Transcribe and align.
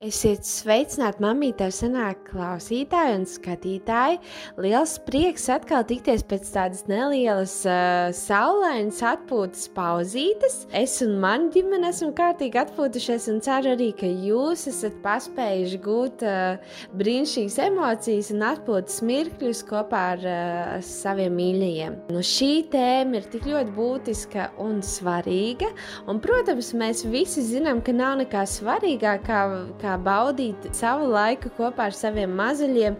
Esiet 0.00 0.46
sveicināti, 0.48 1.20
mamīte, 1.20 1.66
senāk 1.76 2.22
klausītāji 2.30 3.18
un 3.18 3.24
skatītāji. 3.28 4.16
Liels 4.64 4.94
prieks 5.04 5.42
atkal 5.52 5.82
tikties 5.84 6.22
pēc 6.24 6.46
tādas 6.54 6.86
nelielas 6.88 7.58
uh, 7.68 8.08
saulainas 8.16 9.02
atpūtas 9.04 9.66
pauzītes. 9.74 10.56
Es 10.72 10.94
un 11.04 11.18
mana 11.20 11.50
ģimene 11.52 11.90
esam 11.92 12.14
kārtīgi 12.16 12.62
atpūtušies 12.62 13.26
un 13.28 13.42
ceru 13.44 13.74
arī, 13.74 13.90
ka 13.98 14.08
jūs 14.08 14.62
esat 14.72 14.96
paspējuši 15.04 15.82
gūt 15.84 16.24
uh, 16.24 16.72
brīnišķīgas 16.96 17.58
emocijas 17.66 18.32
un 18.32 18.46
atpūtas 18.54 19.04
mirkļus 19.04 19.62
kopā 19.68 20.02
ar 20.14 20.24
uh, 20.24 20.72
saviem 20.80 21.36
mīļajiem. 21.42 22.00
Nu, 22.16 22.24
šī 22.24 22.50
tēma 22.72 23.20
ir 23.20 23.28
tik 23.36 23.50
ļoti 23.52 23.76
būtiska 23.76 24.48
un 24.64 24.80
svarīga, 24.80 25.68
un, 26.08 26.24
protams, 26.24 26.72
mēs 26.72 27.04
visi 27.04 27.44
zinām, 27.52 27.84
ka 27.84 27.92
nav 28.00 28.16
nekā 28.24 28.48
svarīgākā 28.56 29.44
kā 29.76 29.89
kā 29.90 29.98
baudīt 29.98 30.70
savu 30.76 31.08
laiku 31.10 31.50
kopā 31.56 31.88
ar 31.90 31.96
saviem 31.96 32.32
mazuļiem. 32.38 32.96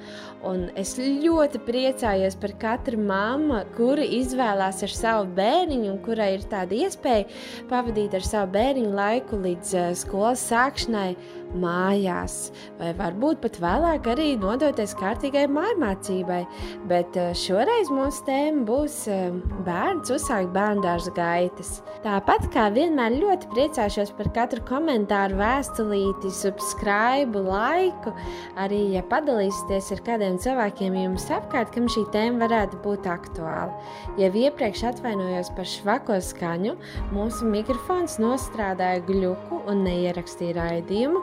Un 0.46 0.68
es 0.80 0.94
ļoti 0.98 1.60
priecājos 1.66 2.36
par 2.40 2.54
katru 2.60 2.98
mammu, 2.98 3.60
kura 3.76 4.04
izvēlās 4.04 4.82
ar 4.86 4.94
savu 4.94 5.28
bērniņu, 5.36 5.90
un 5.92 6.00
kurai 6.04 6.32
ir 6.38 6.46
tāda 6.50 6.78
iespēja 6.86 7.28
pavadīt 7.70 8.16
ar 8.16 8.26
savu 8.26 8.54
bērniņu 8.56 8.94
laiku 8.96 9.40
līdz 9.44 9.74
uh, 9.76 9.90
skolas 10.00 10.46
sākšanai 10.48 11.12
mājās, 11.58 12.50
vai 12.78 12.92
varbūt 12.98 13.40
pat 13.44 13.58
vēlāk 13.62 14.06
arī 14.12 14.28
nodoties 14.40 14.94
kārtīgai 14.98 15.46
mājmācībai. 15.50 16.42
Bet 16.90 17.16
uh, 17.18 17.32
šoreiz 17.36 17.90
mūsu 17.92 18.24
tēma 18.28 18.64
būs 18.68 18.96
uh, 19.10 19.30
bērns 19.66 20.12
uzsākt 20.14 20.52
bērndārza 20.54 21.12
gaitas. 21.16 21.80
Tāpat 22.04 22.48
kā 22.54 22.68
vienmēr 22.74 23.18
ļoti 23.20 23.50
priecāšos 23.54 24.14
par 24.18 24.30
katru 24.36 24.64
komentāru, 24.68 25.38
vēstulīti, 25.40 26.32
subscribe, 26.34 27.42
laiku, 27.44 28.14
arī 28.60 28.80
ja 28.94 29.04
padalīsieties 29.10 29.90
ar 29.96 30.04
kādiem 30.06 30.38
cilvēkiem 30.40 30.96
jums 31.02 31.28
apkārt, 31.34 31.74
kam 31.74 31.88
šī 31.92 32.06
tēma 32.14 32.46
varētu 32.46 32.80
būt 32.84 33.08
aktuāla. 33.10 33.74
Jau 34.20 34.30
iepriekš 34.44 34.86
atvainojos 34.94 35.52
par 35.56 35.68
švako 35.68 36.20
skaņu, 36.24 36.76
mūsu 37.14 37.48
mikrofons 37.50 38.18
nostrādāja 38.22 39.02
gļuku 39.08 39.62
un 39.70 39.84
neierakstīja 39.86 40.56
raidījumu, 40.58 41.22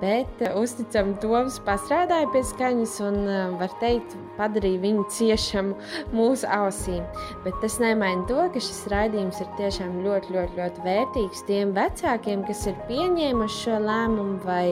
bet 0.00 0.42
uh, 0.44 0.56
uzticam 0.60 1.12
Toms 1.22 1.60
pastrādāja 1.66 2.28
pie 2.34 2.42
skaņas 2.46 2.96
un, 3.06 3.20
uh, 3.26 3.54
var 3.60 3.72
teikt, 3.82 4.16
padarīja 4.38 4.82
viņu 4.84 5.06
ciešamu 5.16 5.76
mūsu 6.18 6.48
ausīm. 6.50 7.06
Bet 7.44 7.56
tas 7.64 7.78
nemaina 7.82 8.26
to, 8.30 8.42
ka 8.54 8.62
šis 8.62 8.84
raidījums 8.92 9.40
ir 9.44 9.54
tiešām 9.60 10.02
ļoti, 10.06 10.34
ļoti, 10.36 10.60
ļoti 10.60 10.84
vērtīgs 10.86 11.46
tiem 11.48 11.74
vecākiem, 11.76 12.44
kas 12.48 12.66
ir 12.70 12.78
pieņēmuši 12.90 13.64
šo 13.64 13.80
lēmumu 13.84 14.38
vai 14.46 14.66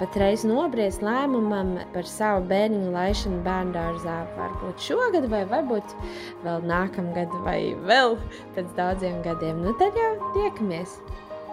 patreiz 0.00 0.44
nobriest 0.46 1.04
lēmumam 1.04 1.76
par 1.94 2.08
savu 2.08 2.44
bērnu 2.50 2.92
laišanu 2.94 3.42
bērngārzā. 3.46 4.16
Varbūt 4.36 4.88
šogad, 4.88 5.28
vai 5.32 5.44
varbūt 5.48 5.94
vēl 6.44 6.66
nākamgad, 6.68 7.32
vai 7.46 7.60
vēl 7.88 8.18
pēc 8.56 8.74
daudziem 8.78 9.22
gadiem. 9.26 9.62
Nu, 9.64 9.76
tad 9.80 9.96
jau 9.98 10.12
tiekamies! 10.36 10.98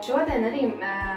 Šodien 0.03 0.43
arī 0.49 0.65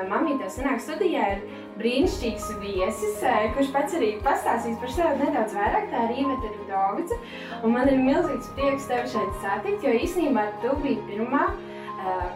mamītē 0.07 0.49
sanāk 0.53 0.79
studijā 0.83 1.25
ir 1.35 1.41
brīnišķīgs 1.81 2.51
viesis, 2.61 3.23
kurš 3.57 3.71
pats 3.75 3.97
arī 3.99 4.13
pastāstīs 4.23 4.77
par 4.83 4.93
sevi 4.95 5.25
nedaudz 5.25 5.57
vairāk. 5.57 5.89
Tā 5.91 6.05
ir 6.07 6.21
Īveta 6.23 6.51
Rudovica. 6.53 7.19
Un 7.67 7.75
man 7.75 7.91
ir 7.91 7.99
milzīgs 7.99 8.53
prieks 8.59 8.87
tevi 8.91 9.11
šeit 9.15 9.41
satikt, 9.43 9.87
jo 9.87 9.95
īstenībā 9.97 10.45
tu 10.63 10.77
biji 10.85 11.01
pirmā, 11.09 11.49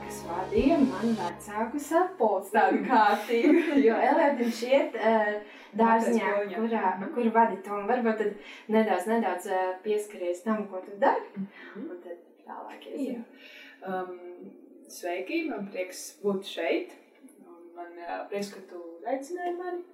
kas 0.02 0.22
vadīja 0.26 0.80
manu 0.82 1.12
vecāku 1.20 1.82
sapulci 1.84 2.54
tādu 2.56 2.82
kārtību. 2.88 3.62
jo 3.86 4.00
Elētiņš 4.10 4.62
iet 4.70 4.98
uh, 4.98 5.30
dārziņā, 5.78 6.32
kurā, 6.56 6.96
kur 7.14 7.30
vadi 7.36 7.60
to. 7.66 7.76
Un 7.78 7.86
varbūt 7.90 8.24
tad 8.24 8.50
nedaudz, 8.74 9.06
nedaudz 9.12 9.46
pieskaries 9.86 10.42
tam, 10.46 10.66
ko 10.72 10.82
tu 10.86 10.98
dari. 11.02 11.46
Un 11.78 11.94
tad 12.02 12.18
tālāk 12.48 12.90
ies. 12.90 13.54
Um, 13.86 14.29
Sveiki, 14.90 15.44
man 15.46 15.68
prieks 15.70 16.00
būt 16.18 16.48
šeit. 16.50 16.94
Man 17.76 17.94
uh, 18.02 18.24
prieks, 18.30 18.50
ka 18.50 18.62
tu 18.70 18.80
aicināji 19.06 19.52
mani. 19.58 19.84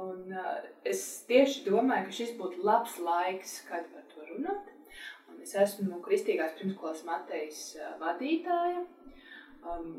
Un, 0.00 0.22
uh, 0.32 0.62
es 0.88 1.02
tieši 1.28 1.66
domāju, 1.66 2.06
ka 2.08 2.16
šis 2.16 2.32
būtu 2.38 2.64
labs 2.64 2.96
laiks, 3.04 3.58
kad 3.68 3.90
par 3.92 4.06
to 4.14 4.24
runāt. 4.30 4.70
Un 5.28 5.42
es 5.44 5.52
esmu 5.52 6.00
Kristīgās 6.06 6.56
pirmskolas 6.56 7.04
Matejas 7.04 7.60
uh, 7.76 7.92
vadītāja. 8.00 8.86
Um, 9.68 9.92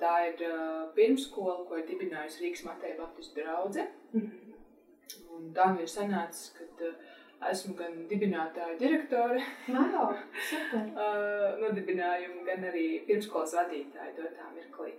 tā 0.00 0.14
ir 0.32 0.42
uh, 0.48 0.88
pirmskola, 0.96 1.60
ko 1.68 1.78
ir 1.78 1.86
dibinājusi 1.92 2.42
Rīgas 2.42 2.64
Mateja 2.66 2.98
Baptistu 2.98 3.38
draudze. 3.38 3.86
Mm 4.12 4.20
-hmm. 4.20 5.20
Un 5.36 5.52
tā 5.54 5.70
nu 5.74 5.86
ir 5.86 5.90
sanācis, 5.94 6.50
ka 6.58 6.66
uh, 6.88 7.13
Esmu 7.50 7.74
gan 7.78 7.96
dibinātāja 8.10 8.78
direktore, 8.80 9.42
wow, 9.68 10.14
uh, 10.14 11.50
nodibinājumu, 11.62 12.44
gan 12.46 12.64
arī 12.70 12.86
pirmskolas 13.08 13.54
vadītāja 13.58 14.14
dotā 14.16 14.48
mirklī. 14.54 14.94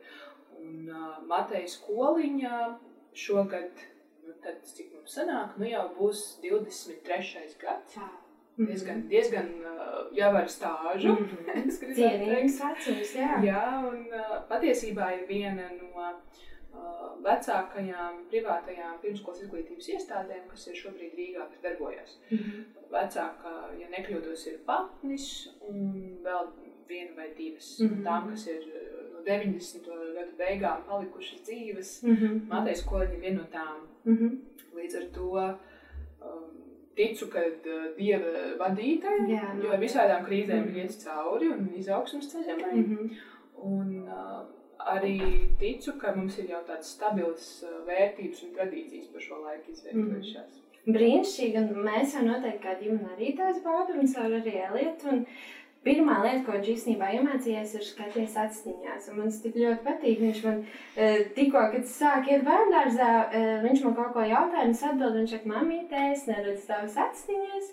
Un 0.60 0.92
uh, 0.92 1.16
Mateja 1.30 1.68
skoliņa 1.76 2.60
šogad, 3.16 3.82
nu 4.26 4.36
tad, 4.44 4.62
cik 4.68 4.94
mums 4.94 5.18
sanāk, 5.18 5.58
nu 5.62 5.70
jau 5.70 5.88
būs 5.98 6.28
23. 6.46 7.58
gads. 7.62 7.98
Wow. 7.98 8.22
Diezgan, 8.56 9.02
diezgan 9.12 9.50
uh, 9.68 10.06
jau 10.16 10.30
ar 10.40 10.46
stāžu. 10.48 11.12
Mm 11.12 11.26
-hmm. 11.28 11.96
Cienīgs 11.98 12.62
vecums, 12.64 13.16
jā. 13.16 13.32
Jā, 13.44 13.64
un 13.90 14.06
uh, 14.08 14.38
patiesībā 14.50 15.10
ir 15.18 15.26
viena 15.28 15.68
no 15.76 16.14
vecākajām 17.26 18.22
privātajām 18.30 19.00
pirmskolas 19.02 19.42
izglītības 19.46 19.90
iestādēm, 19.96 20.46
kas 20.52 20.68
ir 20.70 20.78
šobrīd 20.80 21.16
Rīgā, 21.18 21.48
kas 21.52 21.64
darbojas. 21.64 22.18
Mm 22.30 22.38
-hmm. 22.38 22.64
Vecākā, 22.92 23.56
ja 23.80 23.88
nekļūdos, 23.94 24.48
ir 24.52 24.60
patnis 24.66 25.28
un 25.70 26.18
vēl 26.26 26.52
viena 26.88 27.16
vai 27.18 27.30
divas 27.38 27.80
mm 27.80 27.88
-hmm. 27.88 28.04
tām, 28.04 28.30
kas 28.30 28.48
ir 28.48 28.68
no 29.14 29.24
90. 29.26 29.88
gadu 30.18 30.38
beigām 30.38 30.84
palikušas 30.90 31.42
dzīves. 31.42 32.04
Mm 32.04 32.16
-hmm. 32.16 32.48
Mateja 32.48 32.76
skoliņa 32.76 33.14
ir 33.14 33.20
viena 33.20 33.42
no 33.42 33.48
tām. 33.52 33.80
Mm 34.06 34.18
-hmm. 34.18 34.32
Līdz 34.76 34.98
ar 34.98 35.06
to 35.14 35.30
um, 35.32 36.52
ticu, 36.96 37.28
ka 37.28 37.40
Dieva 37.98 38.26
vadītāji, 38.60 39.30
Jā, 39.30 39.54
no, 39.56 39.64
jo 39.64 39.72
ar 39.72 39.80
visādām 39.80 40.26
krīzēm 40.28 40.62
mm 40.62 40.68
-hmm. 40.68 40.78
ir 40.78 40.84
iet 40.84 41.04
cauri 41.04 41.48
un 41.48 41.74
izaugsmas 41.76 42.32
ceļam. 42.34 42.76
Mm 42.76 42.84
-hmm. 42.84 43.10
Un, 43.56 44.04
uh, 44.04 44.46
arī 44.92 45.16
ticu, 45.62 45.96
ka 46.02 46.14
mums 46.16 46.38
ir 46.42 46.54
jau 46.54 46.62
tādas 46.68 46.94
stabilas 46.96 47.50
uh, 47.66 47.82
vērtības 47.88 48.46
un 48.46 48.56
tradīcijas 48.58 49.12
par 49.14 49.26
šo 49.26 49.42
laiku 49.42 49.74
izveidojušās. 49.74 50.62
Mm. 50.62 50.66
Brīnišķīgi, 50.96 51.62
un 51.62 51.86
mēs 51.88 52.14
jau 52.14 52.24
noteikti 52.28 52.62
kā 52.62 52.76
ģimene 52.78 53.16
arī 53.16 53.32
tās 53.38 53.62
baudām, 53.64 54.04
un 54.04 54.12
caur 54.12 54.36
arī 54.38 54.58
Elietu. 54.68 55.22
Pirmā 55.86 56.16
lieta, 56.24 56.42
ko 56.46 56.56
viņš 56.56 56.70
īstenībā 56.72 57.12
iemācījās, 57.14 57.76
ir 57.78 57.84
skatīties. 57.86 59.10
Un 59.12 59.20
man 59.20 59.28
tas 59.30 59.42
tik 59.44 59.58
ļoti 59.62 59.84
patīk. 59.86 60.22
Viņš 60.24 60.40
man 60.46 60.64
e, 60.98 61.10
tikko, 61.36 61.62
kad 61.76 61.86
sāk 61.90 62.32
iet 62.32 62.42
bērngārzā, 62.48 63.10
e, 63.30 63.44
viņš 63.68 63.84
man 63.86 63.94
kaut 63.98 64.16
ko 64.16 64.24
jautāja, 64.26 64.66
un 64.66 64.74
es 64.74 64.82
atbildēju, 64.82 65.20
viņš 65.20 65.36
saka, 65.36 65.52
mamītē, 65.52 66.02
es 66.16 66.26
neredzu 66.30 66.66
tavas 66.72 66.98
atstiņas. 67.06 67.70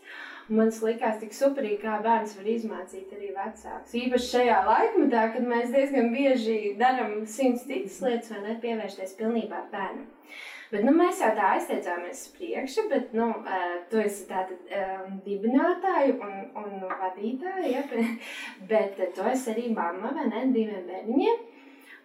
Man 0.51 0.73
liekas, 0.83 1.21
tik 1.21 1.35
superīgi, 1.37 1.79
kā 1.85 2.01
bērns 2.03 2.35
var 2.39 2.49
izmācīt 2.51 3.13
arī 3.15 3.31
vecāks. 3.37 3.95
Īpaši 3.95 4.31
šajā 4.33 4.57
laikmetā, 4.67 5.29
kad 5.37 5.47
mēs 5.47 5.71
diezgan 5.75 6.11
bieži 6.15 6.57
darām 6.81 7.21
simts 7.31 7.63
citas 7.69 8.01
lietas, 8.03 8.33
vai 8.35 8.43
ne 8.49 8.57
pievēršties 8.65 9.15
pilnībā 9.21 9.63
bērnam. 9.71 10.09
Bet, 10.73 10.87
nu, 10.89 10.93
mēs 10.97 11.21
jau 11.21 11.29
tā 11.37 11.51
aizteicāmies 11.55 12.25
uz 12.25 12.33
priekšu, 12.33 12.87
bet 12.89 13.11
nu, 13.13 13.29
uh, 13.45 13.73
tu 13.91 14.01
esi 14.01 14.25
tāda 14.31 14.57
um, 14.57 15.19
dibinātāja 15.27 16.15
un, 16.17 16.47
un 16.57 16.87
vadītāja, 16.89 17.67
ja? 17.69 17.83
bet 18.71 18.97
uh, 18.97 19.11
tu 19.13 19.27
esi 19.29 19.53
arī 19.53 19.67
mamma 19.77 20.15
vai 20.17 20.31
ne 20.31 20.47
diviem 20.55 20.87
bērniņiem. 20.89 21.43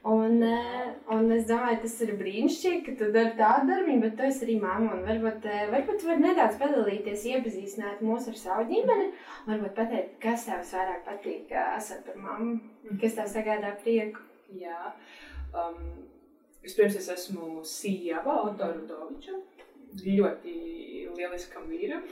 Un, 0.04 0.42
eh, 0.44 0.94
un 1.12 1.32
es 1.32 1.48
domāju, 1.50 1.82
tas 1.82 1.96
ir 2.06 2.14
brīnišķīgi, 2.20 2.84
ka 2.86 2.94
tu 3.00 3.10
dari 3.12 3.34
tādu 3.36 3.68
darbu, 3.72 3.96
bet 4.04 4.14
tu 4.16 4.24
esi 4.24 4.46
arī 4.46 4.56
mamma. 4.62 5.00
Varbūt, 5.04 5.46
eh, 5.46 5.66
varbūt 5.74 6.00
tu 6.00 6.08
vari 6.08 6.24
nedaudz 6.24 6.60
padalīties, 6.62 7.26
iepazīstināt 7.34 8.04
mūs 8.06 8.28
ar 8.30 8.38
savu 8.40 8.68
ģimeni. 8.70 9.10
Varbūt 9.48 9.74
pateikt, 9.76 10.20
kas 10.24 10.46
tev 10.46 10.62
vairāk 10.70 11.04
patīk, 11.04 11.52
esat 11.78 12.06
par 12.06 12.16
mammu, 12.16 12.60
kas 13.02 13.16
tev 13.16 13.26
sagādā 13.26 13.74
prieku. 13.82 14.22
Jā, 14.56 14.94
um, 15.54 15.82
vispirms 16.64 16.96
es 16.96 17.10
esmu 17.10 17.66
sieva 17.66 18.38
Oto 18.46 18.70
Rudoviča. 18.78 19.42
Ļoti 19.98 20.54
lieliskam 21.18 21.68
vīram. 21.68 22.04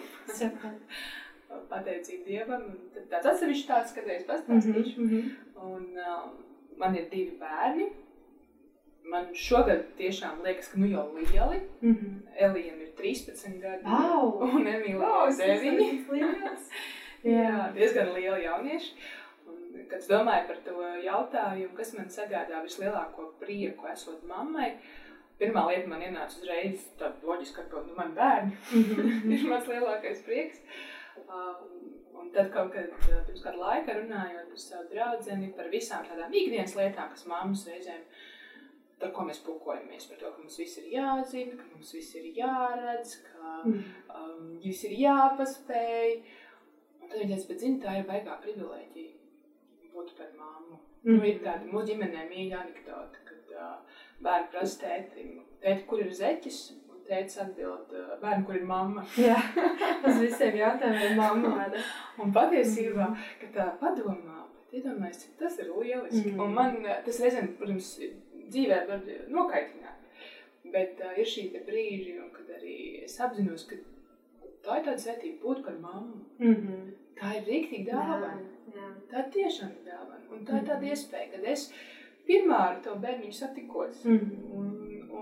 Pateicība 1.70 2.26
Dievam. 2.26 2.66
Tāds 3.12 3.30
atsevišķi 3.32 3.68
tāds, 3.70 3.94
kad 3.96 4.08
es 4.10 4.26
pastāstīšu. 4.28 4.98
Mm 4.98 5.10
-hmm. 5.10 5.32
Un, 5.56 5.84
um, 5.96 6.36
man 6.78 6.98
ir 6.98 7.08
divi 7.12 7.38
bērni. 7.40 7.90
Man 9.06 9.30
šogad 9.38 9.84
tiešām 10.00 10.42
liekas, 10.46 10.72
ka 10.72 10.80
nu 10.82 10.88
jau 10.90 11.06
lieli. 11.14 11.62
Mm 11.82 11.94
-hmm. 11.94 12.14
Elijam 12.36 12.82
ir 12.82 12.92
13 12.98 13.62
gadi. 13.62 13.84
Wow. 13.84 14.42
Un 14.42 14.68
Emīlijai 14.68 15.76
ir 15.78 16.06
9. 16.10 16.58
Jā, 17.26 17.74
diezgan 17.74 18.14
lieli 18.14 18.44
jaunieši. 18.44 18.94
Un, 19.48 19.86
kad 19.90 20.00
es 20.00 20.10
domāju 20.10 20.48
par 20.48 20.58
to 20.66 20.82
jautājumu, 21.06 21.76
kas 21.78 21.94
man 21.98 22.06
sagādā 22.06 22.62
vislielāko 22.64 23.32
prieku, 23.40 23.88
esot 23.88 24.24
mammai, 24.30 24.76
pirmā 25.40 25.68
lieta 25.70 25.88
man 25.88 26.02
ienāca 26.02 26.38
uzreiz 26.42 26.86
tāda 27.00 27.16
loģiska, 27.24 27.66
ka 27.72 27.82
nu, 27.88 27.96
man 27.98 28.14
bērni 28.14 28.52
ir 29.36 29.48
mans 29.50 29.68
lielākais 29.68 30.22
prieks. 30.26 30.62
Um, 31.26 32.05
un 32.20 32.32
tad 32.36 32.52
kaut 32.54 32.72
kad 32.74 32.94
pirms 33.02 33.44
kāda 33.44 33.60
laika 33.60 33.98
runājot 34.00 34.54
ar 34.56 34.62
savu 34.62 34.88
draudzeni 34.94 35.52
par 35.58 35.70
visām 35.74 36.06
tādām 36.08 36.34
ikdienas 36.34 36.76
lietām, 36.78 37.12
kas 37.14 37.28
mammas 37.30 37.66
reizēm 37.70 38.06
par 39.00 39.12
ko 39.16 39.26
mēs 39.28 39.42
pukojamies. 39.46 40.08
Par 40.10 40.22
to, 40.22 40.32
ka 40.32 40.44
mums 40.44 40.58
viss 40.62 40.80
ir 40.82 40.90
jāzina, 40.94 41.58
ka 41.60 41.68
mums 41.74 41.92
viss 41.98 42.16
ir 42.20 42.30
jāredz, 42.40 43.18
ka 43.28 43.58
um, 43.66 44.56
viss 44.64 44.88
ir 44.88 44.96
jāpaspēj. 45.04 46.16
Un 47.02 47.12
tad 47.12 47.20
viņa 47.22 47.36
teica, 47.36 47.52
bet 47.52 47.84
tā 47.84 48.00
ir 48.00 48.08
baigā 48.10 48.40
privilēģija 48.46 49.92
būt 49.96 50.16
par 50.18 50.32
mammu. 50.40 50.80
Mm. 51.06 51.20
Nu, 51.20 51.26
ir 51.28 51.44
tāda 51.44 51.70
mūsu 51.70 51.92
ģimenē 51.92 52.26
mīļa 52.32 52.64
anekdote, 52.64 53.22
kad 53.28 53.54
uh, 53.54 54.00
bērni 54.26 54.52
prasa 54.54 54.82
tētim, 54.82 55.36
tēti, 55.62 55.86
kur 55.90 56.02
ir 56.02 56.12
zeķis? 56.18 56.64
Tētis 57.06 57.38
atbild, 57.44 57.92
uh, 57.94 58.16
bērni, 58.22 58.46
kur 58.48 58.58
ir 58.58 58.66
mamma? 58.66 59.04
Jā, 59.22 59.38
uz 60.10 60.22
visiem 60.24 60.58
jautājumiem 60.58 61.12
ir 61.12 61.20
mamma. 61.20 61.68
un 62.24 62.32
patiesībā, 62.34 63.12
kad 63.42 63.52
tā 63.54 63.66
padomā, 63.82 64.40
bet 64.56 64.80
iedomājies, 64.80 65.20
cik 65.24 65.36
tas 65.44 65.60
ir 65.62 65.70
lieliski. 65.70 66.32
Mm. 66.34 66.42
Un 66.42 66.56
man 66.58 66.80
tas 67.06 67.22
reizēm, 67.22 67.52
protams, 67.60 67.92
dzīvē 68.50 68.80
var 68.90 69.06
nokaitināt. 69.38 69.92
Bet 70.74 71.02
uh, 71.06 71.14
ir 71.22 71.30
šī 71.30 71.52
brīži, 71.68 72.18
kad 72.34 72.56
arī 72.58 72.78
es 73.06 73.20
apzinos, 73.22 73.68
ka 73.70 73.78
tā 74.66 74.80
ir 74.80 74.88
tāda 74.88 74.98
svētība 75.02 75.44
būt 75.44 75.66
par 75.68 75.78
mammu. 75.82 76.24
Mm 76.42 76.56
-hmm. 76.56 76.86
Tā 77.20 77.36
ir 77.38 77.46
rīktīgi 77.50 77.92
dāvana. 77.92 78.34
Tā 79.12 79.28
tiešām 79.32 79.70
ir 79.78 79.92
dāvana. 79.92 80.24
Un 80.32 80.46
tā 80.48 80.60
ir 80.60 80.68
tāda 80.70 80.90
iespēja, 80.90 81.32
kad 81.32 81.46
es 81.54 81.70
pirmā 82.28 82.60
ar 82.70 82.82
to 82.84 82.96
bērniņu 83.04 83.38
satikos. 83.38 84.04
Mm 84.06 84.18
-hmm. 84.18 84.75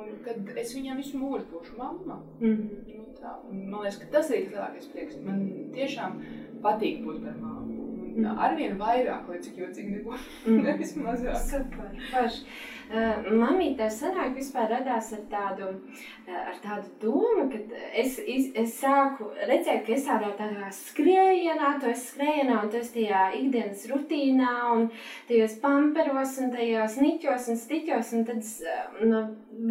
Un, 0.04 0.16
kad 0.26 0.58
es 0.64 0.74
viņam 0.76 1.02
visu 1.02 1.20
mūžu 1.22 1.46
būšu 1.52 1.78
mamma. 1.78 2.20
Mm 2.40 2.54
-hmm. 2.54 2.98
nu, 2.98 3.06
tā, 3.20 3.36
man 3.52 3.82
liekas, 3.82 4.00
ka 4.02 4.12
tas 4.18 4.32
ir 4.32 4.50
lielākais 4.52 4.90
prieks. 4.94 5.20
Man 5.26 5.46
tiešām 5.76 6.20
patīk 6.62 7.04
būt 7.06 7.24
par 7.26 7.38
mammu. 7.42 7.73
Mm. 8.14 8.38
Arvien 8.46 8.78
vairāk, 8.78 9.26
lai 9.30 9.40
cik 9.42 9.58
jocīgi 9.64 9.98
nebūtu. 9.98 10.24
Mm. 10.46 10.62
Nevis 10.68 10.96
mazāk. 11.00 11.42
Super. 11.50 11.92
Paši. 12.12 12.46
Uh, 12.94 13.24
Mamīte 13.40 13.88
senāk 13.90 14.36
vispār 14.36 14.68
radās 14.70 15.08
ar 15.16 15.22
tādu, 15.32 15.70
uh, 15.72 16.34
ar 16.36 16.58
tādu 16.62 16.92
domu, 17.02 17.46
ka 17.50 17.62
es, 17.96 18.20
es, 18.20 18.50
es 18.60 18.76
sāku 18.78 19.30
redzēt, 19.48 19.86
ka 19.88 19.96
es 19.96 20.04
tādā, 20.06 20.34
tādā 20.38 20.68
skrējienā, 20.78 21.72
tu 21.82 21.90
esi 21.90 22.12
skrējienā 22.12 22.60
un 22.60 22.70
tu 22.70 22.82
esi 22.82 22.94
tajā 23.00 23.24
ikdienas 23.40 23.88
rutīnā 23.90 24.52
un 24.76 24.86
tajos 25.32 25.56
pamperos 25.64 26.36
un 26.44 26.54
tajos 26.54 27.00
niķos 27.02 27.50
un 27.54 27.60
stiķos 27.64 28.14
un 28.20 28.28
tad 28.30 28.44
uh, 28.44 29.02
no 29.08 29.24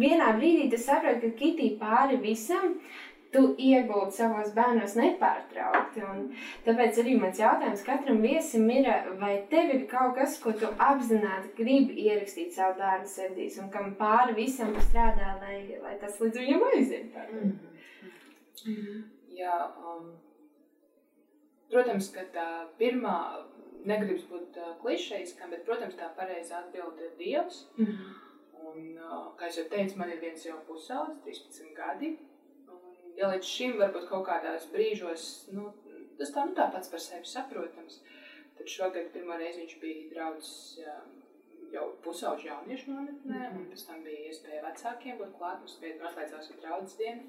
vienā 0.03 0.33
brīdī 0.39 0.67
tu 0.73 0.81
saproti, 0.81 1.29
ka 1.29 1.39
kitī 1.45 1.69
pāri 1.79 2.19
visam 2.25 2.79
tu 3.33 3.41
iegūti 3.57 4.17
savos 4.17 4.51
bērnos 4.55 4.95
nepārtraukti. 4.97 6.03
Un 6.05 6.25
tāpēc 6.65 6.99
arī 7.01 7.15
mans 7.19 7.39
jautājums 7.41 7.85
katram 7.85 8.21
viesim 8.23 8.67
ir, 8.73 8.89
vai 9.21 9.33
tev 9.51 9.73
ir 9.75 9.85
kaut 9.91 10.15
kas, 10.17 10.37
ko 10.43 10.53
tu 10.57 10.69
apzināti 10.87 11.53
gribi 11.57 12.07
ierakstīt 12.07 12.53
savu 12.55 12.77
bērnu 12.81 13.09
sirdīs 13.09 13.59
un 13.61 13.71
kam 13.73 13.93
pāri 13.99 14.37
visam 14.37 14.73
strādā, 14.89 15.35
lai, 15.41 15.57
lai 15.83 15.95
tas 16.01 16.19
līdz 16.21 16.43
viņam 16.43 16.67
aiziet. 16.71 17.17
Mm 17.33 17.55
-hmm. 18.65 19.01
Jā, 19.33 19.55
um, 19.81 20.11
protams, 21.71 22.11
ka 22.13 22.21
tā 22.35 22.49
pirmā 22.77 23.15
negribas 23.83 24.27
būt 24.29 24.59
uh, 24.61 24.75
klišejiskam, 24.81 25.49
bet, 25.49 25.65
protams, 25.65 25.95
tā 25.95 26.11
pareizā 26.17 26.61
atbilde 26.61 27.03
ir 27.03 27.17
Dievs. 27.17 27.67
Mm 27.77 27.85
-hmm. 27.85 28.19
Un, 28.63 28.97
uh, 28.97 29.33
kā 29.37 29.49
jau 29.57 29.65
teicu, 29.69 29.97
man 29.97 30.09
ir 30.09 30.19
viens 30.19 30.45
jau 30.45 30.57
pusaudzis, 30.67 31.23
13 31.25 31.75
gadi 31.75 32.17
ja 33.17 33.29
līdz 33.31 33.49
šim 33.55 33.77
varbūt 33.81 34.07
kaut 34.09 34.25
kādās 34.27 34.67
brīžos, 34.73 35.27
nu, 35.55 35.71
tas 36.19 36.33
tā, 36.35 36.45
nu, 36.47 36.55
tā 36.57 36.69
pats 36.73 36.91
par 36.91 37.03
sevi 37.03 37.29
saprotams, 37.29 38.01
tad 38.57 38.69
šogad 38.69 39.11
pirmo 39.13 39.37
reizi 39.37 39.63
viņš 39.63 39.79
bija 39.81 40.09
draudzes 40.13 40.53
jau 41.73 41.87
pusauģu 42.05 42.47
jauniešu 42.47 42.91
nometnē, 42.91 43.37
mm 43.37 43.43
-hmm. 43.43 43.57
un 43.59 43.69
pēc 43.71 43.87
tam 43.87 44.03
bija 44.03 44.29
iespēja 44.29 44.63
vecākiem 44.67 45.17
būt 45.17 45.37
klāt, 45.37 45.59
mums 45.59 45.79
bija 45.81 45.99
noslēdzās 46.03 46.51
ar 46.51 46.59
draudzes 46.61 46.97
dienu. 46.97 47.23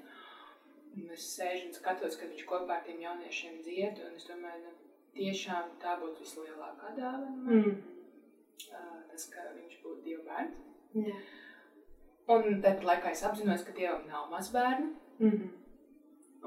Un 0.95 1.09
es 1.11 1.23
sēžu 1.37 1.67
un 1.67 1.73
skatos, 1.73 2.17
kad 2.19 2.29
viņš 2.29 2.45
kopā 2.49 2.77
ar 2.77 2.83
tiem 2.83 3.01
jauniešiem 3.01 3.61
dzied, 3.63 3.97
un 4.05 4.15
es 4.15 4.27
domāju, 4.29 4.61
nu, 4.63 4.71
tiešām 5.15 5.73
tā 5.81 5.97
būtu 5.99 6.23
vislielākā 6.23 6.93
dāvana. 6.99 7.31
Mm. 7.47 7.81
Uh, 8.71 9.01
tas, 9.11 9.25
ka 9.33 9.41
viņš 9.55 9.81
būtu 9.83 10.03
Dieva 10.03 10.23
bērns. 10.29 10.61
Yeah. 10.93 11.19
Un 12.35 12.61
tāpat 12.63 12.87
laikā 12.89 13.11
es 13.11 13.23
apzinos, 13.27 13.63
ka 13.63 13.75
Dievam 13.75 14.07
nav 14.07 14.29
mazbērnu. 14.31 14.93
Mm 15.19 15.31
-hmm. 15.31 15.64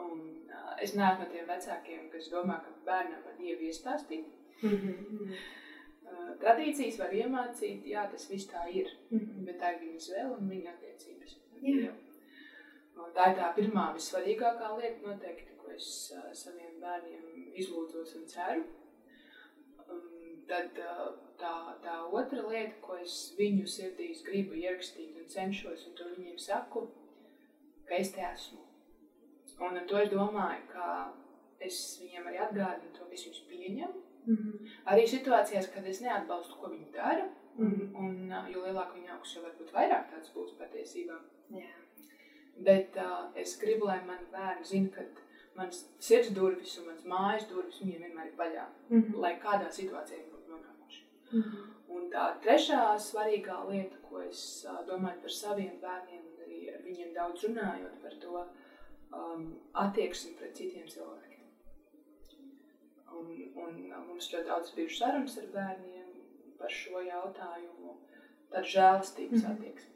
Un, 0.04 0.24
uh, 0.48 0.74
es 0.82 0.94
neesmu 0.96 1.24
no 1.24 1.30
tiem 1.32 1.46
vecākiem, 1.48 2.08
kas 2.12 2.28
domā, 2.32 2.58
ka 2.64 2.74
bērnam 2.86 3.24
var 3.26 3.38
dievu 3.40 3.68
iestāstīt. 3.68 4.28
Uh, 6.08 6.34
tradīcijas 6.42 6.98
var 7.02 7.14
iemācīt, 7.14 7.86
jā, 7.92 8.06
tas 8.12 8.28
viss 8.30 8.50
tā 8.50 8.64
ir. 8.72 8.90
Mm 9.10 9.18
-hmm. 9.18 9.46
Bet 9.46 9.58
tā 9.60 9.74
ir 9.74 9.80
viņa 9.82 9.96
izvēle 10.02 10.36
un 10.36 10.48
viņa 10.48 10.70
attiecības. 10.74 11.36
Jā. 11.62 11.92
Tā 13.14 13.30
ir 13.30 13.36
tā 13.38 13.48
pirmā, 13.54 13.84
vissvarīgākā 13.94 14.68
lieta, 14.78 15.06
noteikti, 15.06 15.56
ko 15.58 15.70
es 15.74 15.88
uh, 16.16 16.28
saviem 16.32 16.80
bērniem 16.80 17.52
izlūdzos 17.62 18.14
un 18.18 18.26
ceru. 18.26 18.64
Um, 19.88 20.44
tad 20.48 20.78
uh, 20.78 21.12
tā, 21.38 21.52
tā 21.84 21.98
otra 22.20 22.46
lieta, 22.48 22.74
ko 22.82 22.96
es 23.02 23.34
viņu 23.38 23.66
sirdīs 23.66 24.24
gribu 24.26 24.54
ierakstīt 24.54 25.16
un 25.16 25.28
cenšos, 25.34 25.86
un 25.88 25.94
to 25.98 26.08
viņiem 26.14 26.38
saku, 26.38 26.88
ka 27.88 27.94
es 27.94 28.12
te 28.12 28.24
esmu. 28.32 28.67
Un 29.60 29.76
ar 29.76 29.86
to 29.90 29.98
es 29.98 30.10
domāju, 30.12 30.66
ka 30.72 30.88
es 31.60 31.78
viņiem 32.02 32.28
arī 32.30 32.38
atgādinu 32.44 32.94
to, 32.94 33.08
es 33.12 33.24
viņus 33.26 33.44
pieņemu. 33.50 34.02
Mm 34.28 34.36
-hmm. 34.36 34.72
Arī 34.92 35.06
situācijās, 35.08 35.70
kad 35.74 35.86
es 35.86 36.00
neatbalstu, 36.00 36.56
ko 36.60 36.70
viņi 36.70 36.92
dara, 36.92 37.28
mm 37.58 37.70
-hmm. 37.70 37.96
un, 37.98 38.50
jo 38.52 38.64
lielāk 38.66 38.94
viņi 38.94 39.10
augs, 39.14 39.34
jo 39.36 39.42
varbūt 39.42 39.72
vairāk 39.72 40.10
tāds 40.12 40.34
būs 40.34 40.52
patiesībā. 40.58 41.18
Yeah. 41.50 41.78
Bet 42.58 42.96
uh, 42.96 43.30
es 43.34 43.58
gribu, 43.58 43.86
lai 43.86 44.00
mani 44.06 44.26
bērni 44.32 44.64
zina, 44.64 44.88
ka 44.88 45.02
mans 45.54 45.88
sirds 45.98 46.30
durvis 46.30 46.78
un 46.78 46.86
mans 46.86 47.04
mājas 47.04 47.48
durvis 47.48 47.80
viņiem 47.80 48.02
vienmēr 48.02 48.26
ir 48.26 48.36
vaļā, 48.36 48.66
mm 48.88 49.02
-hmm. 49.02 49.20
lai 49.20 49.34
kādā 49.44 49.70
situācijā 49.70 50.18
viņi 50.18 50.32
būtu 50.32 50.50
nonākuši. 50.50 51.04
Mm 51.32 51.42
-hmm. 51.42 51.74
Un 51.88 52.10
tā 52.10 52.24
trešā 52.42 52.98
svarīgā 52.98 53.70
lieta, 53.70 53.96
ko 54.08 54.20
es 54.22 54.66
uh, 54.68 54.86
domāju 54.86 55.20
par 55.20 55.30
saviem 55.30 55.80
bērniem, 55.80 56.22
arī 56.44 56.74
ar 56.74 56.82
viņiem 56.82 57.14
daudz 57.14 57.44
runājot 57.44 58.02
par 58.02 58.14
to, 58.20 58.32
uh, 58.32 58.46
um, 59.14 59.46
attieksmi 59.84 60.34
pret 60.38 60.56
citiem 60.58 60.88
cilvēkiem. 60.90 61.46
Un, 63.18 63.30
un 63.58 63.78
mums 64.06 64.28
ļoti 64.32 64.46
daudz 64.46 64.74
bijušas 64.76 65.00
sarunas 65.02 65.38
ar 65.40 65.48
bērniem 65.54 66.12
par 66.58 66.72
šo 66.74 67.00
jautājumu, 67.06 67.96
tādu 68.52 68.72
žēlastības 68.74 69.42
mm 69.42 69.50
attieksmi. 69.52 69.94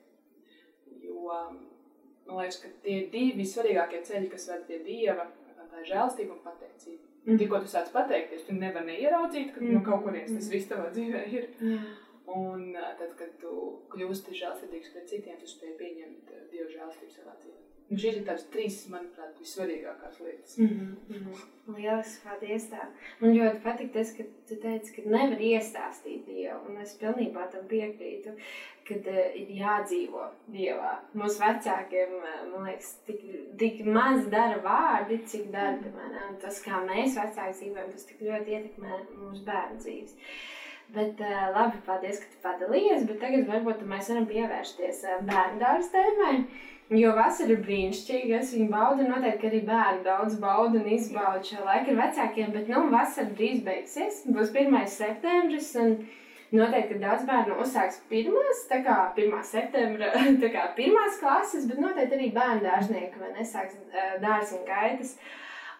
Jo 1.02 1.22
man 1.28 2.38
liekas, 2.38 2.60
ka 2.62 2.70
tie 2.84 2.98
ir 3.00 3.08
divi 3.12 3.46
svarīgākie 3.46 4.02
ceļi, 4.06 4.28
kas 4.32 4.48
ved 4.50 4.68
pie 4.68 4.78
Dieva, 4.86 5.26
tā 5.72 5.80
ir 5.80 5.88
žēlastība 5.88 6.36
un 6.36 6.44
pateicība. 6.44 7.08
Mm. 7.22 7.38
Tikko 7.38 7.60
tu 7.62 7.70
sāc 7.70 7.90
pateikties, 7.94 8.46
tu 8.46 8.54
nevari 8.58 8.92
neieraudzīt, 8.92 9.52
ka 9.54 9.62
mm 9.62 9.76
no 9.76 9.82
kaut 9.86 10.02
kurienes 10.06 10.34
tas 10.34 10.50
viss 10.50 10.70
tavā 10.70 10.88
dzīvē 10.94 11.26
ir. 11.30 11.50
Mm. 11.62 11.90
Un 12.32 12.64
tad, 12.98 13.12
kad 13.18 13.34
tu 13.42 13.52
kļūsti 13.92 14.34
žēlsirdīgs 14.38 14.92
pret 14.94 15.10
citiem, 15.10 15.38
tu 15.40 15.50
spēj 15.50 15.76
pieņemt 15.80 16.32
Dieva 16.52 16.70
žēlastību 16.70 17.14
savā 17.16 17.34
dzīvē. 17.40 17.71
Un 17.92 17.98
šīs 18.00 18.22
ir 18.22 18.22
tās 18.24 18.44
trīs, 18.48 18.76
manuprāt, 18.88 19.34
vissvarīgākās 19.36 20.20
lietas. 20.24 20.54
Mm 20.58 20.68
-hmm. 21.08 21.40
Lieliski, 21.76 22.22
paldies! 22.24 22.64
Tā. 22.70 22.86
Man 23.20 23.34
ļoti 23.36 23.60
patīk 23.62 23.90
tas, 23.92 24.12
ka 24.16 24.24
tu 24.48 24.56
teici, 24.62 24.94
ka 24.96 25.02
nevar 25.06 25.42
iestāstīt 25.48 26.24
Dievu. 26.26 26.56
Un 26.70 26.80
es 26.82 26.94
pilnībā 27.02 27.44
tam 27.52 27.66
piekrītu, 27.68 28.32
ka 28.88 28.96
uh, 28.96 29.20
ir 29.42 29.52
jādzīvo 29.58 30.30
Dievā. 30.54 30.94
Mūsu 31.14 31.44
vecākiem, 31.44 32.16
man 32.54 32.66
liekas, 32.70 32.94
tik, 33.06 33.22
tik 33.60 33.84
maz 33.84 34.24
dara 34.32 34.58
vārdi, 34.64 35.20
cik 35.34 35.52
darbi 35.52 35.92
man. 35.92 36.16
Un 36.30 36.40
tas, 36.40 36.64
kā 36.64 36.80
mēs 36.88 37.20
vecāki 37.20 37.58
dzīvojam, 37.60 37.92
tas 37.92 38.08
tik 38.08 38.24
ļoti 38.24 38.56
ietekmē 38.56 39.04
mūsu 39.20 39.44
bērnu 39.44 39.84
dzīves. 39.84 40.18
Bet 40.96 41.20
uh, 41.20 41.46
labi, 41.52 41.84
paldies, 41.86 42.24
ka 42.24 42.32
tu 42.32 42.42
padalījies, 42.48 43.06
bet 43.08 43.20
tagad 43.20 43.46
varbūt 43.52 43.84
mēs 43.84 44.10
varam 44.10 44.26
pievērsties 44.32 45.04
uh, 45.04 45.22
bērnu 45.28 45.60
dārza 45.60 45.92
tēmai. 45.94 46.36
Jo 46.90 47.12
vasara 47.16 47.54
ir 47.54 47.60
brīnišķīga, 47.64 48.38
es 48.42 48.50
viņu 48.52 48.68
baudu, 48.72 49.04
noteikti 49.08 49.48
arī 49.48 49.60
bērni 49.64 50.02
daudz 50.04 50.34
baudu 50.40 50.80
un 50.82 50.88
izbaudu 50.92 51.46
šo 51.48 51.62
laiku 51.64 51.94
ar 51.94 52.00
vecākiem, 52.02 52.50
bet 52.52 52.66
nu, 52.68 52.82
vasara 52.92 53.32
drīz 53.38 53.62
beigsies, 53.64 54.24
būs 54.28 54.50
1. 54.52 54.76
septembris, 54.92 55.70
un 55.80 55.94
noteikti, 56.52 56.98
daudz 57.00 57.24
bērnu 57.28 57.56
uzsāks 57.64 58.02
pirmās, 58.10 58.66
tā 58.68 58.82
kā 58.84 58.98
1. 59.16 59.38
septembra, 59.48 60.10
tā 60.42 60.52
kā 60.52 60.66
pirmās 60.76 61.16
klases, 61.22 61.64
bet 61.70 61.80
noteikti 61.80 62.18
arī 62.18 62.28
bērnu 62.34 62.66
dārznieki 62.66 63.22
vai 63.22 63.32
nesāks 63.38 63.78
dārziņu 64.20 64.66
gaitas. 64.68 65.16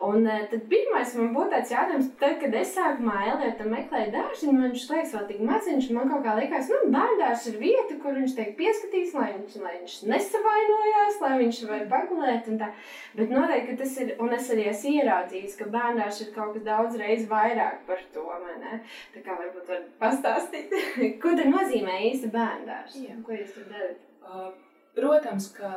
Un 0.03 0.27
uh, 0.27 0.41
tad 0.51 0.65
pirmais 0.67 1.13
man 1.15 1.29
būtu 1.31 1.53
tāds 1.53 1.71
jautājums, 1.71 2.09
tad, 2.19 2.33
kad 2.41 2.55
es 2.59 2.73
sākumā 2.75 3.21
Elietam 3.31 3.69
meklēju 3.71 4.11
dārziņu, 4.11 4.55
man 4.57 4.73
viņš 4.73 4.87
liekas 4.91 5.13
vēl 5.15 5.27
tik 5.29 5.43
maziņš, 5.47 5.91
man 5.95 6.09
kaut 6.11 6.25
kā 6.25 6.33
likās, 6.41 6.71
nu, 6.73 6.89
bērndārs 6.91 7.45
ir 7.53 7.59
vieta, 7.61 7.99
kur 8.03 8.17
viņš 8.17 8.35
tiek 8.35 8.51
pieskatīts, 8.59 9.13
lai 9.15 9.29
viņš, 9.37 9.55
lai 9.63 9.75
viņš 9.77 9.95
nesavainojās, 10.11 11.21
lai 11.23 11.37
viņš 11.45 11.61
var 11.69 11.85
pagulēt 11.93 12.51
un 12.51 12.59
tā. 12.65 12.73
Bet 13.15 13.31
noteikti, 13.31 13.69
ka 13.69 13.77
tas 13.85 13.95
ir, 14.03 14.11
un 14.27 14.35
es 14.35 14.51
arī 14.57 14.65
esmu 14.73 14.97
ieraudzījis, 14.97 15.55
ka 15.61 15.69
bērndārs 15.77 16.19
ir 16.27 16.35
kaut 16.35 16.57
kas 16.57 16.67
daudz 16.67 16.99
reiz 16.99 17.23
vairāk 17.31 17.87
par 17.87 18.03
to, 18.17 18.27
ne? 18.65 18.83
Tā 19.15 19.23
kā 19.23 19.39
varbūt 19.39 19.71
var 19.71 19.87
pastāstīt, 20.03 20.75
ko 21.23 21.37
tad 21.39 21.47
nozīmē 21.53 22.01
īsti 22.09 22.33
bērndārs? 22.35 22.99
Jā. 23.07 23.21
Ko 23.23 23.39
jūs 23.39 23.55
tur 23.55 23.71
darat? 23.71 24.03
Uh, 24.27 24.51
protams, 24.99 25.53
ka 25.55 25.73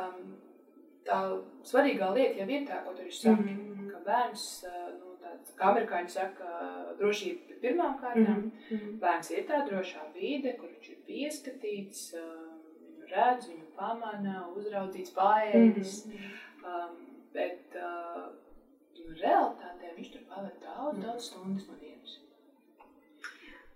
tā 1.06 1.22
svarīgā 1.70 2.10
lieta 2.18 2.42
jau 2.42 2.50
ir 2.50 2.66
tā, 2.66 2.82
ko 2.82 2.98
tur 2.98 3.06
ir 3.06 3.14
saka. 3.14 3.38
Mm 3.38 3.54
-hmm 3.54 3.75
bērns, 4.04 4.46
nu, 4.98 5.14
tāds, 5.22 5.54
kā 5.58 5.70
amerikāņi 5.72 6.12
saka, 6.12 6.48
drošība 7.00 7.58
pirmām 7.62 7.98
kārtām. 8.00 8.40
Mm 8.46 8.52
-hmm. 8.70 8.98
Bērns 9.02 9.30
ir 9.30 9.46
tā 9.48 9.62
drošā 9.68 10.06
vide, 10.14 10.56
kur 10.60 10.68
viņš 10.68 10.90
ir 10.90 11.02
pieskatīts, 11.06 12.14
viņu 12.14 13.10
redz, 13.10 13.48
viņu 13.48 13.66
pamana, 13.76 14.48
uzraudzīts, 14.56 15.14
paēdis. 15.14 16.06
Mm 16.06 16.12
-hmm. 16.12 16.30
um, 16.72 16.96
bet 17.32 17.76
uh, 17.76 18.32
realitātē 19.20 19.92
viņš 19.96 20.12
tur 20.12 20.24
pavada 20.30 20.54
daudz, 20.62 21.02
daudz 21.04 21.28
stundas 21.30 21.68
no 21.68 21.76
dienas. 21.80 22.18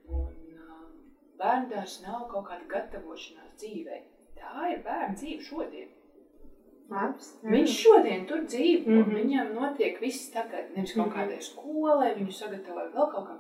Un 0.09 0.35
uh, 0.57 0.83
bērndārs 1.41 2.01
nav 2.07 2.29
kaut 2.33 2.49
kāda 2.51 2.67
gatavošanās 2.75 3.57
dzīvē. 3.63 4.03
Tā 4.41 4.69
ir 4.73 4.85
bērna 4.85 5.15
dzīve 5.15 5.43
šodien. 5.45 5.89
Labs, 6.91 7.35
viņš 7.47 7.75
šodien 7.85 8.25
tur 8.27 8.43
dzīvo. 8.47 8.91
Mm 8.91 9.03
-hmm. 9.03 9.19
Viņam 9.21 9.53
notiek 9.55 10.01
viss 10.03 10.31
tagad. 10.35 10.73
Nevis 10.75 10.95
kaut 10.95 11.07
-hmm. 11.07 11.15
kādai 11.15 11.43
skolai, 11.43 12.15
viņu 12.15 12.33
sagatavoja 12.33 12.91
vēl 12.95 13.11
kaut 13.13 13.27
kam. 13.27 13.39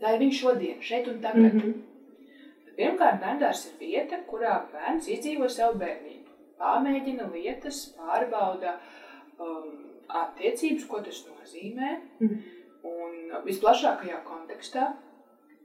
Tā 0.00 0.14
ir 0.14 0.18
viņš 0.18 0.40
šodien, 0.40 0.80
šeit 0.80 1.08
un 1.08 1.20
tagad. 1.20 1.54
Mm 1.54 1.60
-hmm. 1.60 1.74
Pirmkārt, 2.76 3.20
bērns 3.20 3.66
ir 3.66 3.78
vieta, 3.78 4.16
kurā 4.26 4.66
bērns 4.72 5.08
izdzīvo 5.08 5.48
savu 5.48 5.78
bērnību. 5.78 6.30
Pārmēģina 6.58 7.30
lietas, 7.32 7.94
pārbauda 7.98 8.80
um, 9.38 9.70
attiecības, 10.08 10.84
ko 10.84 11.00
tas 11.00 11.26
nozīmē. 11.28 11.96
Mm 12.18 12.28
-hmm. 12.28 12.42
Un 12.82 13.44
visplašākajā 13.44 14.24
kontekstā 14.24 14.92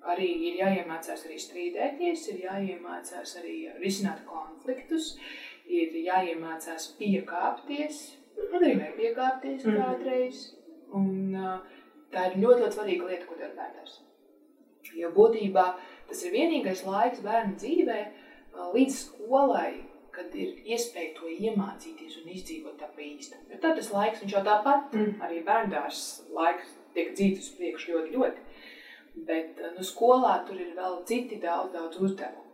arī 0.02 0.30
ir 0.48 0.54
jāiemācās 0.62 1.26
arī 1.26 1.38
strīdēties, 1.40 2.30
ir 2.30 2.40
jāiemācās 2.46 3.38
arī 3.40 3.72
risināt 3.80 4.20
konfliktus. 4.26 5.18
Uh, 5.18 5.49
ir 5.70 5.98
jāiemācās 6.06 6.90
piekāpties, 7.00 8.00
un 8.40 8.56
arī 8.60 8.74
nepiekāpties 8.80 9.68
mm. 9.68 9.78
kādreiz. 9.78 10.46
Un, 10.98 11.36
uh, 11.38 11.60
tā 12.14 12.32
ir 12.32 12.40
ļoti, 12.42 12.64
ļoti 12.64 12.78
svarīga 12.78 13.10
lieta, 13.12 13.28
ko 13.30 13.38
dara 13.38 13.54
bērns. 13.58 14.00
Jo 14.98 15.12
būtībā 15.14 15.66
tas 16.10 16.24
ir 16.26 16.34
vienīgais 16.34 16.82
laiks 16.88 17.22
bērnu 17.22 17.60
dzīvē 17.62 18.00
uh, 18.08 18.72
līdz 18.74 18.98
skolai, 19.04 19.84
kad 20.16 20.34
ir 20.36 20.58
iespēja 20.74 21.14
to 21.20 21.30
iemācīties 21.30 22.18
un 22.24 22.32
izdzīvot 22.34 22.80
tā 22.82 22.90
pa 22.96 23.06
īstam. 23.06 23.46
Jo 23.52 23.60
tad 23.62 23.78
tas 23.78 23.92
laiks, 23.94 24.24
viņš 24.24 24.36
jau 24.36 24.44
tāpat, 24.48 24.98
mm. 24.98 25.16
arī 25.28 25.44
bērndārs 25.46 26.04
laiks 26.34 26.74
tiek 26.96 27.14
dzīvots 27.14 27.46
uz 27.52 27.56
priekšu 27.60 27.94
ļoti, 27.94 28.18
ļoti. 28.18 28.66
Bet 29.30 29.62
nu, 29.76 29.86
skolā 29.86 30.40
tur 30.48 30.60
ir 30.60 30.74
vēl 30.78 31.02
citi 31.08 31.38
daudz, 31.44 31.74
daudz 31.76 32.02
uzdevumu. 32.02 32.48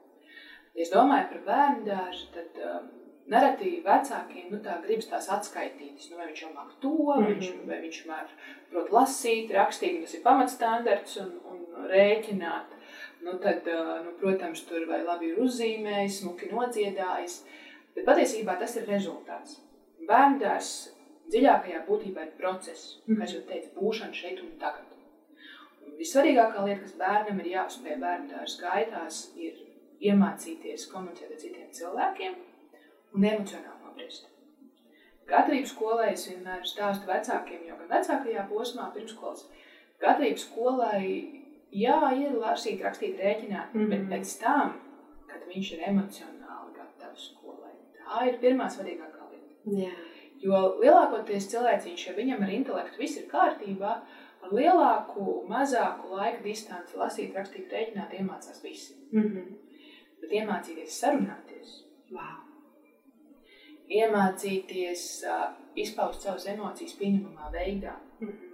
Ja 0.76 0.84
es 0.84 0.92
domāju 0.92 1.30
par 1.32 1.44
bērnu 1.46 1.86
dārzu, 1.88 2.28
tad 2.36 2.58
um, 2.68 2.88
Nereti 3.26 3.80
vecākiem 3.82 4.52
nu, 4.54 4.60
tā 4.62 4.76
gribas 4.84 5.08
tās 5.10 5.28
atskaitītas, 5.34 6.12
nu, 6.12 6.20
vai 6.20 6.28
viņš 6.30 6.42
jau 6.44 6.52
māk 6.54 6.74
to, 6.82 6.94
mm 6.94 7.24
-hmm. 7.24 7.28
viņš, 7.32 7.48
vai 7.70 7.80
viņš 7.82 8.02
prot 8.70 8.92
lasīt, 8.92 9.52
rakstīt, 9.52 10.02
tas 10.04 10.14
ir 10.14 10.22
pamatstandards 10.24 11.18
un, 11.24 11.32
un 11.52 11.90
rēķināt. 11.90 12.76
Nu, 13.26 13.38
tad, 13.42 13.66
nu, 14.06 14.12
protams, 14.20 14.62
tur 14.70 14.86
vai 14.88 15.02
labi 15.04 15.32
ir 15.32 15.40
uzzīmējis, 15.42 16.20
smuki 16.20 16.52
nodziedājis, 16.52 17.40
bet 17.96 18.06
patiesībā 18.06 18.60
tas 18.60 18.76
ir 18.76 18.86
rezultāts. 18.86 19.62
Bērndārs 20.08 20.74
dziļākajā 21.34 21.86
būtībā 21.88 22.28
ir 22.28 22.34
process, 22.38 22.98
mm 23.08 23.16
-hmm. 23.16 23.22
kā 23.22 23.34
jau 23.34 23.42
teicu, 23.50 23.70
būšana 23.80 24.14
šeit 24.14 24.42
un 24.42 24.52
tagad. 24.60 24.86
Un 25.86 25.98
vissvarīgākā 25.98 26.66
lieta, 26.66 26.82
kas 26.82 26.98
bērnam 27.00 27.40
ir 27.40 27.48
jāapspēj 27.56 27.98
bērndārs 28.04 28.60
gaitās, 28.62 29.32
ir 29.36 29.54
iemācīties 30.00 30.90
komunicēt 30.92 31.32
ar 31.32 31.40
citiem 31.40 31.72
cilvēkiem, 31.72 32.36
un 33.16 33.28
emocionāli 33.30 33.84
nobriest. 33.84 34.28
Gatavības 35.30 35.72
skolai 35.74 36.10
es 36.14 36.28
vienmēr 36.30 36.66
stāstu 36.68 37.10
vecākiem, 37.10 37.64
jo 37.70 37.78
gan 37.80 37.92
vecākajā 37.96 38.46
posmā, 38.50 38.90
pirmskolas, 38.94 39.48
gatavības 40.04 40.46
skolai, 40.50 41.06
jā, 41.74 42.00
ir 42.20 42.36
lasīt, 42.42 42.84
rakstīt, 42.86 43.18
rēķināt, 43.22 43.74
mm 43.74 43.82
-hmm. 43.82 43.94
bet 43.94 44.12
pēc 44.12 44.36
tam, 44.44 44.76
kad 45.32 45.48
viņš 45.50 45.72
ir 45.74 45.88
emocionāli 45.90 46.76
gatavs 46.76 47.32
skolai, 47.32 47.74
tā 47.98 48.28
ir 48.30 48.40
pirmā 48.44 48.70
svarīgākā 48.70 49.32
lieta. 49.32 49.82
Jā. 49.82 49.96
Jo 50.46 50.62
lielākoties 50.84 51.50
cilvēciņš, 51.50 52.08
ja 52.08 52.14
viņam 52.14 52.44
ar 52.44 52.50
intelektu 52.54 53.02
viss 53.02 53.18
ir 53.18 53.30
kārtībā, 53.32 53.94
ar 54.44 54.52
lielāku, 54.52 55.46
mazāku 55.50 56.12
laika 56.14 56.44
distanci 56.44 56.98
lasīt, 56.98 57.34
rakstīt, 57.34 57.72
rēķināt, 57.72 58.14
iemācās 58.20 58.62
visi. 58.64 58.94
Mm 59.12 59.22
-hmm. 59.22 59.58
Bet 60.22 60.32
iemācīties 60.32 61.00
sarunāties. 61.02 61.82
Wow 62.12 62.45
iemācīties 63.90 65.06
uh, 65.30 65.50
izpaust 65.76 66.26
savas 66.26 66.48
emocijas 66.50 66.96
pieņemamā 67.00 67.52
veidā. 67.54 67.96
Mm 68.20 68.28
-hmm. 68.28 68.52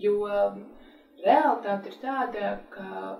Jo 0.00 0.14
realitāte 1.24 1.88
ir 1.88 1.96
tāda, 2.02 2.58
ka 2.70 3.18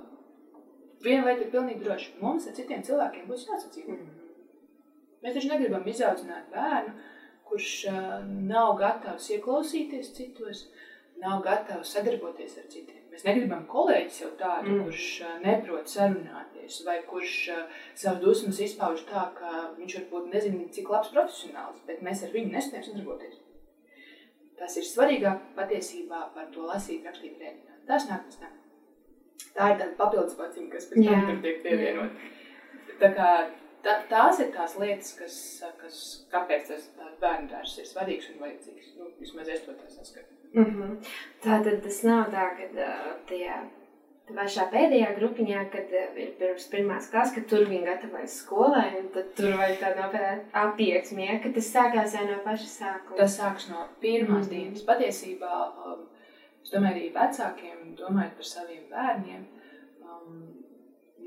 viena 1.04 1.26
lieta 1.26 1.44
ir 1.44 1.50
pilnīgi 1.52 1.84
droša. 1.84 2.12
Mums 2.20 2.46
ar 2.48 2.54
citiem 2.54 2.82
cilvēkiem 2.82 3.26
būs 3.28 3.48
jāsadzīvo. 3.48 3.92
Mm 3.92 3.96
-hmm. 3.96 4.20
Mēs 5.22 5.34
taču 5.34 5.48
negribam 5.48 5.88
izaudzināt 5.88 6.50
bērnu, 6.54 6.92
kurš 7.44 7.84
uh, 7.90 8.24
nav 8.52 8.76
gatavs 8.76 9.30
ieklausīties 9.30 10.14
citos, 10.16 10.68
nav 11.16 11.42
gatavs 11.42 11.92
sadarboties 11.92 12.58
ar 12.58 12.64
citiem. 12.64 12.99
Mēs 13.20 13.34
negribam 13.34 13.64
kolēģis 13.68 14.18
jau 14.22 14.28
tādu, 14.40 14.70
mm. 14.70 14.84
kurš 14.86 15.06
neprot 15.42 15.90
sarunāties, 15.92 16.78
vai 16.86 16.94
kurš 17.04 17.34
savu 17.98 18.22
dusmas 18.22 18.60
izpauž 18.64 19.02
tā, 19.10 19.26
ka 19.36 19.50
viņš 19.76 19.96
varbūt 19.98 20.30
nezina, 20.32 20.68
cik 20.72 20.88
labs 20.88 21.12
profesionāls, 21.12 21.82
bet 21.84 22.00
mēs 22.06 22.24
ar 22.24 22.32
viņu 22.32 22.54
nespējam 22.54 22.86
sadarboties. 22.86 23.36
Tas 24.56 24.78
ir 24.80 24.88
svarīgāk 24.88 25.52
patiesībā 25.58 26.22
par 26.32 26.48
to 26.54 26.64
lasīt, 26.70 27.04
rakstīt, 27.04 27.36
rēķināt. 27.36 27.84
Tas 27.90 28.08
nāk 28.08 28.24
pēc 28.24 28.40
tam. 28.40 28.56
Tā 29.52 29.68
ir 29.68 29.78
tāda 29.82 29.92
papildus 30.00 30.40
paciņa, 30.40 30.72
kas 30.72 30.88
pēc 30.88 31.06
tam 31.10 31.28
tur 31.28 31.44
tiek 31.44 31.62
pievienot. 31.66 32.26
Tā 33.04 33.14
kā 33.20 33.30
tā, 33.84 34.00
tās 34.08 34.40
ir 34.40 34.52
tās 34.56 34.80
lietas, 34.80 35.12
kas, 35.20 35.38
kas 35.84 36.02
kāpēc 36.32 36.72
tas 36.72 36.90
bērnu 37.20 37.52
dārzs 37.52 37.80
ir 37.84 37.92
svarīgs 37.92 38.32
un 38.32 38.44
vajadzīgs. 38.46 38.94
Nu, 38.96 39.12
vismaz 39.20 39.52
es 39.52 39.68
to 39.68 39.76
tā 39.76 39.92
saskatu. 39.92 40.39
Mm 40.54 40.64
-hmm. 40.64 40.96
Tā 41.42 41.62
tad 41.64 41.82
tas 41.82 42.02
nav 42.02 42.30
tā, 42.30 42.46
ka 42.56 42.64
uh, 42.74 43.12
tajā 43.28 43.58
pašā 44.34 44.64
pēdējā 44.72 45.10
grupiņā, 45.18 45.64
kad 45.72 45.92
uh, 45.94 46.16
ir 46.22 46.32
pirms 46.38 46.66
pirmās 46.72 47.10
klases, 47.10 47.34
ka 47.34 47.40
tur 47.50 47.68
viņi 47.68 47.84
gatavojas 47.86 48.38
skolai, 48.42 48.88
un 49.00 49.08
tad 49.14 49.34
tur 49.36 49.56
vajag 49.60 49.78
tādu 49.80 50.24
attieksmi, 50.62 51.26
ja, 51.26 51.38
ka 51.42 51.52
tas 51.54 51.72
sākās 51.74 52.14
jau 52.14 52.26
no 52.26 52.38
paša 52.44 52.66
sākuma. 52.66 53.16
Tas 53.16 53.38
sāks 53.40 53.70
no 53.70 53.86
pirmās 54.00 54.46
mm 54.46 54.50
-hmm. 54.50 54.50
dienas. 54.50 54.84
Patiesībā, 54.90 55.54
um, 55.86 56.06
es 56.62 56.70
domāju, 56.70 56.94
arī 56.94 57.12
vecākiem, 57.12 57.94
domājot 58.02 58.34
par 58.36 58.44
saviem 58.44 58.84
bērniem, 58.90 59.46
um, 60.02 60.42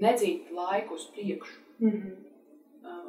nedzīt 0.01 0.51
laiku 0.51 0.93
uz 0.93 1.07
priekšu. 1.15 1.59
Mm 1.79 1.89
-hmm. 1.89 2.32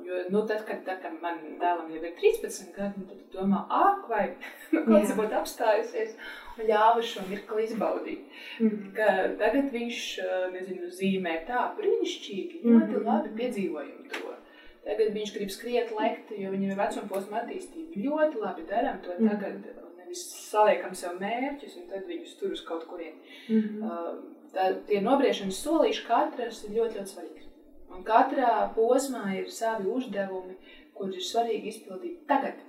Jo, 0.04 0.14
nu, 0.28 0.46
tad, 0.46 0.64
kad, 0.68 0.82
tad, 0.84 0.98
kad 1.02 1.14
man 1.22 1.38
dēlam 1.60 1.88
jau 1.90 2.00
ir 2.04 2.12
13 2.20 2.74
gadi, 2.76 3.00
nu, 3.00 3.06
tad 3.08 3.22
domā, 3.32 3.62
ak, 3.72 4.04
vai 4.10 4.24
kāds 4.90 5.14
būtu 5.16 5.38
apstājusies 5.38 6.12
un 6.58 6.68
ļāva 6.68 7.02
šo 7.02 7.24
mirkli 7.30 7.64
izbaudīt. 7.64 8.26
Mm 8.60 8.68
-hmm. 8.68 8.90
Ka 8.98 9.08
tagad 9.40 9.72
viņš, 9.72 10.02
nezinu, 10.52 10.90
zīmē 10.98 11.34
tā 11.48 11.64
brīnišķīgi, 11.78 12.60
ļoti 12.64 12.92
mm 12.92 12.98
-hmm. 12.98 13.06
labi 13.08 13.32
piedzīvojam 13.40 14.04
to. 14.12 14.34
Tagad 14.84 15.14
viņš 15.16 15.34
grib 15.38 15.50
skriet, 15.50 15.90
lekt, 16.00 16.30
jo 16.38 16.50
viņam 16.50 16.70
ir 16.70 16.82
vecuma 16.82 17.08
posma 17.08 17.40
attīstība. 17.40 18.04
Ļoti 18.06 18.40
labi 18.44 18.68
darām 18.70 19.00
to 19.02 19.10
mm 19.10 19.16
-hmm. 19.18 19.30
tagad, 19.30 19.54
nevis 19.96 20.22
saliekam 20.50 20.94
sev 20.94 21.20
mērķus 21.20 21.76
un 21.80 21.88
tad 21.88 22.06
viņus 22.06 22.36
tur 22.38 22.52
uz 22.52 22.64
kaut 22.64 22.84
kurien. 22.86 23.14
Mm 23.48 23.60
-hmm. 23.60 23.84
uh, 23.84 24.14
tā, 24.52 24.74
tie 24.86 25.00
nobriešanas 25.00 25.62
solīši 25.66 26.06
katrs 26.06 26.64
ir 26.64 26.70
ļoti, 26.70 26.98
ļoti 26.98 27.10
svarīgs. 27.14 27.44
Un 27.94 28.04
katrā 28.06 28.52
posmā 28.74 29.24
ir 29.38 29.50
savi 29.50 29.90
uzdevumi, 29.90 30.56
kurus 30.94 31.18
ir 31.20 31.26
svarīgi 31.28 31.70
izpildīt 31.70 32.26
tagad, 32.30 32.62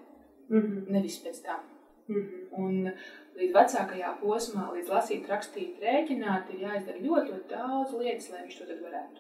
mm 0.50 0.62
-hmm. 0.62 0.90
nevis 0.98 1.20
pēc 1.26 1.44
tam. 1.46 1.62
Mm 2.08 2.22
-hmm. 2.22 2.42
Un 2.64 2.92
līdz 3.40 3.54
vecākajā 3.60 4.16
posmā, 4.22 4.66
līdz 4.74 4.90
lasīt, 4.96 5.30
rakstīt, 5.30 5.80
rēķināt, 5.82 6.52
ir 6.54 6.60
jāizdara 6.68 7.06
ļoti, 7.08 7.32
ļoti 7.32 7.50
daudz 7.50 7.94
lietas, 7.94 8.32
lai 8.32 8.42
viņš 8.42 8.58
to 8.58 8.66
varētu. 8.66 9.20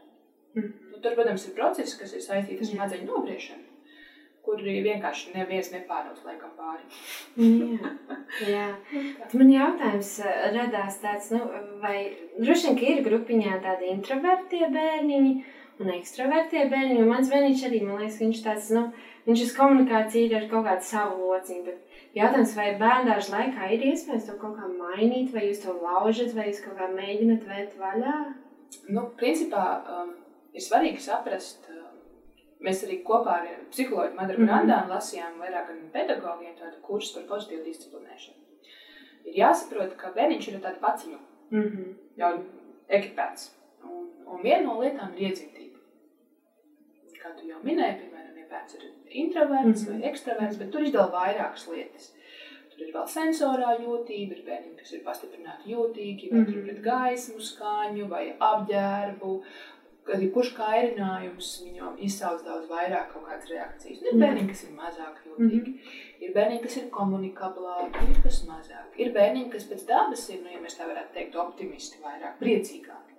Mm 0.55 0.61
-hmm. 0.63 0.91
nu, 0.91 0.99
tur, 1.01 1.13
protams, 1.13 1.47
ir 1.47 1.55
procesi, 1.55 1.99
kas 1.99 2.13
ir 2.13 2.21
saistīti 2.21 2.59
ar 2.59 2.65
smadzeņu 2.65 3.05
nobriešanu. 3.05 3.63
kuri 4.45 4.81
vienkārši 4.85 5.31
neviens 5.33 5.71
nepārnāc 5.73 6.21
laikam 6.25 6.51
pāri. 6.59 6.83
jā, 7.35 7.91
jā. 8.47 8.67
Man 9.39 9.49
jautājums 9.49 10.19
eh, 10.19 10.51
radās 10.53 10.99
tāds, 11.01 11.31
nu, 11.33 11.39
vai 11.81 11.97
droši 12.37 12.67
vien, 12.67 12.97
ir 12.97 13.03
grupiņā 13.09 13.59
tādi 13.65 13.89
introvertie 13.95 14.69
bērniņi 14.77 15.33
un 15.79 15.91
ekstravertie 15.95 16.65
bērniņi, 16.71 17.01
un 17.03 17.11
mans 17.11 17.31
bērniņš 17.31 17.65
arī, 17.67 17.81
man 17.83 18.01
liekas, 18.01 18.17
ka 18.19 18.25
viņš 18.25 18.41
tāds, 18.45 18.71
nu, 18.75 18.85
viņš 19.27 19.45
uz 19.47 19.53
komunikāciju 19.57 20.29
ir 20.29 20.37
ar 20.39 20.49
kaut 20.51 20.67
kādu 20.69 20.89
savu 20.89 21.31
lociņu, 21.31 21.63
bet 21.67 22.01
jautājums, 22.19 22.55
vai 22.59 22.67
bērndāžu 22.81 23.35
laikā 23.35 23.71
ir 23.75 23.87
iespējams 23.91 24.27
to 24.29 24.37
kaut 24.41 24.59
kā 24.59 24.71
mainīt, 24.71 25.33
vai 25.35 25.47
jūs 25.49 25.63
to 25.65 25.75
laužat, 25.81 26.35
vai 26.37 26.49
jūs 26.49 26.63
kaut 26.65 26.77
kā 26.79 26.91
mēģinat 26.93 27.47
vērt 27.49 27.79
vaļā? 27.79 28.17
Nu, 28.89 29.09
principā 29.19 29.65
um, 29.97 30.13
ir 30.53 30.63
svarīgi 30.63 31.03
saprast, 31.03 31.69
Mēs 32.65 32.81
arī 32.85 33.01
kopā 33.05 33.39
ar 33.41 33.47
psihologu 33.71 34.15
Madru 34.15 34.39
mm 34.39 34.43
-hmm. 34.43 34.49
Grandānu 34.49 34.93
lasījām 34.93 35.39
vairākiem 35.39 35.81
pedagogiem 35.93 36.55
tādu 36.59 36.81
kursu 36.81 37.15
par 37.15 37.25
pozitīvu 37.31 37.65
disciplinēšanu. 37.65 38.37
Ir 39.25 39.37
jāsaprot, 39.41 39.95
ka 39.97 40.13
bērniņš 40.15 40.47
ir 40.47 40.61
tāda 40.61 40.79
paciņu, 40.79 41.19
mm 41.49 41.61
-hmm. 41.61 41.93
jau 42.21 42.31
ekipēts. 42.87 43.51
Un, 43.83 44.07
un 44.25 44.41
viena 44.41 44.63
no 44.63 44.79
lietām 44.81 45.13
ir 45.13 45.29
iedzimtība. 45.29 45.54
Kā 47.25 47.31
tu 47.33 47.47
jau 47.49 47.57
minēji, 47.65 47.95
piemēram, 48.03 48.33
ja 48.37 48.43
bērns 48.51 48.75
ir 48.77 48.81
introverts 49.21 49.81
mm 49.81 49.87
-hmm. 49.87 50.01
vai 50.01 50.09
ekstraverts, 50.09 50.57
bet 50.59 50.67
tur 50.71 50.83
izdala 50.85 51.09
vairākas 51.13 51.63
lietas. 51.71 52.11
Tur 52.73 52.83
ir 52.85 52.91
vēl 52.93 53.07
sensorā 53.13 53.71
jūtība, 53.81 54.35
ir 54.35 54.43
bērni, 54.49 54.73
kas 54.77 54.91
ir 54.93 55.01
pastiprināti 55.05 55.71
jūtīgi, 55.71 56.29
vai 56.31 56.39
mm 56.39 56.45
-hmm. 56.45 56.65
pret 56.67 56.81
gaismu, 56.89 57.39
skaņu 57.47 58.09
vai 58.11 58.25
apģērbu, 58.49 59.31
arī 60.17 60.27
kurš 60.35 60.51
kairinājums 60.59 61.49
viņam 61.65 61.97
izsauc 62.09 62.45
daudz 62.45 62.69
vairāk 62.69 63.09
kaut 63.13 63.25
kādas 63.29 63.49
reakcijas. 63.55 64.03
Ir 64.03 64.21
bērni, 64.21 64.45
kas 64.51 64.63
ir 64.67 64.77
mazāk 64.83 65.17
jūtīgi, 65.29 65.71
mm 65.71 65.79
-hmm. 65.79 66.21
ir 66.27 66.37
bērni, 66.37 66.61
kas 66.67 66.77
ir 66.77 66.89
komunikablāki, 66.99 68.05
ir 68.11 68.21
kas 68.27 68.43
mazāk. 68.51 68.87
Ir 68.97 69.11
bērni, 69.17 69.49
kas 69.57 69.67
pēc 69.71 69.87
dabas 69.87 70.29
ir, 70.29 70.43
nu, 70.43 70.53
ja 70.53 70.61
mēs 70.67 70.77
tā 70.77 70.91
varētu 70.93 71.13
teikt, 71.17 71.41
optimisti 71.47 72.05
vairāk, 72.05 72.37
priecīgāki. 72.43 73.14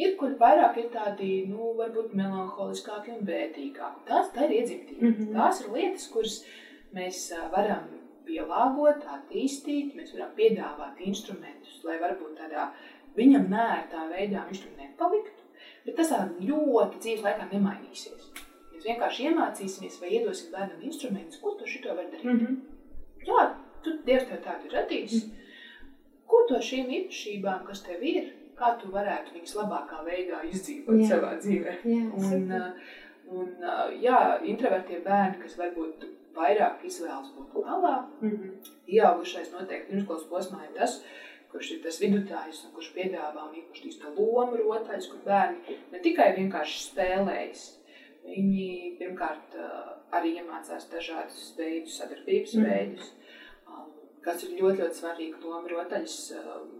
Ir, 0.00 0.14
kur 0.20 0.36
vairāk 0.40 0.78
ir 0.80 0.88
tādi, 0.94 1.30
nu, 1.50 1.72
varbūt 1.78 2.14
melanholiskāki 2.16 3.16
un 3.16 3.26
bētīgāki. 3.28 4.04
Tās 4.08 4.30
tā 4.34 4.46
ir 4.46 4.56
iedzimtība. 4.60 5.02
Mm 5.02 5.14
-hmm. 5.16 5.32
Tās 5.36 5.60
ir 5.60 5.72
lietas, 5.74 6.06
kuras 6.14 6.38
mēs 6.96 7.26
varam 7.52 7.90
pielāgot, 8.26 9.04
attīstīt, 9.16 9.92
mēs 9.98 10.14
varam 10.14 10.32
piedāvāt 10.36 11.04
instrumentus, 11.10 11.84
lai 11.84 11.98
varbūt 12.00 12.38
tādā 12.38 12.70
viņam 13.16 13.48
nērtā 13.50 14.08
veidā 14.14 14.46
viņš 14.48 14.62
tur 14.64 14.74
nepaliktu 14.78 15.40
Bet 15.84 15.96
tas 15.96 16.12
tā 16.12 16.20
ļoti 16.44 17.00
dzīves 17.00 17.24
laikā 17.24 17.46
nemainīsies. 17.50 18.26
Mēs 18.74 18.86
vienkārši 18.86 19.28
iemācīsimies 19.30 19.98
vai 20.02 20.12
iedosim 20.18 20.52
bērnam 20.52 20.82
instrumentus, 20.86 21.40
ko 21.40 21.54
tu 21.58 21.68
šito 21.68 21.94
var 21.96 22.08
darīt. 22.12 22.26
Mm 22.26 22.40
-hmm. 22.40 22.58
Jā, 23.28 23.46
tu 23.84 23.96
Dievs 24.06 24.28
tev 24.28 24.42
tādu 24.44 24.68
ir 24.68 24.76
radījis. 24.78 25.14
Mm 25.14 25.30
-hmm. 25.30 26.26
Ko 26.26 26.42
to 26.48 26.60
šīm 26.68 26.92
īpašībām, 26.98 27.64
kas 27.66 27.82
tev 27.82 28.02
ir, 28.02 28.32
kā 28.60 28.74
tu 28.80 28.90
varētu 28.92 29.36
viņas 29.36 29.56
labākā 29.58 30.02
veidā 30.06 30.42
izdzīvot 30.50 31.00
jā. 31.02 31.08
savā 31.14 31.34
dzīvē? 31.40 31.76
Jā, 31.88 32.04
un, 32.20 32.54
uh, 32.56 32.92
un, 33.32 33.50
uh, 33.64 33.86
jā, 34.02 34.20
introvertie 34.52 35.00
bērni, 35.06 35.40
kas 35.42 35.56
varbūt 35.60 36.06
vairāk 36.36 36.84
izvēlas 36.86 37.32
būt 37.36 37.56
malā, 37.64 37.96
mm 38.20 38.30
-hmm. 38.30 38.70
ieaugušais 38.96 39.50
noteikti 39.52 39.90
pirmskolas 39.90 40.28
posmā 40.30 40.62
ir 40.68 40.76
tas, 40.78 41.00
kurš 41.50 41.72
ir 41.74 41.82
tas 41.82 41.98
vidutājs 42.00 42.64
un 42.64 42.74
kurš 42.74 42.92
piedāvā 42.94 43.48
un 43.48 43.56
īpaši 43.62 43.82
tīs 43.84 44.00
to 44.00 44.12
lomu 44.16 44.56
rotaļas, 44.56 45.10
kur 45.10 45.24
bērni 45.24 45.78
ne 45.92 45.98
tikai 45.98 46.28
vienkārši 46.36 46.84
spēlējas, 46.84 47.64
viņi 48.24 48.96
pirmkārt 48.98 49.56
arī 50.12 50.36
iemācās 50.38 50.86
dažādus 50.92 51.54
veidus, 51.58 51.96
sadarbības 51.98 52.54
mm. 52.54 52.64
veidus, 52.64 53.12
kas 54.24 54.44
ir 54.44 54.56
ļoti, 54.58 54.82
ļoti 54.82 55.00
svarīgi 55.00 55.42
loma 55.44 55.70
rotaļas. 55.72 56.16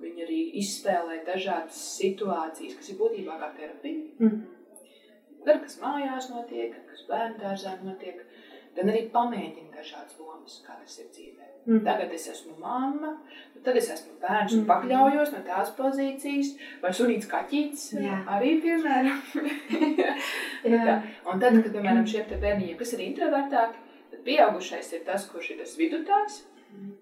Viņi 0.02 0.24
arī 0.26 0.40
izspēlē 0.60 1.20
dažādas 1.26 1.80
situācijas, 1.96 2.76
kas 2.78 2.92
ir 2.92 2.98
būtībā 3.00 3.38
kā 3.40 3.52
terapija. 3.56 4.08
Mm. 4.20 4.40
Gan 5.46 5.62
kas 5.64 5.78
mājās 5.80 6.28
notiek, 6.34 6.74
gan 6.74 6.88
kas 6.90 7.06
bērnu 7.08 7.40
dārzā 7.40 7.76
notiek, 7.84 8.20
gan 8.76 8.90
arī 8.92 9.06
pamēģina 9.14 9.72
dažādas 9.78 10.18
lomas, 10.20 10.58
kā 10.66 10.76
tas 10.82 10.98
ir 11.00 11.08
dzīvē. 11.14 11.46
Mm. 11.66 11.80
Tagad 11.84 12.12
es 12.16 12.26
esmu 12.32 12.54
mamma, 12.60 13.14
tad 13.64 13.76
es 13.76 13.88
esmu 13.92 14.14
bērns 14.20 14.54
un 14.56 14.62
mm. 14.62 14.68
pakļaujos 14.68 15.32
no 15.34 15.40
tās 15.48 15.72
pozīcijas, 15.76 16.54
vai 16.84 16.92
sunīts 16.96 17.28
kaķītis 17.30 17.86
Jā. 18.00 18.20
arī, 18.36 18.54
piemēram. 18.64 19.20
Jā. 20.74 21.00
un 21.24 21.40
tad, 21.40 21.56
kad, 21.56 21.72
piemēram, 21.72 22.06
šiem 22.08 22.28
te 22.28 22.40
bērniņiem, 22.40 22.78
kas 22.80 22.94
ir 22.96 23.04
introvertāki, 23.08 23.84
tad 24.12 24.24
pieaugušais 24.28 24.92
ir 24.96 25.04
tas, 25.08 25.28
kurš 25.32 25.54
ir 25.54 25.62
tas 25.64 25.76
vidutājs. 25.80 26.42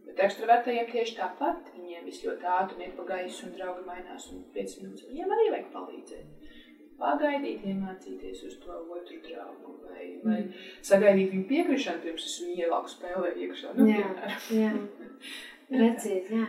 Bet 0.06 0.24
ekstravertajiem 0.26 0.90
tieši 0.92 1.16
tāpat. 1.20 1.72
Viņiem 1.76 2.08
viss 2.08 2.24
ļoti 2.26 2.50
ātri 2.58 2.86
iet 2.86 2.96
pa 2.98 3.06
gaisu 3.12 3.46
un 3.48 3.56
draugi 3.56 3.86
mainās 3.86 4.30
un 4.34 4.44
5 4.54 4.78
minūtes. 4.82 5.08
Viņiem 5.10 5.36
arī 5.36 5.50
vajag 5.54 5.72
palīdzēt 5.74 6.54
pagaidīt, 6.98 7.66
iemācīties 7.66 8.40
uz 8.48 8.56
to 8.62 8.80
otru 8.94 9.20
draugu, 9.26 9.76
vai, 9.86 10.06
vai 10.24 10.38
mm. 10.40 10.64
sagaidīt 10.86 11.30
viņu 11.34 11.44
piekrišanu, 11.50 12.02
pirms 12.02 12.24
es 12.26 12.40
viņu 12.42 12.64
ievelku 12.64 12.90
spēlē 12.94 13.36
iekšā. 13.44 13.76
Nu, 13.76 13.86
jā, 13.92 14.08
jā. 14.64 14.72
Precīzi, 15.68 16.32
jā. 16.32 16.46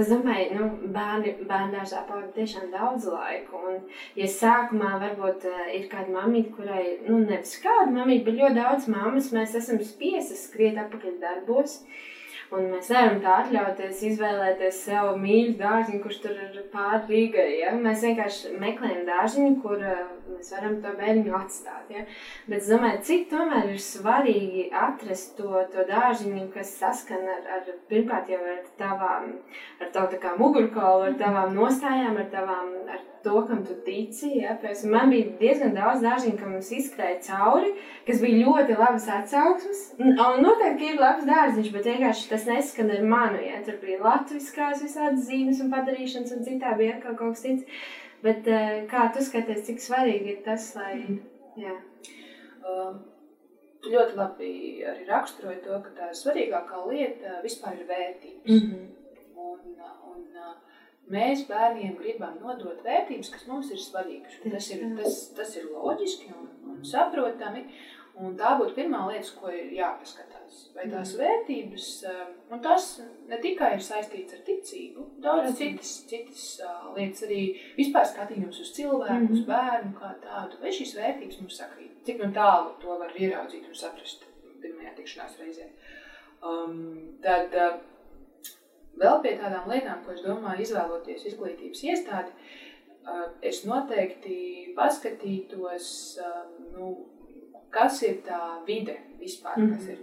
Es 0.00 0.08
domāju, 0.08 0.56
nu, 0.56 0.90
bērni 0.94 1.34
bērndārzā 1.44 2.06
pavada 2.08 2.30
tiešām 2.32 2.70
daudz 2.72 3.04
laiku. 3.12 3.60
Un, 3.68 3.82
ja 4.16 4.28
sākumā 4.32 4.94
varbūt 5.02 5.44
uh, 5.50 5.66
ir 5.76 5.84
kāda 5.92 6.14
mamīte, 6.14 6.54
kurai, 6.56 6.84
nu, 7.04 7.20
nevis 7.28 7.58
kāda 7.62 7.92
mamīte, 7.92 8.24
bet 8.30 8.40
ļoti 8.40 8.56
daudz 8.56 8.88
mammas, 8.90 9.30
mēs 9.36 9.54
esam 9.60 9.82
spiesas 9.84 10.46
skriet 10.48 10.80
apakaļ 10.80 11.20
darbos. 11.20 11.82
Uh, 11.84 12.13
Un 12.52 12.66
mēs 12.72 12.90
nevaram 12.92 13.20
tā 13.22 13.36
atļauties 13.42 14.02
izvēlēties 14.10 14.80
sev 14.86 15.14
mīļu 15.20 15.54
dārziņu, 15.60 16.00
kurš 16.02 16.18
tur 16.24 16.36
ir 16.42 16.58
pāri 16.72 17.00
Rīgai. 17.08 17.46
Ja? 17.62 17.72
Mēs 17.86 18.04
vienkārši 18.04 18.52
meklējam 18.60 19.06
dārziņu, 19.08 19.54
kur 19.62 19.80
uh, 19.80 20.02
mēs 20.34 20.52
varam 20.54 20.76
to 20.84 20.92
bērnu 20.98 21.34
atstāt. 21.38 21.88
Ja? 21.94 22.04
Bet 22.50 22.60
es 22.60 22.70
domāju, 22.72 23.00
cik 23.08 23.26
tomēr 23.32 23.72
ir 23.72 23.80
svarīgi 23.82 24.68
atrast 24.84 25.34
to, 25.40 25.64
to 25.72 25.86
dārziņu, 25.88 26.50
kas 26.54 26.76
saskan 26.82 27.24
ar, 27.38 27.48
ar 27.56 27.72
pirmkārt 27.90 28.30
jau 28.34 28.42
ar 28.52 28.62
tavām, 28.80 29.34
ar 29.80 29.92
tavu 29.96 30.12
tā 30.12 30.22
kā 30.26 30.36
mugurkaulu, 30.40 31.10
ar 31.10 31.18
tavām 31.20 31.56
nostājām, 31.56 32.20
ar 32.20 32.30
tavām, 32.34 32.72
ar 32.92 33.02
to, 33.24 33.40
kam 33.48 33.64
tu 33.66 33.76
tici. 33.86 34.30
Ja? 34.42 34.54
Pēc, 34.62 34.84
man 34.90 35.12
bija 35.12 35.32
diezgan 35.40 35.74
daudz 35.76 36.04
dārziņu, 36.04 36.36
kam 36.40 36.54
mums 36.54 36.70
izskrēja 36.76 37.20
cauri, 37.28 37.72
kas 38.08 38.20
bija 38.22 38.44
ļoti 38.46 38.78
labas 38.78 39.08
atsauksmes. 39.18 39.82
Un 40.00 40.44
noteikti 40.44 40.92
ir 40.92 41.00
labs 41.00 41.26
dārziņš, 41.28 41.70
bet 41.74 41.88
vienkārši 41.90 42.28
tas 42.32 42.46
neskan 42.50 42.92
ar 42.94 43.06
manu. 43.14 43.40
Ja? 43.44 43.62
Tur 43.66 43.80
bija 43.82 44.02
latviskās 44.04 44.84
visādas 44.84 45.24
zīmes 45.28 45.62
un 45.64 45.72
padarīšanas, 45.74 46.36
un 46.36 46.44
citā 46.46 46.76
bija 46.80 47.00
kaut 47.02 47.18
kas 47.22 47.46
cits. 47.46 47.88
Bet 48.24 48.46
uh, 48.48 48.84
kā 48.88 49.08
tu 49.12 49.24
skaties, 49.24 49.66
cik 49.66 49.82
svarīgi 49.84 50.36
ir 50.36 50.44
tas, 50.46 50.70
lai. 50.78 50.94
Jā. 51.60 51.74
Um. 52.64 53.02
Ļoti 53.84 54.16
labi 54.16 54.50
arī 54.88 55.02
raksturoji 55.08 55.58
to, 55.64 55.78
ka 55.84 55.90
tā 55.98 56.06
svarīgākā 56.16 56.78
lieta 56.88 57.40
vispār 57.44 57.76
ir 57.76 57.88
vērtības. 57.90 58.48
Mm 58.48 58.70
-hmm. 58.70 58.86
un, 59.36 59.58
un, 60.12 60.22
mēs 61.12 61.44
bērniem 61.48 61.96
gribam 61.98 62.38
nodot 62.42 62.80
vērtības, 62.84 63.32
kas 63.34 63.48
mums 63.50 63.72
ir 63.74 63.82
svarīgas. 63.82 64.38
Tas 64.44 64.70
ir, 64.74 64.86
tas, 65.00 65.20
tas 65.36 65.58
ir 65.60 65.68
loģiski 65.72 66.32
un, 66.32 66.48
un 66.70 66.80
saprotami. 66.86 67.66
Un 68.14 68.36
tā 68.38 68.52
būtu 68.60 68.76
pirmā 68.76 69.00
lieta, 69.08 69.26
ko 69.34 69.50
ir 69.50 69.72
jāpaskatās. 69.74 70.58
Vai 70.76 70.84
tās 70.86 71.16
mm. 71.16 71.18
vērtības, 71.18 71.86
um, 72.06 72.28
un 72.54 72.60
tas 72.62 72.84
ne 73.26 73.38
tikai 73.42 73.72
ir 73.74 73.82
saistīts 73.82 74.36
ar 74.36 74.44
ticību, 74.46 75.06
daudz 75.24 75.56
citas, 75.58 75.96
citas 76.06 76.44
uh, 76.62 76.92
lietas, 76.94 77.24
arī 77.26 77.40
vispār 77.74 78.06
skatījums 78.06 78.60
uz 78.62 78.70
cilvēku, 78.76 79.16
mm. 79.16 79.32
uz 79.34 79.40
mhm. 79.40 79.48
bērnu 79.48 79.96
kā 79.98 80.12
tādu, 80.22 80.60
vai 80.62 80.76
šīs 80.76 80.94
vērtības 81.00 81.40
mums 81.42 81.58
sakrīt. 81.58 81.96
Cik 82.06 82.22
no 82.22 82.30
tālu 82.36 82.76
to 82.84 83.00
var 83.02 83.18
ieraudzīt 83.18 83.66
un 83.66 83.80
saprast 83.80 84.22
pirmajā 84.62 84.94
tikšanās 85.00 85.34
reizē. 85.42 85.66
Um, 86.44 86.78
tad 87.24 87.58
uh, 87.58 87.80
vēl 89.00 89.20
pie 89.24 89.34
tādām 89.40 89.68
lietām, 89.70 90.02
ko 90.04 90.14
es 90.14 90.22
domāju, 90.24 90.64
izvēloties 90.64 91.26
izglītības 91.30 91.82
iestādi, 91.90 92.34
uh, 92.34 93.26
es 93.42 93.62
noteikti 93.68 94.38
paskatītos, 94.76 95.86
uh, 96.22 96.42
nu, 96.74 96.90
kas 97.74 98.02
ir 98.06 98.20
tā 98.26 98.40
vide 98.66 98.98
vispār, 99.20 99.58
mm 99.58 99.66
-hmm. 99.66 99.76
kas, 99.76 99.88
ir, 99.88 99.98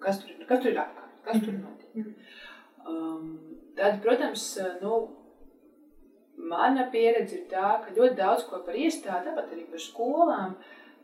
kas, 0.00 0.20
tur, 0.24 0.44
kas 0.48 0.62
tur 0.62 0.72
ir 0.72 0.82
apkārt, 0.84 1.16
kas 1.24 1.40
tur 1.44 1.52
mhm. 1.52 1.62
notiek. 1.62 1.94
Mm 1.94 2.02
-hmm. 2.02 2.90
um, 2.92 3.38
tad, 3.76 4.02
protams, 4.02 4.58
nu, 4.82 5.08
mana 6.36 6.90
pieredze 6.92 7.36
ir 7.36 7.46
tā, 7.50 7.70
ka 7.84 7.94
ļoti 7.96 8.14
daudz 8.16 8.44
ko 8.48 8.62
par 8.66 8.74
iestādi, 8.74 9.26
tāpat 9.26 9.52
arī 9.52 9.64
par 9.70 9.78
skolām, 9.78 10.54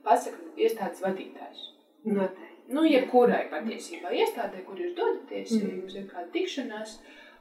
pasaka 0.05 0.37
iestādes 0.57 1.03
vadītājs. 1.03 1.73
Noteikti. 2.05 2.56
Nu, 2.69 2.83
jebkurai 2.83 3.45
patiesībā 3.51 4.11
iestādē, 4.11 4.65
kur 4.67 4.81
jūs 4.81 4.95
dodaties, 4.97 5.53
mm 5.53 5.59
-hmm. 5.59 5.69
ja 5.69 5.77
jums 5.77 5.95
ir 5.95 6.07
kāda 6.11 6.31
tikšanās, 6.33 6.97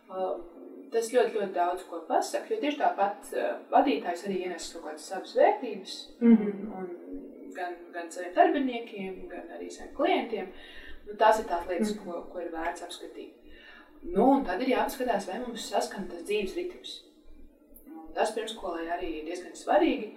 um, 0.10 0.44
tas 0.92 1.14
ļoti, 1.14 1.34
ļoti 1.38 1.54
daudz 1.54 1.84
ko 1.90 2.02
pasaka, 2.08 2.54
jo 2.54 2.60
tieši 2.62 2.82
tāpat 2.82 3.32
uh, 3.34 3.56
vadītājs 3.72 4.26
arī 4.28 4.42
ienes 4.44 4.74
kaut 4.74 4.86
kādas 4.86 5.08
savas 5.10 5.36
vērtības, 5.36 5.96
mm 6.20 6.36
-hmm. 6.36 6.78
un, 6.78 6.90
gan, 7.56 7.74
gan 7.94 8.12
saviem 8.12 8.34
darbiniekiem, 8.36 9.28
gan 9.32 9.50
arī 9.58 9.70
saviem 9.72 9.96
klientiem. 9.96 10.48
Nu, 11.08 11.14
tās 11.14 11.40
ir 11.40 11.46
tās 11.50 11.68
lietas, 11.70 11.98
ko, 12.04 12.22
ko 12.32 12.40
ir 12.40 12.52
vērts 12.52 12.86
apskatīt. 12.86 13.34
Nu, 14.02 14.30
un 14.32 14.46
tad 14.46 14.62
ir 14.62 14.70
jāpaskatās, 14.70 15.28
vai 15.28 15.40
mums 15.40 15.70
saskan 15.70 16.08
tas 16.10 16.24
dzīves 16.24 16.56
ritms. 16.56 16.96
Un 17.88 18.14
tas 18.14 18.34
pirmsskolai 18.36 18.88
arī 18.98 19.12
ir 19.20 19.26
diezgan 19.26 19.54
svarīgi. 19.58 20.12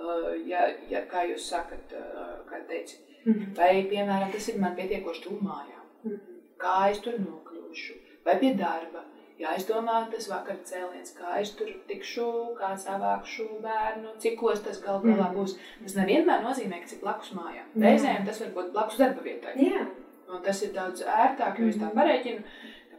Uh, 0.00 0.46
ja, 0.46 0.68
ja, 0.88 1.04
kā 1.06 1.24
jūs 1.28 1.48
sakat, 1.50 1.92
uh, 1.92 2.46
kā 2.48 2.60
teici, 2.68 3.00
mm 3.24 3.32
-hmm. 3.32 3.56
vai, 3.56 3.72
piemēram, 3.92 4.32
tas 4.32 4.48
ir 4.48 4.60
man 4.60 4.76
pietiekoši 4.76 5.22
tuvu 5.22 5.38
mājām, 5.40 5.86
mm 6.04 6.10
-hmm. 6.10 6.42
kā 6.64 6.90
es 6.90 7.00
tur 7.00 7.14
nokļūšu, 7.20 7.94
vai 8.24 8.38
pie 8.38 8.54
darba, 8.54 9.04
jāizdomā 9.40 10.00
tas 10.12 10.28
vakar 10.30 10.58
cēliens, 10.68 11.14
kā 11.16 11.36
es 11.40 11.52
tur 11.58 11.70
tikšu, 11.88 12.26
kā 12.58 12.74
savākšu 12.76 13.46
bērnu, 13.64 14.16
cikos 14.24 14.60
tas 14.66 14.82
gal 14.84 15.00
galā 15.04 15.30
mm. 15.30 15.36
būs. 15.38 15.56
Tas 15.82 15.96
nevienmēr 16.00 16.44
nozīmē, 16.44 16.80
ka 16.82 16.90
cik 16.92 17.00
blakus 17.04 17.32
mājām. 17.38 17.70
Reizēm 17.84 18.26
tas 18.26 18.40
var 18.44 18.52
būt 18.58 18.72
blakus 18.74 19.00
darba 19.00 19.24
vietai. 19.24 19.54
Jā. 19.56 19.86
Un 20.30 20.42
tas 20.42 20.62
ir 20.62 20.74
daudz 20.76 21.02
ērtāk, 21.02 21.58
jo 21.58 21.70
es 21.72 21.80
tā 21.80 21.88
mm. 21.88 21.96
pareiķinu, 21.96 22.42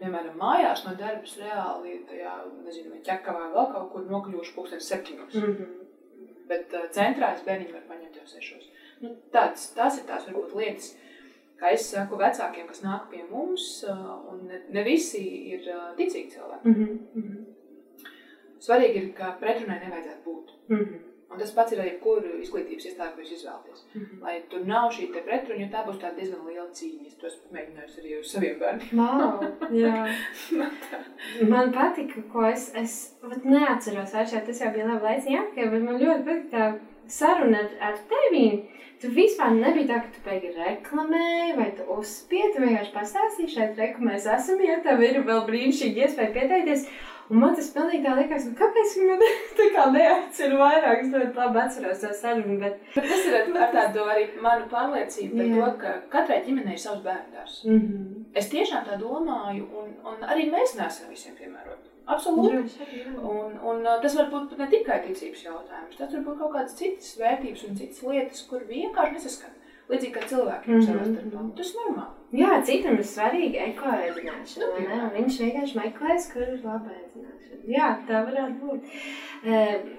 piemēram, 0.02 0.34
mājās 0.42 0.84
no 0.88 0.96
darbas 1.00 1.38
reāli 1.40 2.00
tajā, 2.10 2.34
nezinu, 2.66 2.96
vai 2.96 3.04
ķekavā 3.06 3.48
vēl 3.54 3.72
kaut 3.76 3.88
kur 3.94 4.10
nokļūšu 4.10 4.58
pulkstens 4.58 4.90
septiņos. 4.92 5.38
Mm 5.38 5.54
-hmm. 5.54 5.78
Bet 6.50 6.74
uh, 6.76 6.90
centrā 6.92 7.34
es 7.36 7.46
bērniņu 7.46 7.74
var 7.78 7.84
paņemt 7.88 8.18
jau 8.20 8.28
sešos. 8.28 8.71
Nu, 9.02 9.16
tāds, 9.34 9.72
tās 9.76 9.98
ir 9.98 10.08
tās 10.10 10.28
varbūt 10.30 10.56
lietas, 10.60 10.96
kā 11.60 11.72
es 11.76 11.88
saku 11.94 12.18
vecākiem, 12.22 12.68
kas 12.70 12.84
nāk 12.86 13.08
pie 13.12 13.24
mums, 13.30 13.84
un 13.88 14.46
ne, 14.50 14.62
ne 14.70 14.84
visi 14.88 15.24
ir 15.54 15.66
ticīgi 15.98 16.36
cilvēki. 16.36 16.70
Mm 16.70 16.76
-hmm. 17.16 17.46
Svarīgi 18.62 19.02
ir, 19.02 19.14
ka 19.18 19.36
pretrunai 19.40 19.80
nevajadzētu 19.82 20.22
būt. 20.26 20.52
Mm 20.70 20.78
-hmm. 20.78 21.08
Un 21.32 21.40
tas 21.40 21.54
pats 21.56 21.72
ir 21.72 21.80
arī 21.80 21.94
jebkuru 21.94 22.32
izglītības 22.44 22.86
iestādi, 22.90 23.22
jūs 23.24 23.30
izvēlaties. 23.38 23.84
Mm 23.94 24.02
-hmm. 24.02 24.24
Lai 24.24 24.34
tur 24.50 24.66
nav 24.68 24.90
šī 24.96 25.06
pretruna, 25.14 25.62
jo 25.62 25.68
tā 25.76 25.84
būs 25.86 26.00
tā 26.02 26.10
diezgan 26.16 26.48
liela 26.48 26.68
cīņa. 26.80 27.08
Es 27.08 27.16
to 27.16 27.28
esmu 27.28 27.56
mēģinājis 27.56 28.00
arī 28.00 28.20
uz 28.20 28.32
saviem 28.32 28.60
bērniem. 28.60 28.98
wow, 29.00 29.40
man 31.54 31.72
patika, 31.72 32.22
ko 32.34 32.46
es, 32.50 32.72
es 32.76 33.16
neatceros 33.44 34.14
vairs, 34.14 34.36
tas 34.46 34.62
jau 34.62 34.74
bija 34.74 34.88
labi 34.88 35.06
laiciņā, 35.06 35.42
bet 35.56 35.82
man 35.84 36.02
ļoti 36.04 36.24
patika 36.26 36.58
tā 36.58 36.80
saruna 37.08 37.60
ar, 37.64 37.72
ar 37.90 37.98
tevi. 38.12 38.46
Tu 39.02 39.10
vispār 39.10 39.56
nebija 39.58 39.88
tā, 39.90 39.96
ka 40.04 40.12
tu 40.14 40.20
beigi 40.28 40.52
reklamēji, 40.54 41.54
vai 41.58 41.70
tu 41.78 41.88
uzspiedi, 41.96 42.60
vienkārši 42.62 42.92
pastāstīji 42.94 43.54
šeit, 43.56 43.80
reku, 43.82 44.04
mēs 44.06 44.28
esam, 44.30 44.62
ja 44.62 44.76
tev 44.86 45.02
ir 45.02 45.24
vēl 45.26 45.42
brīnišķīgi 45.48 46.04
iespēja 46.06 46.34
pieteikties. 46.36 46.84
Un 47.32 47.40
man 47.40 47.54
tas 47.56 47.70
pilnīgi 47.72 48.04
tā 48.04 48.14
liekas, 48.18 48.46
nu, 48.50 48.56
kāpēc 48.60 48.96
man 49.08 49.22
tā 49.60 49.68
kā 49.72 49.86
neatceru 49.94 50.58
vairāk, 50.60 51.06
es 51.06 51.14
ļoti 51.14 51.40
labi 51.40 51.62
atceros 51.62 52.02
to 52.04 52.10
sarunu, 52.18 52.58
bet... 52.60 52.82
bet 52.96 53.08
tas 53.08 53.30
ir 53.30 53.38
ar 53.40 53.72
tādu 53.76 54.04
arī 54.12 54.26
manu 54.44 54.68
pārliecību 54.74 55.40
par 55.40 55.54
to, 55.54 55.70
ka 55.84 55.94
katrai 56.18 56.42
ģimenei 56.48 56.76
ir 56.76 56.84
savs 56.84 57.06
bērndārs. 57.06 57.62
Mm 57.68 57.80
-hmm. 57.80 58.26
Es 58.42 58.52
tiešām 58.52 58.84
tā 58.88 59.00
domāju, 59.00 59.64
un, 59.80 59.96
un 60.12 60.28
arī 60.34 60.50
mēs 60.52 60.76
neesam 60.80 61.10
visiem 61.10 61.36
piemēroti. 61.40 61.88
Absolūti. 62.12 63.16
Un, 63.22 63.58
un 63.64 63.84
tas 64.04 64.16
var 64.18 64.30
būt 64.34 64.58
ne 64.60 64.68
tikai 64.68 65.00
ticības 65.08 65.44
jautājums, 65.46 65.98
tas 65.98 66.14
var 66.14 66.24
būt 66.28 66.40
kaut 66.40 66.54
kādas 66.56 66.78
citas 66.80 67.18
vērtības 67.20 67.64
un 67.68 67.78
citas 67.78 68.04
lietas, 68.04 68.46
kur 68.50 68.68
vienkārši 68.68 69.14
nesaskan. 69.14 69.58
Līdzīgi 69.92 70.14
kā 70.16 70.26
cilvēkiem 70.32 70.74
mm 70.74 70.80
-hmm. 70.80 70.88
savā 70.88 71.08
starpā. 71.12 71.46
Tas 71.58 71.72
ir 71.74 71.80
normāli. 71.82 72.18
Jā, 72.42 72.52
citam 72.68 73.00
ir 73.00 73.08
svarīgi 73.08 73.64
ekoēdināšana, 73.70 74.68
nu, 74.74 74.88
ne? 74.88 75.00
Un 75.06 75.10
viņš 75.18 75.40
vienkārši 75.46 75.80
meklēs, 75.80 76.30
kur 76.34 76.44
ir 76.44 76.62
laba 76.64 76.94
ēdināšana. 77.00 77.64
Jā, 77.68 77.90
tā 78.08 78.24
varētu 78.26 78.56
būt. 78.66 79.92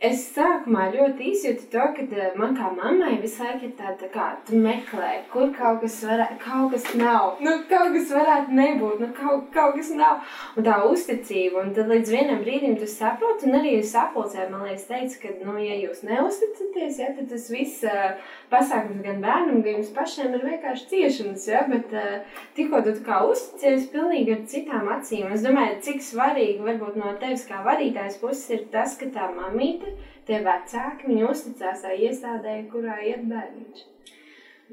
Es 0.00 0.20
sākumā 0.32 0.86
ļoti 0.94 1.26
izjūtu 1.28 1.66
to, 1.74 1.82
ka 1.92 2.04
eh, 2.16 2.36
man 2.40 2.54
kā 2.56 2.70
mammai 2.72 3.18
visu 3.20 3.42
laiku 3.44 3.66
ir 3.66 3.74
tāda, 3.76 3.98
tā 4.00 4.06
kā 4.14 4.28
tu 4.48 4.56
meklē, 4.56 5.10
kur 5.28 5.50
kaut 5.52 5.82
kas, 5.82 5.98
varē, 6.08 6.24
kaut 6.40 6.72
kas 6.72 6.86
nav. 6.96 7.34
Nu, 7.44 7.52
kaut 7.68 7.92
kas 7.92 8.14
varētu 8.16 8.56
nebūt, 8.56 9.02
nu, 9.02 9.10
kaut, 9.18 9.50
kaut 9.52 9.76
kas 9.76 9.90
nav. 9.98 10.22
Un 10.56 10.64
tā 10.64 10.78
uzticība, 10.88 11.66
un 11.66 11.74
tad 11.76 11.92
līdz 11.92 12.14
vienam 12.14 12.40
brīdim 12.40 12.78
tu 12.80 12.88
saproti, 12.88 13.50
un 13.50 13.58
arī 13.60 13.74
jūs 13.74 13.92
sapulcē, 13.92 14.48
man 14.48 14.64
liekas, 14.70 14.86
teica, 14.88 15.20
ka, 15.26 15.34
nu, 15.44 15.58
ja 15.60 15.76
jūs 15.82 16.00
neusticaties, 16.08 17.02
ja, 17.02 17.12
tad 17.18 17.28
tas 17.34 17.50
viss 17.52 17.84
uh, 17.84 18.32
pasākums 18.50 19.02
gan 19.04 19.20
bērnam, 19.22 19.62
gan 19.64 19.78
jums 19.78 19.92
pašiem 19.94 20.34
ir 20.36 20.44
vienkārši 20.46 20.88
ciešanas, 20.92 21.46
ja, 21.48 21.62
bet 21.70 21.94
uh, 21.96 22.40
tikko 22.56 22.82
tu 22.86 22.94
kā 23.06 23.20
uzticies 23.30 23.88
pilnīgi 23.92 24.34
ar 24.34 24.42
citām 24.52 24.90
acīm. 24.96 25.30
Es 25.34 25.44
domāju, 25.46 25.78
cik 25.86 26.04
svarīgi 26.04 26.66
varbūt 26.66 26.98
no 27.00 27.14
tevis 27.22 27.46
kā 27.48 27.62
vadītājs 27.66 28.18
puses 28.22 28.46
ir 28.56 28.66
tas, 28.74 28.96
ka 29.00 29.10
tā 29.14 29.30
mamīte 29.36 29.94
tie 30.28 30.42
vecāki, 30.46 31.08
viņi 31.10 31.26
uzticās 31.28 31.84
tai 31.86 31.96
iestādē, 32.06 32.56
kurā 32.72 33.00
iet 33.06 33.26
bērniņš. 33.30 33.84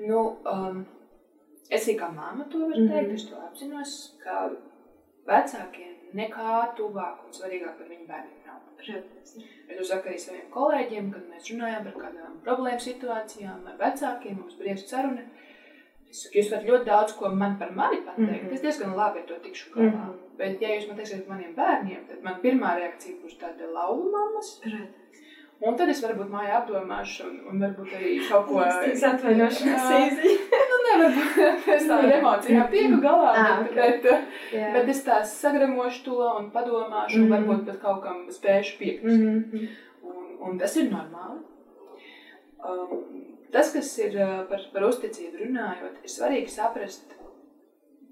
Nu, 0.07 0.23
um, 0.45 0.83
es 1.73 1.87
kā 1.99 2.09
māma 2.13 2.45
to 2.49 2.59
varu 2.65 2.81
mm 2.81 2.87
-hmm. 2.87 2.93
teikt, 2.93 3.13
es 3.13 3.29
to 3.29 3.35
apzinos, 3.45 3.93
ka 4.23 4.49
vecākiem 5.27 5.95
nekā 6.13 6.73
tuvāk 6.77 7.25
un 7.25 7.33
svarīgāk 7.33 7.77
par 7.77 7.87
viņu 7.89 8.07
bērniem. 8.07 8.36
Es 9.67 9.77
to 9.77 9.83
saku 9.83 10.09
arī 10.09 10.19
saviem 10.21 10.45
kolēģiem, 10.53 11.09
kad 11.13 11.25
mēs 11.31 11.49
runājam 11.51 11.83
par 11.89 11.97
kādām 12.03 12.37
problēmu 12.45 12.83
situācijām 12.85 13.65
ar 13.71 13.75
vecākiem, 13.81 14.39
mums 14.41 14.59
brīvs 14.59 14.85
saruna. 14.89 15.25
Es 16.07 16.21
saku, 16.23 16.37
jūs 16.39 16.51
varat 16.53 16.69
ļoti 16.69 16.87
daudz 16.87 17.17
ko 17.19 17.31
man 17.41 17.57
par 17.59 17.73
mani 17.75 17.99
pateikt. 18.05 18.43
Mm 18.43 18.47
-hmm. 18.47 18.53
Es 18.53 18.61
diezgan 18.61 18.95
labi 18.95 19.19
ar 19.19 19.25
to 19.25 19.39
tikšu 19.43 19.73
galā. 19.73 19.89
Mm 19.89 19.97
-hmm. 19.97 20.37
Bet, 20.37 20.61
ja 20.61 20.69
jūs 20.69 20.87
man 20.87 20.97
teiksiet 20.97 21.27
par 21.27 21.35
maniem 21.35 21.55
bērniem, 21.55 22.05
tad 22.07 22.23
man 22.23 22.41
pirmā 22.41 22.75
reakcija 22.75 23.15
būs 23.23 23.37
tāda 23.41 23.73
lauva 23.73 24.05
mammas. 24.15 24.61
Protams. 24.63 25.06
Un 25.57 25.73
tad 25.73 25.89
es 25.89 26.03
varbūt 26.03 26.27
mājā 26.29 26.59
apdomāšu, 26.59 27.23
un, 27.25 27.37
un 27.49 27.61
varbūt 27.63 27.93
arī 27.97 28.17
kaut 28.27 28.43
ko 28.45 28.59
tādu 28.61 28.91
atvainošanās 29.07 29.87
īsi. 29.95 30.33
nu, 30.71 30.77
nevar 30.85 31.15
pēc 31.65 31.87
tādām 31.89 32.13
emocijām 32.19 32.67
tieku 32.73 32.99
galā, 33.01 33.31
ah, 33.31 33.63
bet, 33.63 33.71
okay. 33.71 33.95
bet, 34.03 34.35
yeah. 34.53 34.75
bet 34.75 34.91
es 34.93 35.01
tās 35.07 35.33
sagramošu 35.41 36.03
to 36.05 36.19
un 36.29 36.51
padomāšu, 36.53 37.17
mm 37.17 37.23
-hmm. 37.23 37.25
un 37.25 37.33
varbūt 37.33 37.65
pat 37.71 37.79
kaut 37.81 38.03
kam 38.03 38.21
spēšu 38.35 38.77
piekrist. 38.77 39.17
Mm 39.23 39.43
-hmm. 39.43 39.67
un, 40.11 40.37
un 40.49 40.59
tas 40.59 40.77
ir 40.77 40.91
normāli. 40.91 41.41
Um, 42.67 43.03
tas, 43.51 43.73
kas 43.73 43.97
ir 43.97 44.15
uh, 44.15 44.45
par, 44.49 44.61
par 44.73 44.83
uzticību 44.83 45.37
runājot, 45.41 45.99
ir 46.03 46.09
svarīgi 46.09 46.53
saprast, 46.53 47.17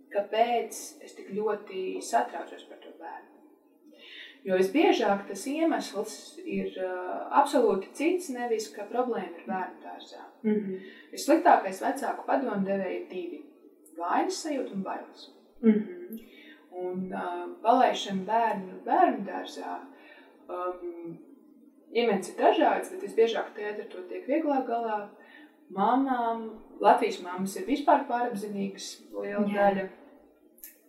kāpēc 0.10 0.82
es 1.06 1.16
tik 1.16 1.30
ļoti 1.30 2.02
satraucos 2.02 2.64
par 2.64 2.78
to 2.78 2.90
bērnu. 3.00 3.35
Jo 4.46 4.60
visbiežāk 4.60 5.24
tas 5.26 5.44
iemesls 5.50 6.16
ir 6.46 6.76
uh, 6.78 7.26
absolūti 7.40 7.90
cits, 7.98 8.30
nevis 8.30 8.68
ka 8.76 8.86
problēma 8.92 9.40
ir 9.40 9.48
bērnu 9.48 9.82
dārzā. 9.82 10.22
Mm 10.44 10.60
-hmm. 10.60 10.92
Vissliktākais 11.12 11.82
vecāku 11.82 12.26
padomdevēji 12.28 13.00
ir 13.00 13.08
divi- 13.10 13.42
vainas 14.02 14.44
sajūta 14.46 14.74
un 14.74 14.84
bailes. 14.84 15.32
Mm 15.62 15.72
-hmm. 15.72 16.20
Un 16.72 17.14
uh, 17.14 17.50
palaišana 17.62 18.26
bērnu 18.26 18.82
bērnu 18.86 19.26
dārzā 19.26 19.80
um, 20.50 21.18
ģimenes 21.94 22.30
ir 22.30 22.36
dažādas, 22.40 22.92
bet 22.92 23.02
visbiežāk 23.02 23.54
tēti 23.56 23.82
ar 23.82 23.88
to 23.92 24.02
tiek 24.10 24.28
vieglāk 24.28 24.68
galā. 24.68 25.10
Māmām, 25.76 26.50
Latvijas 26.80 27.22
māmas 27.24 27.56
ir 27.58 27.66
vispār 27.66 28.06
pārapzinīgas 28.10 29.02
liela 29.12 29.48
Jā. 29.48 29.56
daļa 29.56 29.90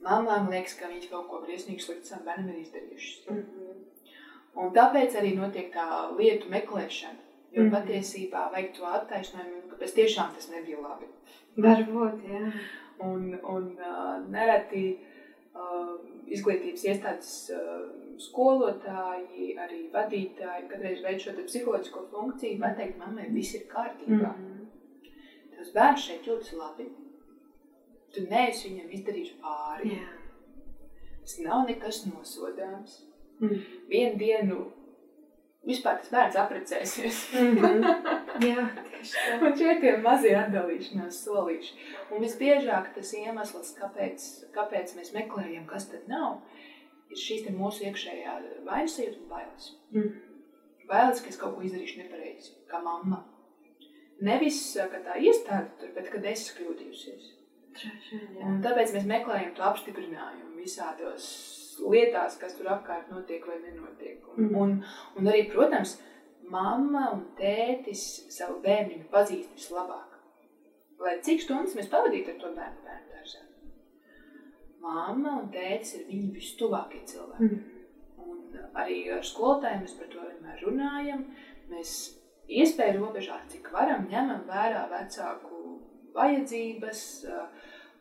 mamām 0.07 0.51
liekas, 0.53 0.77
ka 0.79 0.91
viņas 0.91 1.11
kaut 1.11 1.29
ko 1.31 1.43
briesmīgi 1.45 1.85
sliktu 1.85 2.11
savam 2.11 2.27
bērnam 2.31 2.55
ir 2.55 2.63
izdarījušas. 2.63 3.31
Mm 3.31 3.43
-hmm. 3.43 3.85
Un 4.57 4.73
tāpēc 4.73 5.17
arī 5.21 5.35
notiek 5.37 5.73
tā 5.75 5.87
lietu 6.19 6.51
meklēšana. 6.53 7.23
Jo 7.53 7.63
mm 7.63 7.69
-hmm. 7.69 7.75
patiesībā 7.77 8.51
vajag 8.53 8.73
to 8.77 8.87
attaisnojumu, 8.87 9.69
ka 9.71 9.77
pēc 9.77 9.95
tiešām 9.99 10.35
tas 10.35 10.49
nebija 10.51 10.81
labi. 10.81 11.07
Varbūt, 11.57 12.25
jā. 12.33 12.53
Un, 12.99 13.39
un 13.43 13.65
uh, 13.79 14.31
nereti 14.31 14.99
uh, 15.55 15.95
izglītības 16.27 16.85
iestādes 16.85 17.51
uh, 17.55 17.59
skolotāji, 18.19 19.57
arī 19.65 19.81
vadītāji, 19.93 20.69
kādreiz 20.69 21.03
veic 21.03 21.21
šo 21.21 21.33
psiholoģisko 21.47 22.07
funkciju, 22.11 22.61
pateikt, 22.61 22.99
mammai 22.99 23.29
viss 23.31 23.55
ir 23.55 23.67
kārtībā. 23.75 24.33
Mm 24.37 24.45
-hmm. 24.45 24.67
Tas 25.57 25.73
bērns 25.73 26.01
šeit 26.01 26.27
jūtas 26.27 26.53
labi 26.53 26.91
Tu 28.17 28.25
neesi 28.31 28.71
viņam 28.71 28.95
izdarījis 28.97 29.37
pāri. 29.43 29.99
Jā. 29.99 30.09
Tas 31.21 31.39
nav 31.45 31.67
nekas 31.69 32.05
nosodāms. 32.09 33.01
Mm. 33.43 33.63
Vienu 33.91 34.19
dienu 34.21 34.59
vispār 35.67 35.99
tas 36.01 36.13
bērns 36.15 36.39
apprecēsies. 36.41 37.23
mm 37.35 37.59
-hmm. 37.59 37.87
Jā. 38.49 38.67
Un 39.43 39.57
šie 39.59 39.75
ir 39.89 40.01
mazie 40.03 40.35
atdalīšanās 40.39 41.23
solīši. 41.27 41.75
Un 42.11 42.23
visbiežāk 42.25 42.93
tas 42.95 43.13
iemesls, 43.15 43.75
kāpēc, 43.81 44.27
kāpēc 44.57 44.97
mēs 44.97 45.13
meklējam, 45.15 45.67
kas 45.67 45.89
tad 45.91 46.09
nav, 46.09 46.41
ir 47.11 47.17
šīs 47.17 47.49
mūsu 47.51 47.89
iekšējā 47.91 48.41
vainas 48.65 48.97
sajūta 48.97 49.23
un 49.23 49.29
bailes. 49.29 49.71
Mm. 49.91 50.13
Bailes, 50.89 51.23
ka 51.23 51.29
es 51.29 51.41
kaut 51.41 51.57
ko 51.57 51.63
izdarīšu 51.63 52.03
nepareizi, 52.03 52.53
kā 52.71 52.83
mamma. 52.83 53.25
Nevis, 54.21 54.77
ka 54.93 55.01
tā 55.05 55.19
iestāde 55.21 55.71
tur, 55.81 55.91
bet 55.95 56.11
kad 56.13 56.25
es 56.25 56.47
kļūdījusies. 56.57 57.33
Un 58.47 58.59
tāpēc 58.65 58.95
mēs 58.97 59.07
meklējam 59.09 59.55
to 59.57 59.65
apstiprinājumu 59.67 60.57
visādos 60.61 61.29
lietās, 61.85 62.39
kas 62.41 62.57
tur 62.57 62.71
apkārt 62.73 63.11
notiek 63.13 63.45
vai 63.49 63.59
nenotiek. 63.61 64.21
Un, 64.35 64.49
mm. 64.49 64.57
un, 64.63 64.77
un 65.21 65.31
arī, 65.31 65.47
protams, 65.53 65.97
mamma 66.53 67.11
un 67.15 67.25
tētis 67.39 68.05
savu 68.33 68.61
bērniņu 68.65 69.09
pazīst 69.13 69.57
vislabāk. 69.59 70.17
Lai 71.03 71.19
cik 71.25 71.43
stundas 71.45 71.77
mēs 71.77 71.91
pavadītu 71.93 72.33
ar 72.33 72.39
to 72.41 72.53
bērnu 72.57 72.85
bērnu 72.87 73.15
dārzā. 73.15 73.43
Mamma 74.87 75.41
un 75.43 75.51
tētis 75.53 75.99
ir 75.99 76.07
viņi 76.09 76.31
vistuvākie 76.37 77.03
cilvēki. 77.11 77.51
Mm. 77.51 77.73
Un 78.27 78.79
arī 78.81 79.03
ar 79.13 79.25
skolotājiem 79.27 79.85
mēs 79.85 79.99
par 79.99 80.09
to 80.13 80.23
vienmēr 80.25 80.63
runājam. 80.65 81.27
Mēs 81.71 81.93
iespēju 82.47 83.03
robežā, 83.03 83.41
cik 83.51 83.69
varam, 83.75 84.07
ņemam 84.11 84.47
vērā 84.49 84.87
vecāku 84.93 85.61
vajadzības, 86.17 87.01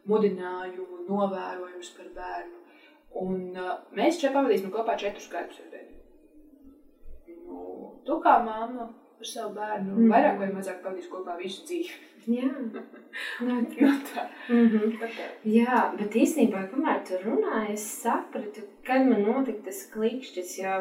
mudinājumu, 0.10 1.06
novērojumus 1.10 1.91
par 1.98 2.12
bērnu. 2.20 2.62
Un 3.22 3.41
mēs 3.96 4.20
šeit 4.20 4.36
pavadīsim 4.36 4.74
kopā 4.74 4.98
četrus 5.00 5.30
gadus. 5.32 5.62
Nu, 7.46 7.94
tu 8.06 8.20
kā 8.24 8.39
mamma 8.44 8.89
par 9.15 9.30
savu 9.30 9.54
bērnu 9.56 9.96
mm. 9.96 10.12
vairāk 10.12 10.41
vai 10.41 10.52
mazāk 10.52 10.82
pavadīsi 10.84 11.12
kopā 11.12 11.38
visu 11.39 11.63
dzīvi. 11.70 12.02
Jā, 12.26 12.50
no 13.46 13.60
tā. 14.10 14.24
Mm 14.50 14.68
-hmm. 14.70 14.96
tā. 15.02 15.28
Jā, 15.44 15.82
bet 15.98 16.15
īstenībā, 16.15 16.65
kamēr 16.72 17.04
tu 17.08 17.20
runāji, 17.24 17.74
es 17.74 17.86
sapratu, 18.02 18.65
kad 18.88 19.08
man 19.08 19.26
notika 19.26 19.65
tas 19.69 19.82
klikšķis. 19.93 20.54
Jo 20.62 20.78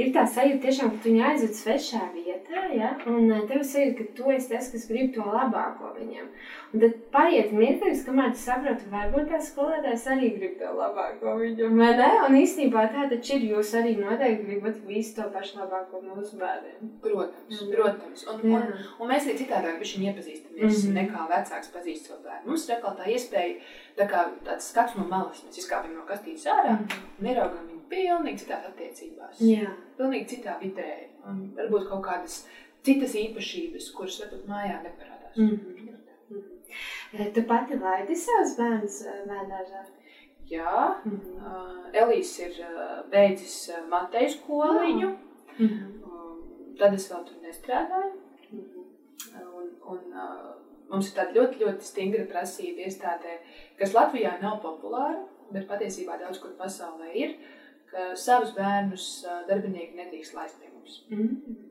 ir 0.00 0.12
tā 0.14 0.24
sajūta, 0.28 0.62
tiešām, 0.66 0.92
ka 0.94 1.02
tu 1.02 1.12
viņu 1.12 1.24
aizved 1.28 1.56
svešā 1.58 2.02
vietā, 2.14 2.66
ja? 2.76 2.94
un 3.10 3.30
eh, 3.30 3.44
tev 3.50 3.64
sajūta, 3.66 3.98
ka 3.98 4.16
tu 4.18 4.32
esi 4.34 4.52
tas, 4.54 4.70
kas 4.72 4.88
grib 4.90 5.12
to 5.16 5.26
labāko 5.26 5.92
viņam. 5.98 6.30
Un 6.72 6.84
tad 6.84 6.96
paiet 7.12 7.52
mirklis, 7.56 8.04
kamēr 8.06 8.32
tu 8.32 8.40
saproti, 8.40 8.88
varbūt 8.92 9.28
tās 9.32 9.50
skolotājs 9.52 10.06
arī 10.14 10.32
grib 10.38 10.56
to 10.60 10.72
labāko 10.78 11.36
viņam, 11.40 11.76
vai 11.82 11.92
ne? 12.00 12.10
Un 12.28 12.38
īstenībā 12.40 12.86
tā 12.94 13.08
taču 13.12 13.36
ir, 13.38 13.48
jūs 13.52 13.74
arī 13.78 13.96
noteikti 14.00 14.48
gribat 14.48 14.80
visu 14.88 15.18
to 15.18 15.28
pašu 15.34 15.60
labāko 15.60 16.00
mūsu 16.06 16.40
bērniem. 16.40 16.92
Protams, 17.04 17.60
mm. 17.60 17.74
protams. 17.76 18.26
Un, 18.32 18.42
un, 18.48 18.56
un, 18.56 18.86
un 18.98 19.12
mēs 19.12 19.28
arī 19.28 19.38
citādāk 19.42 19.82
iepazīstamies. 19.82 20.62
Mm 20.62 20.68
-hmm. 20.72 20.94
nekā 20.98 21.26
vecāks 21.30 21.72
pazīst 21.74 22.08
savu 22.08 22.22
bērnu. 22.24 22.46
Mums 22.46 22.68
ir 22.68 22.76
tā 22.82 23.06
iespēja, 23.14 23.54
tā 23.96 24.08
kā 24.10 24.24
tāds 24.46 24.68
skats 24.72 24.96
no 24.98 25.04
malas, 25.08 25.44
mēs 25.46 25.58
izkāpjam 25.62 25.94
no 25.96 26.04
kastītes 26.08 26.46
ārā 26.46 26.72
mm 26.72 26.86
-hmm. 26.86 27.06
un 27.20 27.26
ieraugam 27.26 27.68
viņu 27.68 27.80
pilnīgi 27.88 28.44
citās 28.44 28.66
attiecībās. 28.68 29.40
Jā. 29.40 29.70
Pilnīgi 29.96 30.28
citā 30.36 30.58
vidē. 30.60 30.92
Un 31.28 31.42
varbūt 31.56 31.88
kaut 31.88 32.04
kādas 32.04 32.46
citas 32.82 33.14
īpašības, 33.14 33.90
kuras 33.96 34.20
varbūt 34.22 34.46
mājā 34.48 34.78
neparādās. 34.82 35.36
Mm 35.36 35.48
-hmm. 35.48 35.98
Mm 36.30 36.42
-hmm. 37.18 37.32
Tu 37.34 37.42
pati 37.42 37.78
laidi 37.78 38.16
savus 38.16 38.56
bērnus 38.56 39.06
eh, 39.06 39.26
bērnāžā? 39.26 39.82
Jā, 40.48 41.00
mm 41.04 41.20
-hmm. 41.20 41.36
uh, 41.36 41.86
Elīs 41.92 42.38
ir 42.38 42.52
uh, 42.60 43.10
beidzis 43.10 43.68
uh, 43.68 43.88
Mateju 43.88 44.30
skoliņu. 44.30 45.08
Mm 45.58 45.66
-hmm. 45.66 46.04
um, 46.04 46.76
tad 46.78 46.94
es 46.94 47.12
vēl 47.12 47.24
tur 47.24 47.36
nestrādāju. 47.42 48.12
Mm 48.52 48.58
-hmm. 48.58 48.84
Un, 49.58 49.70
un 49.82 49.98
uh, 50.12 50.71
Mums 50.90 51.08
ir 51.08 51.16
tāda 51.16 51.36
ļoti, 51.38 51.60
ļoti 51.62 51.88
stingra 51.88 52.24
prasība 52.28 52.86
iestādē, 52.86 53.38
kas 53.78 53.94
Latvijā 53.96 54.34
nav 54.42 54.58
populāra, 54.64 55.22
bet 55.52 55.68
patiesībā 55.68 56.18
daudz 56.20 56.40
kur 56.42 56.54
pasaulē 56.58 57.12
ir, 57.16 57.36
ka 57.92 58.12
savus 58.18 58.54
bērnus 58.56 59.06
darbinieki 59.48 59.98
nedrīkst 59.98 60.36
laist 60.36 60.58
pie 60.60 60.72
mums. 60.72 60.98
Mm. 61.12 61.68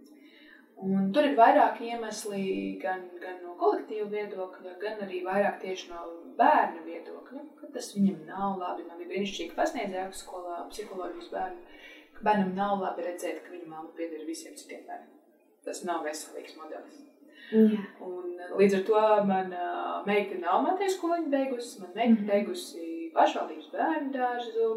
Un 0.81 1.11
tur 1.13 1.27
ir 1.27 1.35
vairāk 1.37 1.77
iemesli, 1.85 2.43
gan, 2.81 3.03
gan 3.21 3.37
no 3.43 3.53
kolektīva 3.59 4.07
viedokļa, 4.09 4.71
gan 4.81 5.03
arī 5.05 5.19
vairāk 5.27 5.59
tieši 5.61 5.91
no 5.91 6.07
bērna 6.39 6.81
viedokļa, 6.87 7.43
ka 7.59 7.69
tas 7.75 7.91
viņam 7.93 8.23
nav 8.25 8.57
labi. 8.57 8.87
Man 8.87 8.97
bija 8.97 9.11
brīnišķīgi 9.11 9.57
pasniedzēja 9.59 10.07
skolā 10.17 10.63
psiholoģijas 10.71 11.29
bērnu, 11.35 11.77
ka 12.17 12.25
bērnam 12.25 12.55
nav 12.57 12.81
labi 12.81 13.05
redzēt, 13.05 13.43
ka 13.45 13.53
viņa 13.53 13.69
mamma 13.69 13.93
pieder 13.97 14.25
visiem 14.25 14.57
citiem 14.57 14.81
bērniem. 14.89 15.21
Tas 15.67 15.83
nav 15.85 16.01
veselīgs 16.07 16.57
modelis. 16.57 17.03
Jā. 17.51 17.85
Un, 17.99 18.35
eh, 18.39 18.51
līdz 18.59 18.77
ar 18.79 18.83
to 18.87 19.05
mana 19.27 19.63
meita 20.07 20.37
nav 20.41 20.61
matēs 20.65 20.97
skoliņu 20.97 21.31
beigusi. 21.31 21.81
Man 21.81 21.95
meita 21.95 22.21
mm. 22.21 22.29
beigusi 22.29 23.09
pašvaldības 23.15 23.73
bērnu 23.73 24.13
dārzu. 24.15 24.75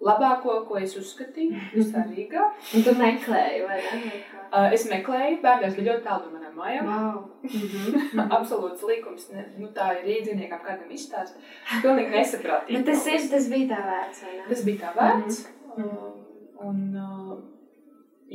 Labāko, 0.00 0.54
ko 0.64 0.78
es 0.80 0.94
uzskatīju, 0.96 1.58
visā 1.76 2.06
Rīgā. 2.08 2.46
Un 2.76 2.84
tu 2.86 2.94
meklēji, 2.96 3.58
vai 3.68 3.80
ne? 3.84 4.20
Uh, 4.48 4.70
es 4.72 4.86
meklēju, 4.88 5.42
bērnās 5.42 5.76
bija 5.76 5.90
ļoti 5.90 6.06
tālu 6.06 6.30
no 6.30 6.38
manām 6.38 6.54
mājām. 6.56 6.88
Wow. 6.88 7.18
Mm 7.44 7.66
-hmm. 7.74 8.30
Absolūts 8.38 8.86
līkums. 8.88 9.28
Ne, 9.34 9.44
nu, 9.58 9.68
tā 9.76 9.90
ir 9.98 10.08
rīdzīniekam 10.08 10.64
kādam 10.64 10.96
izstāst. 10.96 11.36
Pilnīgi 11.82 12.16
nesaprātīgi. 12.16 12.80
Bet 12.80 12.88
tas 12.88 13.06
ir, 13.12 13.28
tas 13.34 13.50
bija 13.52 13.68
tā 13.74 13.84
vērts, 13.90 14.24
vai 14.24 14.34
ne? 14.38 14.48
Tas 14.48 14.64
bija 14.64 14.80
tā 14.86 14.96
vērts. 14.96 15.44
Mm 15.76 15.84
-hmm. 15.84 15.86
uh, 15.86 16.66
un, 16.70 16.82
uh, 16.96 17.38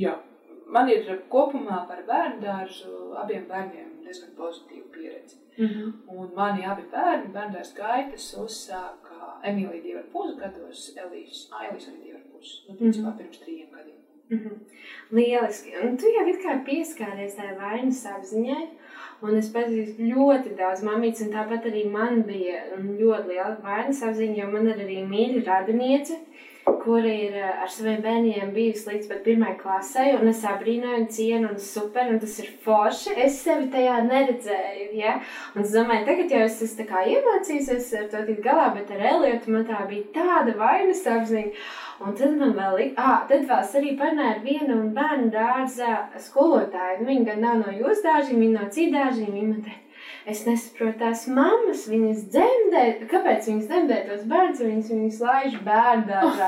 jā 0.05 0.15
man 0.65 0.89
ir 0.89 1.09
kopumā 1.29 1.81
par 1.89 2.03
bērnu 2.07 2.41
dārzu 2.41 3.15
abiem 3.21 3.45
bērniem 3.49 3.91
diezgan 4.05 4.35
pozitīva 4.37 4.87
pieredze. 4.93 5.37
Mm 5.57 5.65
-hmm. 5.65 5.91
Un 6.07 6.31
mani 6.35 6.65
abi 6.65 6.83
bērni, 6.91 7.33
bērndārs 7.33 7.73
gaitas, 7.75 8.33
uzsāka 8.37 9.15
Emīlija 9.43 9.83
divi 9.83 9.97
ar 9.97 10.07
pus 10.13 10.35
gados, 10.39 10.81
Elīs, 11.03 11.47
Ailis 11.59 11.87
arī 11.89 11.99
divi 12.03 12.15
ar 12.15 12.25
pus, 12.31 12.65
nu, 12.69 12.75
principā 12.75 13.01
mm 13.01 13.11
-hmm. 13.11 13.17
pirms 13.17 13.39
trījiem 13.43 13.69
gadiem. 13.71 13.95
Mm 14.29 14.37
-hmm. 14.37 14.57
Lieliski. 15.11 15.71
Un 15.83 15.97
tu 15.97 16.05
jau 16.17 16.27
it 16.27 16.39
kā 16.45 16.63
pieskāries 16.65 17.35
tai 17.35 17.55
vainas 17.59 18.05
apziņai, 18.05 18.67
un 19.21 19.35
es 19.35 19.53
pazīstu 19.53 20.07
ļoti 20.13 20.55
daudz 20.57 20.83
mamītes, 20.83 21.25
un 21.25 21.33
tāpat 21.33 21.65
arī 21.69 21.91
man 21.91 22.23
bija 22.23 22.57
ļoti 22.77 23.27
liela 23.27 23.57
vainas 23.63 24.03
apziņa, 24.03 24.35
jo 24.41 24.51
man 24.51 24.67
ir 24.67 24.75
arī 24.75 24.97
mīļa 25.13 25.45
radiniece, 25.45 26.19
kura 26.85 27.09
ir 27.09 27.33
eh, 27.33 27.61
ar 27.63 27.69
saviem 27.71 28.01
bērniem 28.03 28.51
bijusi 28.53 28.89
līdz 28.91 29.07
pat 29.09 29.21
pirmajai 29.25 29.57
klasē, 29.61 30.05
un 30.19 30.29
es 30.29 30.43
abrīnoju, 30.45 31.07
cienu, 31.15 31.49
un 31.53 31.61
super, 31.61 32.11
un 32.13 32.19
tas 32.21 32.35
ir 32.43 32.51
forši. 32.65 33.15
Es 33.25 33.39
sevi 33.41 33.71
tajā 33.73 33.95
neredzēju, 34.05 34.89
ja? 34.99 35.15
Un 35.55 35.63
es 35.65 35.73
domāju, 35.73 36.05
tagad 36.09 36.35
jau 36.35 36.43
es 36.45 36.59
esmu 36.67 36.85
iemācījusies 37.15 37.89
ar 38.01 38.11
to 38.11 38.21
tikt 38.29 38.43
galā, 38.45 38.67
bet 38.77 38.93
ar 38.93 39.07
Eliotu 39.13 39.55
man 39.55 39.65
tā 39.69 39.81
bija 39.89 40.11
tāda 40.19 40.53
vainas 40.59 41.01
apziņa. 41.15 41.65
Un 42.05 42.15
tad 42.19 42.35
man 42.35 42.51
vēl 42.57 42.81
ir, 42.83 42.91
ah, 42.99 43.23
tad 43.29 43.47
vēl 43.47 43.63
es 43.63 43.75
arī 43.79 43.95
parunāju 43.99 44.33
ar 44.33 44.43
vienu 44.43 44.81
bērnu 44.97 45.31
dārza 45.33 45.95
skolotāju. 46.25 47.01
Nu, 47.01 47.09
viņa 47.11 47.29
gan 47.31 47.43
nav 47.45 47.61
no 47.63 47.73
jūsu 47.73 48.03
dārziņa, 48.05 48.41
viņa 48.43 48.59
no 48.59 48.69
citu 48.77 48.97
dārziņa. 48.97 49.35
Viņa 49.37 49.51
man 49.53 49.61
teica, 49.63 49.84
Es 50.25 50.39
nesaprotu 50.47 50.97
tās 51.03 51.27
mammas, 51.29 51.83
viņas 51.85 52.23
dzemdē, 52.33 52.83
kāpēc 53.11 53.45
viņas 53.45 53.67
dzemdē 53.69 53.97
tos 54.07 54.23
bērnus, 54.31 54.63
viņas 54.65 54.87
viņas 54.89 55.19
laiž 55.21 55.57
bērndārzā. 55.67 56.47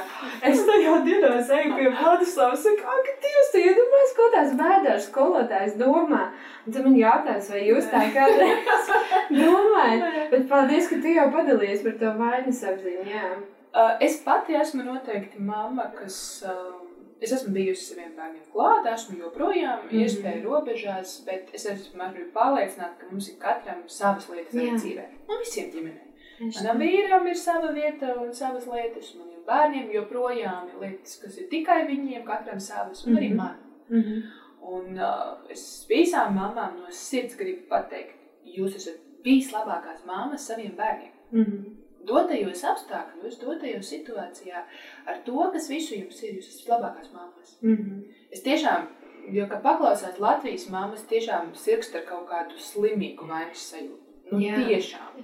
Es 0.49 0.63
tajā 0.65 0.95
dienā 1.05 1.29
eju 1.59 1.75
pie 1.75 1.91
Vladislavas, 1.99 2.63
saku, 2.65 2.87
ak, 2.95 3.11
Dievs, 3.21 3.51
tu 3.53 3.61
iedomājies, 3.61 4.15
ko 4.17 4.31
tās 4.33 4.55
bērndārs 4.57 5.05
skolotājs 5.11 5.77
domā. 5.77 6.23
Un 6.65 6.73
tad 6.73 6.87
man 6.87 6.97
jautās, 6.97 7.51
vai 7.53 7.67
jūs 7.67 7.91
tā 7.93 8.01
kādreiz 8.17 8.91
domājat, 9.43 10.19
bet 10.33 10.49
paldies, 10.49 10.89
ka 10.89 10.97
tu 11.05 11.13
jau 11.13 11.29
padalījies 11.37 11.85
par 11.85 12.01
to 12.01 12.17
vainas 12.17 12.65
apziņu, 12.73 13.07
jā. 13.13 13.31
Uh, 13.77 13.93
es 14.01 14.17
pati 14.25 14.57
esmu 14.57 14.89
noteikti 14.89 15.37
mamma, 15.37 15.91
kas... 15.93 16.17
Uh, 16.49 16.76
Es 17.21 17.31
esmu 17.33 17.53
bijusi 17.53 17.85
saviem 17.85 18.11
bērniem 18.17 18.43
klāt, 18.53 18.87
esmu 18.93 19.17
joprojām 19.19 19.79
mm 19.79 19.89
-hmm. 19.89 20.01
iespēju 20.03 20.43
robežās, 20.43 21.13
bet 21.25 21.49
es 21.53 21.65
esmu 21.65 22.03
arī 22.03 22.25
pārliecināta, 22.33 22.97
ka 22.99 23.07
mums 23.11 23.29
ir 23.29 23.39
katram 23.39 23.81
savas 23.87 24.29
lietas 24.29 24.53
arī 24.55 24.75
dzīvē. 24.75 25.05
Un 25.27 25.39
visiem 25.45 25.71
ģimenē. 25.75 26.03
Manam 26.39 26.77
vīram 26.77 27.27
ir 27.27 27.35
sava 27.35 27.71
vieta 27.71 28.13
un 28.21 28.33
savas 28.33 28.67
lietas, 28.67 29.15
maniem 29.15 29.41
bērniem 29.47 29.89
joprojām 29.95 30.67
ir 30.67 30.75
lietas, 30.81 31.17
kas 31.21 31.37
ir 31.37 31.47
tikai 31.49 31.79
viņiem, 31.87 32.25
katram 32.25 32.59
savas, 32.59 33.05
un 33.05 33.11
mm 33.11 33.17
-hmm. 33.17 33.19
arī 33.19 33.29
mhm. 33.29 33.37
man. 33.37 33.57
Mm 33.89 34.03
-hmm. 34.03 34.21
Un 34.61 34.99
uh, 34.99 35.49
es 35.49 35.87
visām 35.89 36.35
mamām 36.35 36.79
no 36.79 36.91
sirds 36.91 37.37
gribu 37.37 37.67
pateikt, 37.69 38.15
jūs 38.43 38.75
esat 38.75 38.95
vislabākās 39.23 40.05
māmas 40.05 40.47
saviem 40.47 40.75
bērniem. 40.75 41.11
Mm 41.31 41.43
-hmm 41.43 41.76
dotajos 42.07 42.63
apstākļos, 42.71 43.39
dotajos 43.41 43.91
situācijā, 43.93 44.63
ar 45.05 45.19
to, 45.25 45.37
kas 45.53 45.69
visu 45.71 45.95
jums 45.95 46.23
ir, 46.23 46.37
jūs 46.39 46.49
esat 46.53 46.71
labākās 46.75 47.11
mammas. 47.13 47.57
Mm 47.61 47.75
-hmm. 47.75 48.03
Es 48.31 48.43
tiešām, 48.43 48.87
jo, 49.31 49.47
kad 49.49 49.61
paklausās 49.63 50.19
Latvijas 50.19 50.69
mammas, 50.69 51.05
tiešām 51.07 51.53
sirgst 51.55 51.95
ar 51.95 52.05
kaut 52.05 52.29
kādu 52.29 52.59
slimīgu 52.69 53.27
vainas 53.27 53.71
sajūtu. 53.73 54.03
Nu, 54.31 54.39
Jā. 54.39 54.55
tiešām. 54.67 55.21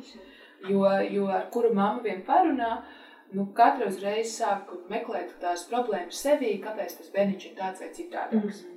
Jo, 0.69 0.83
jo 1.11 1.27
ar 1.27 1.49
kuru 1.51 1.73
mamma 1.73 2.01
vien 2.01 2.21
parunā, 2.27 2.83
nu, 3.31 3.45
katra 3.53 3.87
uzreiz 3.87 4.37
sāk 4.39 4.71
meklēt 4.89 5.33
tās 5.41 5.65
problēmas 5.71 6.21
sevī, 6.25 6.53
kāpēc 6.63 6.97
tas 6.97 7.09
bērniņš 7.15 7.45
ir 7.45 7.57
tāds 7.57 7.79
vai 7.79 7.89
citādāks. 7.89 8.63
Mm 8.63 8.69
-hmm. 8.69 8.73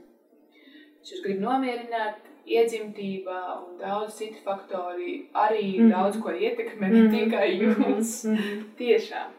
Es 1.02 1.12
jūs 1.12 1.22
gribu 1.22 1.40
nomierināt, 1.40 2.16
iedzimtība 2.46 3.38
un 3.60 3.76
daudz 3.80 4.18
citu 4.20 4.42
faktori 4.44 5.18
arī 5.34 5.68
mm 5.80 5.92
daudz 5.92 6.18
ko 6.22 6.32
ietekmē, 6.32 6.90
ne 6.92 7.04
mm 7.04 7.14
tikai 7.14 7.46
jūs. 7.58 8.16
Mm. 8.30 8.64
Tiešām. 8.78 9.32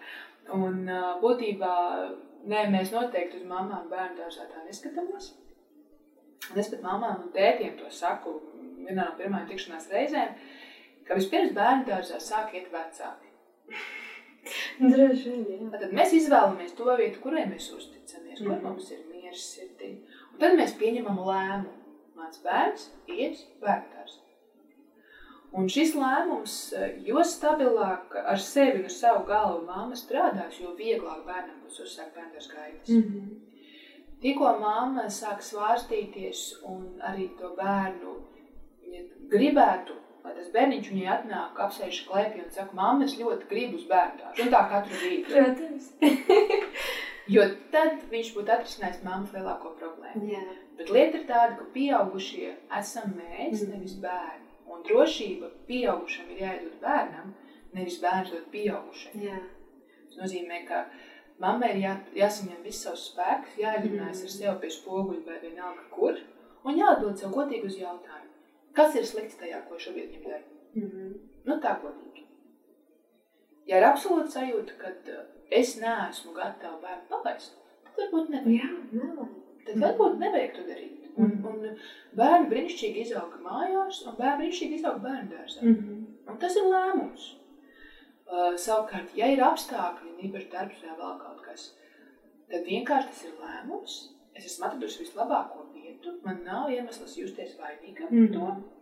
Un 0.57 0.87
būtībā 1.23 1.73
nē, 2.47 2.67
mēs 2.71 2.93
noteikti 2.95 3.41
uz 3.41 3.47
mamām 3.47 3.89
bērnu 3.91 4.19
dārzā 4.21 4.47
tā 4.51 4.63
neskatāmies. 4.65 5.33
Un 6.51 6.61
es 6.61 6.69
pat 6.71 6.83
mamām 6.83 7.25
un 7.25 7.31
tētiem 7.35 7.75
to 7.79 7.89
saku 7.91 8.37
vienā 8.87 9.09
no 9.09 9.15
pirmajām 9.19 9.47
tikšanās 9.49 9.89
reizēm, 9.91 10.35
ka 11.07 11.17
vispirms 11.17 11.55
bērnu 11.55 11.87
dārzā 11.89 12.19
sāk 12.23 12.53
iet 12.55 12.69
vecāki. 12.71 13.33
Droši 14.79 15.33
vien. 15.47 15.67
Tad 15.73 15.91
mēs 15.95 16.13
izvēlamies 16.21 16.75
to 16.77 16.87
vietu, 16.99 17.19
kurai 17.23 17.43
mēs 17.49 17.67
uzticamies, 17.75 18.39
kur 18.39 18.53
mm 18.53 18.63
mums 18.63 18.93
ir 18.95 19.03
miers 19.11 19.43
sirdī 19.55 19.97
Un 20.37 20.43
tad 20.43 20.55
mēs 20.59 20.75
pieņemam 20.79 21.19
lēmumu. 21.25 21.86
Mans 22.17 22.39
bērns 22.43 22.87
ies 23.13 23.43
bērnās. 23.61 24.17
Un 25.57 25.69
šis 25.71 25.93
lēmums, 25.95 26.55
jo 27.07 27.21
stabilāk 27.25 28.15
ar 28.19 28.41
sevi 28.43 28.83
un 28.83 28.91
savu 28.91 29.23
galvu 29.29 29.63
māma 29.65 29.95
strādās, 29.95 30.57
jo 30.59 30.73
vieglāk 30.77 31.23
bērnam 31.25 31.61
būs 31.63 31.79
uzsākt 31.85 32.17
bērnās 32.17 32.49
gaitas. 32.51 32.89
Mm 32.89 33.03
-hmm. 33.03 33.29
Tikko 34.21 34.57
mamma 34.59 35.07
sāk 35.13 35.41
svārstīties 35.45 36.43
un 36.65 36.99
arī 37.05 37.29
to 37.39 37.53
bērnu 37.57 38.13
gribētu, 39.31 39.93
lai 40.23 40.33
tas 40.35 40.51
bērniņš 40.53 40.91
viņai 40.91 41.09
atnāk, 41.15 41.59
apsēž 41.65 42.03
klēpī 42.09 42.43
un 42.43 42.51
saka, 42.51 42.75
mamma, 42.79 43.05
es 43.05 43.17
ļoti 43.19 43.49
gribu 43.49 43.77
uz 43.77 43.85
bērntāšu. 43.91 44.43
Un 44.43 44.53
tā 44.53 44.63
katru 44.71 45.01
rītu. 45.03 45.33
Protams. 45.33 45.91
jo 47.35 47.49
tad 47.71 48.07
viņš 48.11 48.33
būtu 48.35 48.55
atrisinājis 48.55 49.03
mammas 49.03 49.35
lielāko 49.35 49.73
problēmu. 49.81 50.31
Jā. 50.33 50.45
Bet 50.77 50.91
lieta 50.93 51.17
ir 51.17 51.25
tāda, 51.25 51.57
ka 51.57 51.65
pieaugušie 51.73 52.51
esam 52.79 53.15
mēs, 53.17 53.63
mm. 53.63 53.73
nevis 53.73 53.97
bērni. 54.03 54.45
Un 54.67 54.83
drošība 54.85 55.49
pieaugušam 55.69 56.31
ir 56.33 56.41
jāiedod 56.43 56.75
bērnam, 56.81 57.31
nevis 57.73 57.97
bērns 58.03 58.33
dod 58.33 58.49
pieaugušam. 58.53 59.21
Jā. 59.23 59.39
Tas 60.07 60.19
nozīmē, 60.21 60.59
ka 60.67 60.83
mammai 61.41 61.71
ir 61.73 61.81
jā, 61.85 61.93
jāsaņem 62.19 62.61
viss 62.65 62.85
savs 62.85 63.07
spēks, 63.11 63.57
jāizrunājas 63.61 64.21
mm. 64.21 64.27
ar 64.27 64.35
sevi 64.35 64.55
pie 64.63 64.73
spoguļa 64.75 65.23
vai 65.25 65.39
vienalga 65.45 65.87
kur, 65.95 66.21
un 66.67 66.77
jāatbild 66.77 67.17
sev 67.17 67.33
godīgi 67.33 67.71
uz 67.71 67.79
jautājumu, 67.79 68.29
kas 68.77 68.99
ir 68.99 69.09
slikts 69.09 69.39
tajā, 69.41 69.63
ko 69.65 69.79
šobrīd 69.81 70.13
viņam 70.13 70.29
dara. 70.29 70.45
Mm 70.75 70.91
-hmm. 70.91 71.17
Nu 71.47 71.57
tā 71.63 71.73
godīgi. 71.81 72.27
Ja 73.67 73.81
ir 73.81 73.87
absolūti 73.87 74.31
sajūta, 74.31 74.77
ka 74.77 74.93
uh, 74.93 75.25
es 75.51 75.75
neesmu 75.81 76.33
gatava 76.35 76.77
bērnu 76.83 77.09
palaist, 77.09 77.57
tad 77.83 77.97
varbūt 78.03 78.29
nevajag. 78.29 78.61
Jā, 78.61 78.69
nevajag. 78.91 79.46
Tad 79.67 79.81
varbūt 79.83 80.19
nevajag 80.21 80.53
to 80.55 80.65
darīt. 80.67 80.93
Un, 81.17 81.33
un 81.49 81.63
bērni 82.17 82.49
brīnišķīgi 82.51 83.03
izauga 83.07 83.39
mājās, 83.41 84.03
un 84.05 84.17
bērni 84.19 84.43
brīnišķīgi 84.43 84.77
izauga 84.77 85.03
bērnu 85.07 85.31
dārzā. 85.33 85.63
Mm 85.63 85.75
-hmm. 85.75 86.05
Un 86.31 86.37
tas 86.43 86.55
ir 86.59 86.69
lēmums. 86.73 87.25
Uh, 88.27 88.53
savukārt, 88.59 89.13
ja 89.15 89.27
ir 89.31 89.41
apstākļi, 89.43 90.17
īpaši 90.27 90.49
darbs 90.51 90.81
vai 90.83 90.95
vēl 90.99 91.19
kaut 91.21 91.41
kas, 91.45 91.69
tad 92.51 92.65
vienkārši 92.67 93.11
tas 93.11 93.23
ir 93.25 93.37
lēmums. 93.43 93.97
Es 94.35 94.45
esmu 94.45 94.65
atradusi 94.67 94.99
vislabāko 95.03 95.65
vietu, 95.73 96.19
man 96.23 96.43
nav 96.45 96.69
iemesls 96.69 97.17
justies 97.17 97.55
vainīgam 97.59 98.09
par 98.09 98.17
mm 98.17 98.27
-hmm. 98.27 98.33
to. 98.33 98.76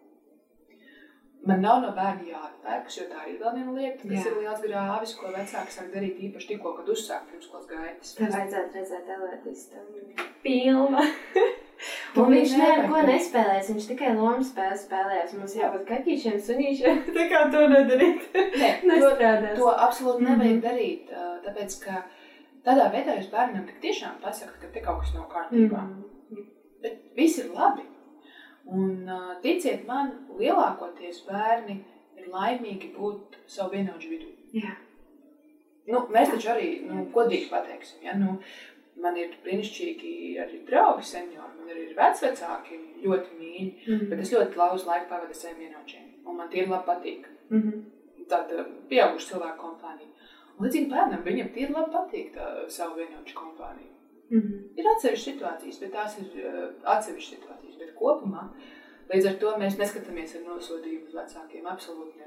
Man 1.45 1.61
nav 1.61 1.81
no 1.83 1.91
bērna 1.93 2.25
jāatpērkas, 2.25 2.95
jo 2.97 3.03
tā 3.11 3.27
ir 3.29 3.35
vēl 3.41 3.51
viena 3.59 3.73
lieta, 3.75 3.99
kas 4.01 4.15
Jā. 4.17 4.31
ir 4.31 4.37
liels 4.41 4.63
grāvis, 4.63 5.11
ko 5.19 5.29
vecāki 5.29 5.75
sāk 5.75 5.91
darīt 5.93 6.23
īpaši 6.27 6.49
tikko, 6.51 6.71
kad 6.79 6.89
uzsāk 6.89 7.27
pirmskolas 7.29 7.67
gaitas. 7.69 8.15
Tev 8.17 8.33
vajadzētu 8.33 8.79
redzēt 8.79 9.11
elētistam. 9.15 9.85
Pilna. 10.41 11.05
Un 12.15 12.31
viņš 12.31 12.55
neko 12.57 13.03
nespēlēs, 13.11 13.71
viņš 13.73 13.87
tikai 13.91 14.15
lomu 14.17 14.41
spēles 14.47 14.85
spēlēs. 14.87 15.37
Mums 15.37 15.55
jābūt 15.59 15.85
kaķīšiem, 15.89 16.37
sunīšiem. 16.49 17.01
Tā 17.17 17.29
kā 17.29 17.45
to 17.53 17.65
nedarīt. 17.69 18.25
Nē, 18.33 18.69
Nestrādās. 18.89 19.57
To, 19.59 19.65
to 19.67 19.73
absolūti 19.85 20.23
mm 20.23 20.27
-hmm. 20.27 20.43
nevajag 20.43 20.61
darīt, 20.65 21.15
tāpēc, 21.45 21.79
ka 21.85 22.03
tādā 22.65 22.89
veidā 22.95 23.19
jūs 23.19 23.29
bērnam 23.33 23.67
tik 23.69 23.81
tiešām 23.85 24.21
pasakat, 24.23 24.61
ka 24.61 24.73
te 24.73 24.81
kaut 24.87 25.03
kas 25.03 25.13
nav 25.13 25.29
kārtībā. 25.29 25.83
Mm 25.83 26.03
-hmm. 26.31 26.47
Bet 26.81 27.03
viss 27.15 27.37
ir 27.37 27.53
labi. 27.53 27.85
Un 28.65 29.09
ticiet 29.43 29.85
man, 29.87 30.11
lielākoties 30.39 31.21
bērni 31.27 31.77
ir 32.17 32.29
laimīgi 32.33 32.93
būt 32.95 33.37
savu 33.47 33.75
vienaudžu 33.75 34.09
vidū. 34.09 34.31
Jā. 34.55 34.73
Nu, 35.85 36.01
mēs 36.09 36.31
taču 36.33 36.49
arī, 36.55 36.69
nu, 36.87 37.03
godīgi 37.13 37.49
pateiksim, 37.51 38.01
ja, 38.07 38.15
nu, 38.17 38.39
man 39.01 39.17
ir 39.21 39.35
brīnišķīgi 39.43 40.13
arī 40.41 40.61
draugi 40.65 41.05
seniori, 41.11 41.51
man 41.59 41.69
arī 41.69 41.83
ir 41.89 41.97
vecvecāki, 41.97 42.79
ļoti 43.03 43.39
mīļi, 43.39 43.67
mm 43.67 43.93
-hmm. 43.93 44.07
bet 44.09 44.23
es 44.23 44.33
ļoti 44.33 44.61
lauzu 44.61 44.89
laiku 44.89 45.09
pavadu 45.11 45.35
ar 45.35 45.41
saviem 45.41 45.59
vienaudžiem, 45.65 46.07
un 46.25 46.39
man 46.39 46.49
tie 46.49 46.65
labi 46.65 46.87
patīk. 46.89 47.27
Mm 47.49 47.61
-hmm. 47.61 47.83
Tāda 48.29 48.65
pieauguša 48.89 49.27
cilvēku 49.27 49.61
kompānija. 49.61 50.09
Un 50.57 50.65
līdzīgi 50.65 50.89
bērnam, 50.89 51.23
viņam 51.23 51.53
tie 51.53 51.67
labi 51.69 51.91
patīk 51.97 52.33
tā 52.33 52.69
savu 52.69 52.95
vienaudžu 52.95 53.35
kompāniju. 53.35 53.94
Mm 54.35 54.41
-hmm. 54.41 54.79
Ir 54.79 54.87
atsevišķas 54.93 55.27
situācijas, 55.31 55.79
bet 55.81 55.91
tās 55.97 56.17
ir 56.19 56.25
uh, 56.45 56.63
atsevišķas 56.95 57.35
situācijas, 57.35 57.77
bet 57.81 57.95
kopumā 57.99 58.49
līdz 59.13 59.27
ar 59.29 59.35
to 59.43 59.57
mēs 59.61 59.77
neskatāmies 59.81 60.35
ar 60.35 60.41
nosodījumu 60.47 61.05
uz 61.07 61.13
vecākiem, 61.21 61.67
absolūti 61.73 62.17
ne. 62.17 62.25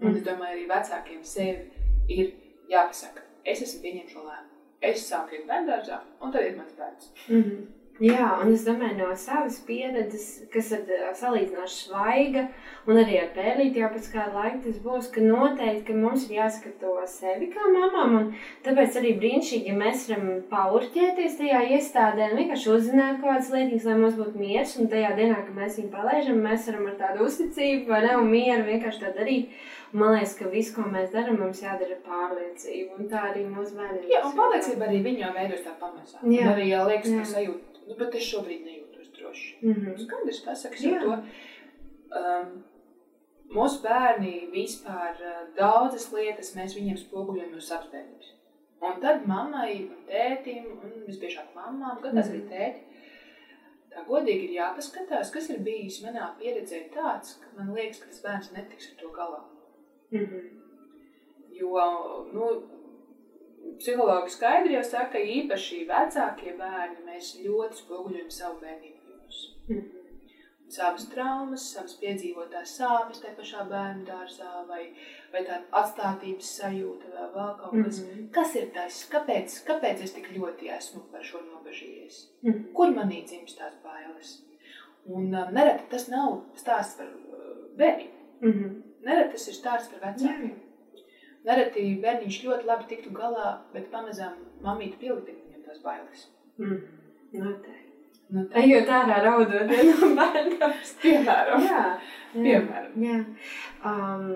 Un 0.00 0.06
mm 0.06 0.14
-hmm. 0.14 0.16
es 0.16 0.22
domāju, 0.28 0.52
arī 0.54 0.64
vecākiem 0.76 1.24
sevi 1.24 1.70
ir 2.08 2.32
jāpasaka, 2.68 3.20
es 3.44 3.62
esmu 3.62 3.82
pieņem 3.82 4.08
šo 4.08 4.20
lēmumu 4.28 4.50
es 4.80 5.04
sāku 5.10 5.36
iet 5.36 5.46
bērngārzā, 5.48 6.00
un 6.24 6.32
tad 6.34 6.46
ir 6.46 6.56
mans 6.56 6.72
bērns. 6.78 7.12
Mm 7.28 7.42
-hmm. 7.42 7.66
Jā, 8.00 8.30
un 8.40 8.54
es 8.54 8.62
domāju, 8.64 8.94
no 8.96 9.10
savas 9.20 9.58
pieredzes, 9.66 10.46
kas 10.52 10.70
ir 10.72 10.86
salīdzinoši 11.18 11.74
svaiga, 11.82 12.46
un 12.88 12.96
arī 12.96 13.18
ar 13.20 13.26
pērlīti 13.34 13.82
jau 13.82 13.90
pēc 13.92 14.06
kāda 14.14 14.32
laika 14.38 14.62
tas 14.64 14.78
būs, 14.80 15.10
ka 15.12 15.20
noteikti, 15.20 15.82
ka 15.90 15.96
mums 15.98 16.24
ir 16.24 16.38
jāskato 16.38 16.94
sevi 17.12 17.50
kā 17.52 17.66
mamām, 17.74 18.14
un 18.16 18.30
tāpēc 18.64 18.96
arī 19.02 19.10
brīnišķīgi, 19.20 19.68
ja 19.68 19.76
mēs 19.76 20.06
varam 20.08 20.30
paurķēties 20.48 21.36
tajā 21.42 21.60
iestādē, 21.76 22.30
un 22.30 22.40
vienkārši 22.40 22.72
uzzināt 22.72 23.20
kaut 23.20 23.34
kādas 23.34 23.52
lietas, 23.52 23.84
lai 23.90 23.98
mums 24.00 24.16
būtu 24.22 24.40
miers, 24.46 24.72
un 24.80 24.88
tajā 24.94 25.12
dienā, 25.20 25.42
kad 25.44 25.60
mēs 25.60 25.76
viņu 25.82 25.92
palaižam, 25.92 26.40
mēs 26.46 26.70
varam 26.70 26.88
ar 26.88 26.96
tādu 27.02 27.28
uzticību, 27.28 27.84
vai 27.92 28.00
ne, 28.06 28.16
un 28.22 28.32
mieru 28.32 28.64
vienkārši 28.70 29.04
tā 29.04 29.12
darīt. 29.18 29.52
Man 29.92 30.14
liekas, 30.14 30.36
ka 30.38 30.46
viss, 30.48 30.70
ko 30.70 30.84
mēs 30.86 31.10
darām, 31.10 31.40
mums 31.42 31.60
jādara 31.64 31.96
pārliecība. 32.06 32.94
Un 32.96 33.08
tā 33.10 33.24
arī 33.32 33.42
mūsu 33.42 33.74
bērniem. 33.74 34.04
Jā, 34.12 34.20
un 34.28 34.36
pārliecība 34.38 34.86
arī 34.86 35.00
viņam 35.02 35.34
veidojas 35.34 35.64
tā 35.66 35.74
pamazām. 35.80 36.28
Jā, 36.30 36.44
un 36.46 36.52
arī 36.52 36.68
jā, 36.70 36.84
liekas, 36.86 37.16
ka 37.16 37.24
sajūt, 37.32 37.69
nu, 37.90 37.96
bet 38.00 38.16
es 38.18 38.26
šobrīd 38.30 38.66
nejūtos 38.66 39.12
droši. 39.16 39.54
Mm 39.62 39.72
-hmm. 39.78 39.96
Skaidrs, 40.04 40.42
pasakas 40.46 40.84
jau 40.86 40.98
to. 41.04 41.16
Um, 42.20 42.52
mūsu 43.54 43.82
bērni 43.82 44.34
vispār 44.52 45.18
uh, 45.18 45.40
daudzas 45.56 46.12
lietas 46.12 46.54
mēs 46.56 46.76
viņiem 46.78 46.98
spoguļojam 46.98 47.52
no 47.54 47.60
savas 47.60 47.90
bērnības. 47.92 48.36
Un 48.80 49.00
tad 49.00 49.26
mammai 49.28 49.72
un 49.82 49.98
tētim, 50.08 50.70
un 50.82 51.02
visbiežāk 51.06 51.50
mammām, 51.54 52.00
gan 52.02 52.14
tas 52.16 52.30
mm 52.30 52.34
-hmm. 52.34 52.40
arī 52.40 52.48
tēti, 52.48 52.80
tā 53.92 54.04
godīgi 54.06 54.46
ir 54.46 54.56
jāpaskatās, 54.56 55.32
kas 55.34 55.50
ir 55.50 55.58
bijis 55.66 56.02
manā 56.04 56.30
pieredzē 56.38 56.80
tāds, 56.94 57.36
ka 57.42 57.46
man 57.56 57.74
liekas, 57.74 58.00
ka 58.00 58.06
tas 58.06 58.22
bērns 58.22 58.52
netiks 58.52 58.90
ar 58.90 58.96
to 59.02 59.08
galā. 59.18 59.42
Mm 60.10 60.26
-hmm. 60.26 60.44
Jo, 61.60 61.68
nu, 62.32 62.62
psihologi 63.80 64.34
skaidri 64.34 64.76
jau 64.76 64.84
saka, 64.84 65.12
ka 65.14 65.22
īpaši 65.36 65.86
vecākie 65.88 66.52
bērni 66.58 67.06
mēs 67.06 67.32
ļoti 67.44 67.80
spoguļojam 67.84 68.30
savu 68.36 68.60
bērnību 68.60 69.08
viņus. 69.08 69.40
Mm 69.68 69.76
-hmm. 69.76 69.96
Savas 70.70 71.08
traumas, 71.10 71.62
savas 71.74 71.96
piedzīvotās 71.98 72.76
sāpes 72.78 73.22
tajā 73.22 73.34
pašā 73.38 73.64
bērnu 73.70 74.04
dārzā, 74.06 74.50
vai, 74.68 74.84
vai 75.32 75.40
tāda 75.48 75.64
atstātības 75.80 76.52
sajūta, 76.60 77.10
vai 77.14 77.24
vēl 77.34 77.56
kaut 77.62 77.74
kas. 77.84 77.98
Mm 78.02 78.10
-hmm. 78.10 78.28
Kas 78.36 78.54
ir 78.54 78.70
tas? 78.76 79.00
Kāpēc, 79.14 79.56
kāpēc 79.70 80.04
es 80.04 80.12
tik 80.12 80.30
ļoti 80.36 80.70
esmu 80.76 81.02
par 81.12 81.24
šo 81.24 81.40
nobežījies? 81.40 82.20
Mm 82.42 82.52
-hmm. 82.52 82.72
Kur 82.72 82.88
manī 82.88 83.24
dzimst 83.24 83.58
tās 83.58 83.74
bailes? 83.82 84.46
Un 85.04 85.34
um, 85.34 85.54
nereti 85.54 85.90
tas 85.90 86.08
nav 86.08 86.40
stāsts 86.54 86.96
par 86.96 87.06
uh, 87.06 87.76
bērniem. 87.76 88.10
Mm 88.40 88.52
-hmm. 88.52 88.82
Nereti 89.04 89.32
tas 89.32 89.48
ir 89.48 89.54
stāsts 89.54 89.92
par 89.92 90.00
vecākiem. 90.08 90.69
Nereti 91.48 91.86
bērniņš 92.02 92.40
ļoti 92.46 92.68
labi 92.68 92.88
tiktu 92.90 93.12
galā, 93.16 93.54
bet 93.74 93.88
pamazām 93.92 94.36
mamīte 94.64 95.00
pielikt 95.00 95.30
viņam 95.32 95.68
tās 95.68 95.84
bailes. 95.84 96.26
Mm. 96.60 96.82
Noteikti. 97.40 97.90
Tā. 98.30 98.60
Ejot 98.62 98.90
ārā 98.94 99.16
raudot 99.24 99.72
no 99.72 100.08
bērniem. 100.14 100.74
Piemēram. 101.02 101.64
Jā. 101.66 101.80
Piemēram. 102.34 102.92
Jā. 103.02 103.16
Um, 103.90 104.28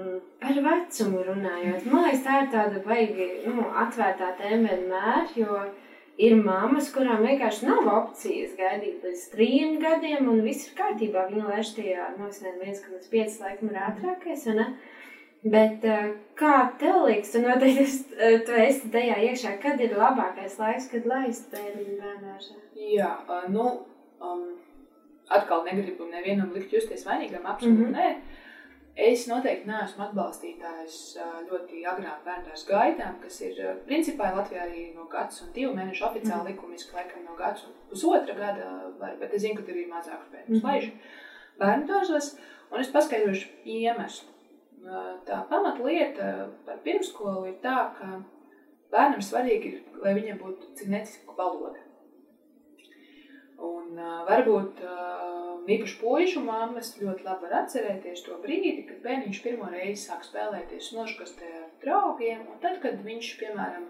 par 0.43 0.59
vecumu 0.65 1.23
runājot, 1.29 1.87
man 1.93 2.09
liekas, 2.09 2.25
tā 2.25 2.41
ir 2.43 2.49
tāda 2.57 2.83
baigi 2.83 3.29
nu, 3.47 3.69
atvērtā 3.85 4.33
tēma 4.41 4.73
vienmēr, 4.73 5.31
jo 5.39 5.61
ir 6.27 6.35
mammas, 6.41 6.91
kurām 6.95 7.23
vienkārši 7.23 7.69
nav 7.69 7.87
opcijas 7.93 8.57
gaidīt 8.59 9.07
līdz 9.07 9.23
trim 9.37 9.79
gadiem, 9.83 10.27
un 10.33 10.43
viss 10.43 10.67
ir 10.67 10.75
kārtībā. 10.81 11.29
Viņa 11.31 11.53
lēš 11.53 11.75
tajā, 11.79 12.11
nu, 12.19 12.33
es 12.33 12.43
nezinu, 12.43 12.75
1,5 13.07 13.41
laikam 13.47 13.71
ir 13.71 13.81
ātrākais, 13.93 14.49
vai 14.51 14.59
ne? 14.59 14.69
Bet 15.45 15.83
uh, 15.85 16.13
kā 16.39 16.55
tev 16.81 17.03
liekas, 17.05 17.35
tu 17.35 17.43
noteikti 17.45 17.85
uh, 18.17 18.39
tu 18.47 18.55
esi 18.65 18.89
tajā 18.93 19.19
iekšā, 19.29 19.59
kad 19.61 19.81
ir 19.85 19.93
labākais 19.99 20.57
laiks, 20.61 20.89
kad 20.93 21.09
laist 21.11 21.51
bērnu 21.53 21.99
bērnāžā? 22.01 22.57
Jā, 22.81 23.11
uh, 23.29 23.45
nu, 23.53 23.67
um, 24.25 24.47
atkal 25.29 25.67
negribu 25.67 26.09
nevienam 26.09 26.55
likt 26.57 26.73
justies 26.73 27.05
vainīgam, 27.05 27.45
absolūti 27.45 27.77
mm 27.77 27.93
-hmm. 27.93 28.01
nē. 28.01 28.41
Es 28.95 29.25
noteikti 29.27 29.67
neesmu 29.67 30.05
atbalstītājs 30.05 30.97
ļoti 31.51 31.81
agrām 31.93 32.21
bērnās 32.25 32.63
gaitām, 32.69 33.17
kas 33.21 33.41
ir 33.41 33.57
principā 33.89 34.29
Latvijā 34.37 34.69
arī 34.69 34.85
no 34.95 35.09
gads 35.11 35.43
un 35.43 35.49
divu 35.55 35.73
mēnešu 35.75 36.05
oficiāli 36.07 36.41
mm. 36.41 36.47
likumiski, 36.47 36.95
laikam 36.95 37.25
no 37.25 37.35
gads 37.35 37.67
un 37.67 37.73
pusotra 37.91 38.35
gada, 38.35 38.93
var, 39.01 39.17
bet 39.19 39.35
es 39.35 39.43
zinu, 39.43 39.57
ka 39.57 39.67
tur 39.67 39.77
ir 39.77 39.89
mazāks 39.91 40.31
bērnus 40.31 40.63
mm. 40.63 40.69
laiž 40.69 40.93
bērnu 41.59 41.91
dārzos, 41.91 42.39
un 42.71 42.81
es 42.81 42.93
paskaidrošu 42.95 43.51
iemeslu. 43.65 44.34
Tā 45.25 45.41
pamatlieta 45.49 46.51
par 46.67 46.81
pirmskolu 46.85 47.47
ir 47.49 47.57
tā, 47.63 47.79
ka 47.99 48.19
bērnam 48.93 49.23
svarīgi 49.25 49.71
ir, 49.71 49.81
lai 50.05 50.13
viņam 50.19 50.41
būtu 50.43 50.75
cik 50.79 50.91
necik 50.93 51.35
valoda. 51.39 51.81
Un 53.65 53.97
uh, 53.97 54.21
varbūt 54.29 54.83
uh, 54.85 55.63
īpaši 55.71 55.97
puišu 56.01 56.43
mammas 56.45 56.93
ļoti 57.01 57.25
labi 57.25 57.47
var 57.47 57.57
atcerēties 57.63 58.25
to 58.27 58.37
brīdi, 58.43 58.85
kad 58.89 59.01
bērniņš 59.07 59.41
pirmo 59.47 59.71
reizi 59.73 60.09
sāk 60.09 60.27
spēlēties 60.27 60.93
noškastē 60.97 61.51
ar 61.63 61.69
draugiem, 61.85 62.45
tad, 62.61 62.81
kad 62.83 63.01
viņš, 63.07 63.31
piemēram, 63.41 63.87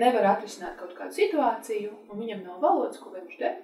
nevar 0.00 0.32
atrisināt 0.34 0.76
kaut 0.80 0.92
kādu 0.98 1.16
situāciju, 1.16 1.94
un 2.10 2.24
viņam 2.24 2.42
nav 2.48 2.60
valodas, 2.64 3.00
ko 3.00 3.14
viņš 3.14 3.38
dara? 3.40 3.62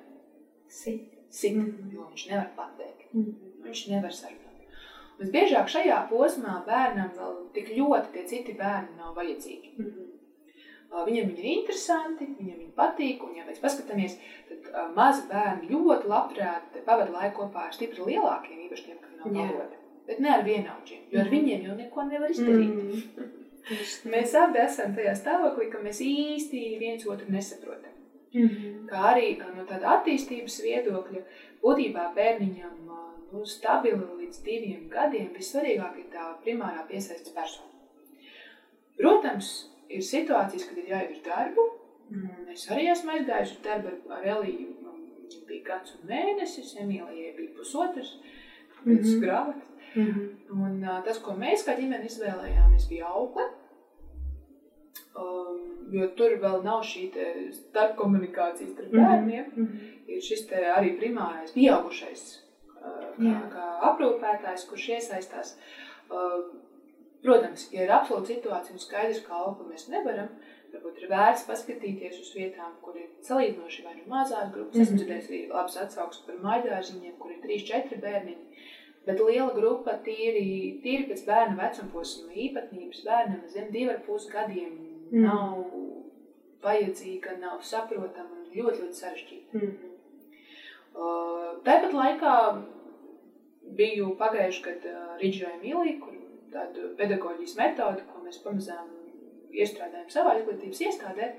Sit. 0.70 1.16
Sit, 1.30 1.54
mm 1.54 1.66
-hmm. 1.66 1.90
jo 1.94 2.06
viņš 2.10 2.30
nevar 2.30 2.48
pateikt. 2.56 3.12
Mm 3.14 3.24
-hmm. 3.24 3.64
Viņš 3.64 3.88
nevar 3.90 4.12
sarunāt. 4.12 4.49
Visbiežāk 5.20 5.68
šajā 5.68 5.98
posmā 6.10 6.60
bērnam 6.66 7.10
vēl 7.16 7.34
tik 7.56 7.74
ļoti 7.76 8.14
tie 8.14 8.22
citi 8.30 8.54
bērni 8.56 8.96
nav 8.96 9.12
vajadzīgi. 9.18 9.74
Mm 9.76 9.90
-hmm. 9.90 10.06
Viņam 10.90 11.28
viņi 11.28 11.42
ir 11.42 11.50
interesanti, 11.50 12.26
viņam 12.38 12.56
viņi 12.58 12.72
patīk, 12.78 13.20
un, 13.22 13.34
ja 13.36 13.44
mēs 13.46 13.60
paskatāmies, 13.62 14.16
tad 14.48 14.88
mazi 14.96 15.22
bērni 15.30 15.68
ļoti 15.70 16.08
labprāt 16.10 16.80
pavada 16.86 17.12
laiku 17.12 17.42
kopā 17.42 17.68
ar 17.68 17.76
stipri 17.76 18.06
lielākiem, 18.08 18.64
īpaši 18.66 18.86
tiem, 18.86 18.96
kam 19.02 19.12
nav 19.36 19.52
valoda. 19.52 19.78
Bet 20.06 20.18
ne 20.24 20.32
ar 20.34 20.42
vienaudžiem, 20.42 21.04
jo 21.12 21.20
ar 21.20 21.28
mm. 21.28 21.34
viņiem 21.36 21.68
jau 21.68 21.76
neko 21.76 22.06
nevar 22.08 22.34
izdarīt. 22.34 22.74
Mm. 22.74 23.30
mēs 24.14 24.34
abi 24.34 24.58
esam 24.64 24.96
tajā 24.96 25.14
stāvoklī, 25.20 25.68
ka 25.70 25.78
mēs 25.84 26.00
īsti 26.02 26.64
viens 26.80 27.06
otru 27.06 27.30
nesaprotam. 27.30 27.94
Mm 28.34 28.48
-hmm. 28.48 28.74
Kā 28.90 28.98
arī 29.12 29.38
no 29.38 29.64
tāda 29.66 29.94
attīstības 29.96 30.62
viedokļa, 30.62 31.22
būtībā 31.62 32.12
bērniņam 32.14 32.90
nu, 33.32 33.44
stabili 33.46 34.06
līdz 34.22 34.42
diviem 34.46 34.88
gadiem 34.92 35.32
vissvarīgāk 35.36 35.98
ir 36.02 36.08
tā 36.14 36.26
primārā 36.44 36.86
piesaistes 36.88 37.34
persona. 37.34 37.68
Protams, 39.00 39.52
ir 39.88 40.02
situācijas, 40.04 40.66
kad 40.68 40.78
ir 40.80 40.90
jāiet 40.92 41.14
uz 41.16 41.22
darbu. 41.24 41.66
Mm. 42.10 42.50
Es 42.52 42.66
arī 42.72 42.88
esmu 42.90 43.14
aizgājusi 43.14 43.56
uz 43.56 43.64
darbu 43.64 43.94
ar 44.12 44.26
Eliju. 44.34 44.74
Viņam 45.30 45.46
bija 45.48 45.66
gads 45.68 45.94
un 45.96 46.08
mēnesis, 46.10 46.74
Emīlijai 46.82 47.32
bija 47.36 47.54
pusotrs, 47.56 48.16
pēc 48.82 48.90
mm 48.90 49.06
-hmm. 49.06 49.24
grāmatas. 49.24 49.70
Mm 49.94 50.06
-hmm. 50.06 50.28
Un 50.50 50.84
uh, 50.84 51.04
tas, 51.04 51.18
ko 51.18 51.32
mēs 51.32 51.66
kā 51.66 51.76
ģimene 51.78 52.06
izvēlējāmies, 52.06 52.88
bija 52.88 53.06
aukle. 53.06 53.46
Um, 55.20 55.88
jo 55.90 56.06
tur 56.16 56.36
vēl 56.42 56.62
nav 56.64 56.82
šī 56.82 57.10
starpkomunikācija 57.52 58.68
starp 58.68 58.92
mhm. 58.92 59.04
bērniem. 59.04 59.44
Mm 59.56 59.66
-hmm. 59.66 59.96
Ir 60.06 60.20
šis 60.22 60.46
arī 60.50 60.98
primārais, 60.98 61.52
pieaugušais, 61.54 62.49
kā, 62.80 63.36
kā 63.54 63.68
aprūpētājs, 63.92 64.66
kurš 64.70 64.88
iesaistās. 64.96 65.54
Uh, 66.10 66.42
Protams, 67.20 67.66
ja 67.74 67.84
ir 67.84 67.92
absolūta 67.92 68.32
situācija 68.32 68.76
un 68.76 68.80
skaidrs, 68.80 69.20
ka 69.26 69.36
algu 69.36 69.66
mēs 69.68 69.90
nevaram, 69.92 70.30
varbūt 70.72 71.02
ir 71.02 71.10
vērts 71.10 71.44
paskatīties 71.48 72.20
uz 72.22 72.30
vietām, 72.32 72.72
kur 72.84 72.96
ir 72.96 73.10
salīdzinoši 73.26 73.84
vai 73.84 73.96
nu 73.98 74.06
mazās 74.08 74.52
grupas. 74.54 74.74
Mm 74.74 74.80
-hmm. 74.80 74.86
Esmu 74.86 75.00
dzirdējis 75.00 75.28
arī 75.30 75.40
labs 75.50 75.76
atsauksmes 75.82 76.26
par 76.26 76.38
maidārziņiem, 76.46 77.18
kur 77.18 77.34
ir 77.34 77.42
3-4 77.44 78.00
bērniņi. 78.06 78.64
Bet 79.06 79.20
liela 79.20 79.52
grupa 79.54 79.98
tīri, 80.06 80.80
tīri 80.84 81.08
pēc 81.10 81.26
bērna 81.26 81.56
vecuma 81.60 81.92
posma 81.92 82.32
īpatnības 82.32 83.04
bērnam 83.04 83.44
zem 83.48 83.68
2,5 83.76 84.32
gadiem 84.32 84.72
mm. 85.10 85.22
nav 85.22 85.64
vajadzīga, 86.62 87.36
nav 87.40 87.62
saprotama 87.62 88.30
un 88.30 88.44
ļoti, 88.56 88.82
ļoti 88.82 88.96
sarežģīta. 89.02 89.58
Mm. 89.58 89.68
Uh, 89.68 89.89
tāpat 91.66 91.94
laikā 91.96 92.34
biju 93.78 94.14
pagājuši, 94.20 94.62
kad 94.64 94.86
uh, 94.90 95.16
Rīdžoja 95.20 95.58
Milī, 95.62 95.96
kur 96.02 96.16
tādu 96.52 96.92
pedagoģijas 96.98 97.56
metodi, 97.58 98.06
ko 98.10 98.22
mēs 98.24 98.40
pamazām 98.44 98.88
iestrādājam 99.54 100.08
savā 100.12 100.36
izglītības 100.38 100.82
iestādē. 100.88 101.32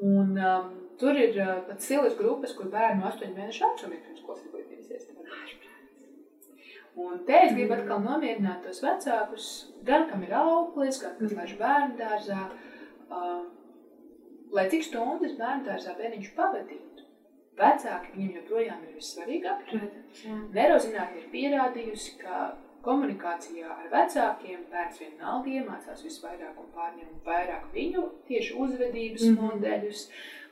Un, 0.00 0.32
um, 0.38 0.70
tur 1.00 1.18
ir 1.18 1.36
uh, 1.36 1.58
pat 1.66 1.82
silas 1.84 2.16
grupas, 2.18 2.54
kur 2.56 2.70
bērnu 2.72 3.04
8 3.10 3.34
mēnešu 3.36 3.66
vecumā 3.66 3.98
ir 3.98 4.04
pirmskolas 4.06 4.44
izglītības 4.46 4.94
iestādē. 4.96 5.20
Un 7.00 7.20
te 7.24 7.36
es 7.46 7.54
gribu 7.54 7.76
atkal 7.76 8.02
nomierināt 8.04 8.64
tos 8.66 8.82
vecākus, 8.84 9.46
gan 9.86 10.08
kam 10.10 10.24
ir 10.26 10.34
auklis, 10.36 10.98
gan 11.00 11.14
kas 11.20 11.36
laiž 11.36 11.54
bērnu 11.60 11.96
dārzā, 12.00 12.40
um, 13.14 13.44
lai 14.56 14.66
cik 14.72 14.84
stundas 14.88 15.36
bērnu 15.38 15.68
dārzā 15.68 15.94
bērniņš 16.00 16.32
pavadītu. 16.36 16.89
Vecāki 17.60 18.16
viņam 18.16 18.34
joprojām 18.40 18.82
ir 18.86 18.96
vissvarīgākie. 18.96 19.80
Neirozinātne 20.56 21.20
ir 21.20 21.30
pierādījusi, 21.34 22.16
ka 22.22 22.50
Komunikācijā 22.80 23.68
ar 23.68 23.88
vecākiem 23.92 24.62
bērns 24.72 25.00
vienalga 25.02 25.50
iemācās 25.52 26.04
visvairāk 26.06 26.60
un 26.62 26.68
pārņem 26.72 27.10
vairāk 27.26 27.66
viņu 27.74 28.06
tieši 28.28 28.54
uzvedības 28.56 29.26
mm 29.26 29.34
-hmm. 29.34 29.50
modeļus, 29.50 30.04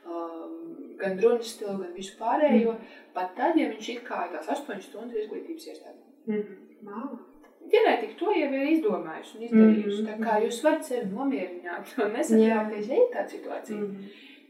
um, 0.05 0.51
gan 0.99 1.17
runas 1.23 1.55
stilu, 1.55 1.79
gan 1.79 1.95
visu 1.95 2.19
pārējo, 2.19 2.75
mm 2.75 2.77
-hmm. 2.77 3.07
pat 3.15 3.33
tad, 3.39 3.57
ja 3.57 3.71
viņš 3.71 3.89
ir 3.95 4.03
kā 4.11 4.19
tās 4.35 4.51
astoņas 4.55 4.85
stundas 4.91 5.23
izglītības 5.23 5.67
iestādē. 5.73 6.03
Mm 6.27 6.35
-hmm. 6.35 6.91
wow. 6.91 7.17
Ģenētika 7.73 8.19
to 8.19 8.31
jau 8.31 8.53
ir 8.53 8.67
izdomājusi 8.75 9.37
un 9.37 9.43
izdarījusi. 9.43 10.01
Mm 10.01 10.07
-hmm. 10.07 10.19
Tā 10.19 10.25
kā 10.25 10.45
jūs 10.45 10.63
varat 10.63 10.85
sevi 10.85 11.11
nomierināt 11.15 11.95
un 12.03 12.13
nesatraukties, 12.13 12.87
ja 12.89 12.95
ir 12.95 13.09
tāda 13.15 13.29
situācija. 13.29 13.77
Mm 13.77 13.85
-hmm. 13.85 14.05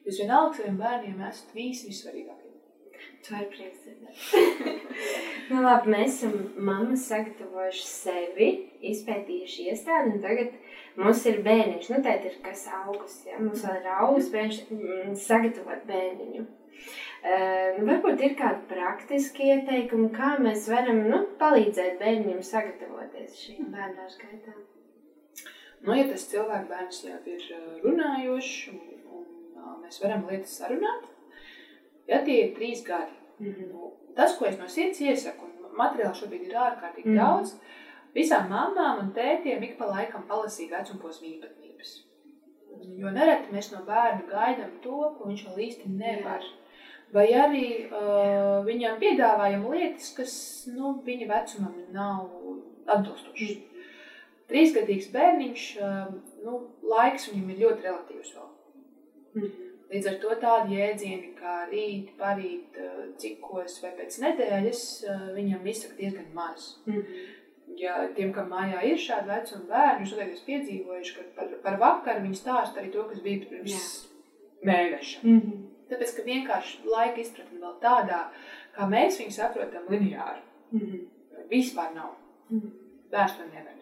Jūs 0.06 0.20
vienalga 0.20 0.54
saviem 0.54 0.78
bērniem 0.78 1.22
esat 1.22 1.56
visi 1.56 1.88
vissvarīgākie. 1.88 2.39
To 3.28 3.36
ir 3.36 3.50
prieks 3.52 3.82
dzirdēt. 3.84 4.86
nu, 5.52 5.60
labi, 5.66 5.92
mēs 5.92 6.20
esam 6.20 6.38
mammas 6.56 7.04
sagatavojuši 7.10 7.84
sevi, 7.88 8.48
izpētījuši 8.94 9.66
iestādi, 9.74 10.14
un 10.16 10.24
tagad 10.24 10.56
mums 11.00 11.26
ir 11.30 11.42
bērniņš. 11.46 11.90
Nu, 11.92 12.00
tēt 12.06 12.30
ir 12.30 12.40
kas 12.46 12.64
augus, 12.80 13.20
ja? 13.28 13.36
Mums 13.42 13.66
vēl 13.68 13.82
ir 13.82 13.92
augus 13.98 14.32
bērniņš 14.34 14.64
mm, 14.78 15.20
sagatavot 15.26 15.86
bērniņu. 15.90 16.48
Uh, 17.20 17.82
varbūt 17.84 18.22
ir 18.24 18.36
kādi 18.40 18.64
praktiski 18.70 19.50
ieteikumi, 19.52 20.08
kā 20.16 20.38
mēs 20.40 20.70
varam 20.72 21.04
nu, 21.12 21.26
palīdzēt 21.42 22.00
bērniem 22.00 22.40
sagatavoties 22.48 23.36
šīm 23.44 23.74
bērnu 23.74 24.08
gaitām. 24.22 24.62
Nu, 25.84 25.96
ja 25.96 26.08
tas 26.08 26.28
cilvēks 26.32 26.72
bērns 26.72 27.04
jau 27.04 27.20
ir 27.28 27.44
runājošs 27.84 28.56
un, 28.72 28.80
un 29.20 29.28
mēs 29.84 30.00
varam 30.04 30.24
lietas 30.32 30.56
sarunāt, 30.62 31.08
Ja 32.10 32.24
tie 32.26 32.40
ir 32.44 32.54
trīs 32.58 32.82
gadi, 32.86 33.14
mm 33.40 33.48
-hmm. 33.54 33.72
nu, 33.72 33.92
tas, 34.16 34.38
ko 34.38 34.46
es 34.46 34.58
no 34.58 34.68
sirds 34.68 35.02
iesaku, 35.02 35.46
un 35.46 35.76
materiāli 35.78 36.16
šobrīd 36.22 36.48
ir 36.48 36.56
ārkārtīgi 36.56 37.08
mm 37.08 37.18
-hmm. 37.18 37.22
daudz, 37.24 37.56
visām 38.16 38.50
mamām 38.50 39.00
un 39.04 39.12
tētiem 39.14 39.64
ik 39.64 39.78
pa 39.78 39.86
laikam 39.86 40.28
palasīt 40.28 40.72
vecumposmu 40.72 41.28
īpatnības. 41.28 41.92
Jo 43.02 43.12
nereti 43.12 43.54
mēs 43.54 43.72
no 43.74 43.84
bērna 43.86 44.26
gaidām 44.32 44.72
to, 44.84 44.98
ko 45.18 45.28
viņš 45.28 45.46
vēl 45.48 45.64
īsti 45.68 45.90
nevar. 45.90 46.44
Vai 47.14 47.28
arī 47.34 47.68
uh, 47.86 48.66
viņam 48.66 49.00
piedāvājam 49.02 49.66
lietas, 49.72 50.12
kas 50.18 50.34
nu, 50.76 51.02
viņa 51.06 51.28
vecumam 51.32 51.74
nav 51.92 52.30
atbilstošas. 52.86 53.56
Mm. 53.56 53.88
Trīsgadīgs 54.50 55.10
bērniņš, 55.14 55.64
uh, 55.82 56.14
nu, 56.46 56.60
laiks 56.82 57.32
viņam 57.32 57.50
ir 57.50 57.64
ļoti 57.64 57.88
relatīvs 57.88 58.36
vēl. 58.36 58.48
Mm. 59.34 59.69
Līdz 59.90 60.08
ar 60.12 60.18
to 60.22 60.36
tādi 60.42 60.78
jēdzieni 60.78 61.32
kā 61.38 61.56
rīt, 61.72 62.12
parīt, 62.20 62.76
eh, 62.78 62.98
cikos 63.22 63.80
vai 63.84 63.92
pēc 63.98 64.20
nedēļas 64.22 64.82
eh, 65.04 65.24
viņam 65.38 65.70
izsaka 65.72 65.98
diezgan 65.98 66.28
maz. 66.34 66.76
Mm 66.86 67.00
-hmm. 67.00 67.28
Ja 67.80 67.96
tiem, 68.16 68.34
kam 68.34 68.50
mājā 68.50 68.84
ir 68.86 68.98
šādi 68.98 69.28
vecuma 69.30 69.66
bērni, 69.70 70.06
jūs 70.06 70.12
noteikti 70.14 70.34
esat 70.34 70.46
piedzīvojuši, 70.46 71.16
ka 71.16 71.22
par, 71.36 71.48
par 71.64 71.78
vakaru 71.80 72.24
viņi 72.26 72.40
stāsta 72.42 72.82
arī 72.82 72.92
to, 72.92 73.04
kas 73.10 73.22
bija 73.22 73.46
pirms 73.50 73.72
Jā. 73.72 73.82
mēneša. 74.72 75.20
Mm 75.24 75.40
-hmm. 75.40 75.66
Tāpēc, 75.90 76.16
ka 76.16 76.24
vienkārši 76.24 76.80
laika 76.86 77.22
izpratne 77.22 77.60
vēl 77.60 77.76
tādā, 77.82 78.22
kā 78.76 78.90
mēs 78.90 79.20
viņu 79.20 79.32
saprotam, 79.32 79.90
lineāri. 79.90 80.42
Mm 80.72 80.80
-hmm. 80.80 81.02
Vispār 81.50 81.96
nav. 81.96 82.16
Mm 82.50 82.60
-hmm. 82.60 82.72
To 83.12 83.44
nevar. 83.54 83.80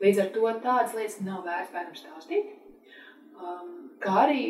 Līdz 0.00 0.20
ar 0.22 0.28
to 0.34 0.40
tādas 0.62 0.94
lietas 0.94 1.20
nav 1.20 1.44
vērts 1.46 1.72
bērnam 1.72 1.94
stāstīt. 1.94 2.50
Um, 3.38 3.90
kā 4.02 4.14
arī 4.26 4.42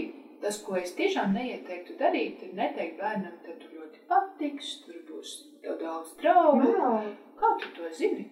tas, 0.43 0.59
ko 0.64 0.76
es 0.78 0.95
tiešām 0.99 1.34
neieteiktu 1.36 1.97
darīt, 1.99 2.43
ir 2.47 2.57
neteikt 2.59 2.99
bērnam, 3.01 3.36
ka 3.45 3.55
tur 3.61 3.74
ļoti 3.78 4.03
patiks, 4.11 4.74
tur 4.84 4.99
būs 5.09 5.34
tev 5.62 5.78
daudz 5.82 6.14
draugu. 6.22 6.72
Wow. 6.78 7.12
Kā 7.39 7.53
tu 7.62 7.70
to 7.76 7.91
zini? 7.95 8.28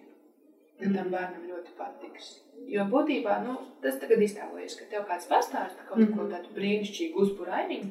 Ka 0.77 0.91
tam 0.93 1.11
bērnam 1.13 1.47
ļoti 1.49 1.73
patiks. 1.77 2.33
Jo 2.69 2.85
būtībā 2.91 3.37
nu, 3.45 3.57
tas 3.83 3.99
tagad 4.01 4.21
iztēlojas, 4.23 4.77
ka 4.79 4.89
tev 4.91 5.05
kāds 5.09 5.29
pastāsta 5.29 5.85
kaut 5.87 5.99
mm 5.99 6.05
-hmm. 6.05 6.17
ko 6.17 6.23
mhm. 6.23 6.31
tādu 6.33 6.55
brīnišķīgu 6.57 7.23
uzburainiņu, 7.23 7.89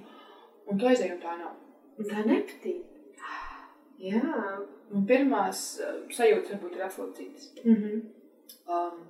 un 0.67 0.79
tu 0.79 0.87
aizēji 0.87 1.15
un 1.15 1.23
tā 1.23 1.39
nav. 1.39 1.55
Tā 2.11 2.27
nepatīk. 2.27 2.85
Jā. 4.11 4.23
Un 4.95 5.07
pirmās 5.07 5.81
uh, 5.81 5.95
sajūtas 6.11 6.53
varbūt 6.53 6.77
ir 6.77 6.85
atslūcītas. 6.87 7.51
Mm 7.65 7.75
-hmm. 7.75 8.03
um, 8.75 9.07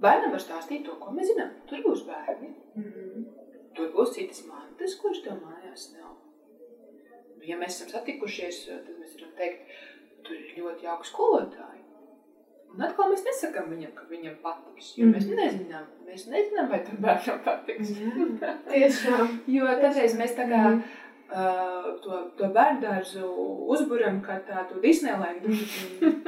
bērnam 0.00 0.30
var 0.30 0.40
stāstīt 0.40 0.84
to, 0.84 0.94
ko 0.94 1.10
mēs 1.10 1.26
zinām. 1.32 1.50
Tur 1.66 1.78
būs 1.84 2.06
bērni. 2.06 2.54
Mm 2.74 2.82
-hmm 2.82 3.39
Tur 3.80 3.92
būs 3.94 4.10
citas 4.12 4.42
mantas, 4.44 4.94
kuras 5.00 5.22
tev 5.24 5.38
mājās 5.40 5.86
nav. 5.94 6.18
Ja 7.48 7.56
mēs 7.56 7.78
esam 7.78 7.88
satikušies, 7.94 8.58
tad 8.68 8.90
mēs 9.00 9.14
varam 9.16 9.30
teikt, 9.38 9.70
tur 10.26 10.36
ir 10.36 10.58
ļoti 10.58 10.84
jauki 10.84 11.08
skolotāji. 11.08 11.80
Un 12.74 12.84
atkal 12.84 13.08
mēs 13.08 13.24
nesakām 13.24 13.72
viņam, 13.72 13.94
ka 13.96 14.04
viņam 14.10 14.36
patiks, 14.44 14.92
jo 14.98 15.08
mm. 15.08 15.14
mēs 15.16 15.24
mhm. 15.30 15.40
nezinām, 15.40 15.88
mēs 16.10 16.26
nezinām, 16.28 16.68
vai 16.70 16.82
tam 16.84 17.00
bērnam 17.06 17.40
patiks. 17.46 17.94
Jā, 17.96 18.52
tiešām. 18.68 19.32
jo 19.56 19.72
kādreiz 19.80 20.18
mēs 20.20 20.36
tā 20.36 20.46
kā, 20.52 20.62
uh, 20.76 21.90
to, 22.04 22.22
to 22.36 22.52
bērnu 22.52 23.32
uzburam 23.72 24.20
kā 24.28 24.42
tādu 24.44 24.84
Disneylandu. 24.84 25.56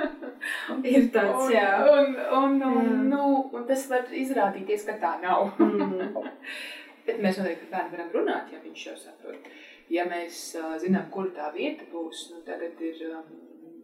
Ir 0.88 1.10
tāds, 1.14 1.36
un, 1.44 1.52
jā. 1.52 1.68
Un, 1.84 2.16
un, 2.16 2.56
un, 2.66 2.86
Jā. 2.88 3.00
nu, 3.12 3.26
un 3.54 3.66
tas 3.68 3.84
var 3.92 4.08
izrādīties, 4.10 4.88
ka 4.88 4.96
tā 5.04 5.18
nav. 5.22 5.52
Mm. 5.60 6.16
Bet 7.06 7.18
mēs 7.22 7.38
noteikti 7.40 7.66
ar 7.66 7.70
bērnu 7.72 7.96
varam 7.96 8.10
runāt, 8.16 8.52
ja 8.52 8.58
viņš 8.62 8.82
jau 8.86 8.96
saprot. 8.96 9.48
Ja 9.90 10.04
mēs 10.08 10.54
uh, 10.58 10.76
zinām, 10.78 11.08
kur 11.10 11.30
tā 11.36 11.48
vieta 11.54 11.84
būs, 11.92 12.28
nu, 12.32 12.42
tagad 12.46 12.78
ir 12.80 13.00
um, 13.10 13.24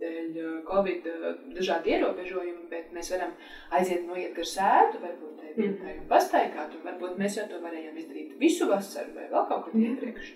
dēļ 0.01 0.37
uh, 0.39 0.53
Covid 0.69 1.09
uh, 1.11 1.27
dažādi 1.57 1.91
ierobežojumi, 1.97 2.69
bet 2.71 2.93
mēs 2.95 3.11
varam 3.13 3.33
aiziet 3.75 4.07
noiet 4.07 4.35
gar 4.37 4.47
sētu, 4.47 5.01
varbūt 5.03 5.35
tai 5.43 5.53
vietai 5.57 5.97
un 5.99 6.07
pastaigāt, 6.09 6.77
un 6.79 6.87
varbūt 6.87 7.19
mēs 7.19 7.37
jau 7.41 7.49
to 7.51 7.59
varējām 7.65 7.99
izdarīt 7.99 8.37
visu 8.41 8.69
vasaru 8.71 9.15
vai 9.19 9.27
vēl 9.33 9.49
kaut 9.51 9.65
kad 9.67 9.75
Jā. 9.75 9.91
iepriekš. 9.91 10.31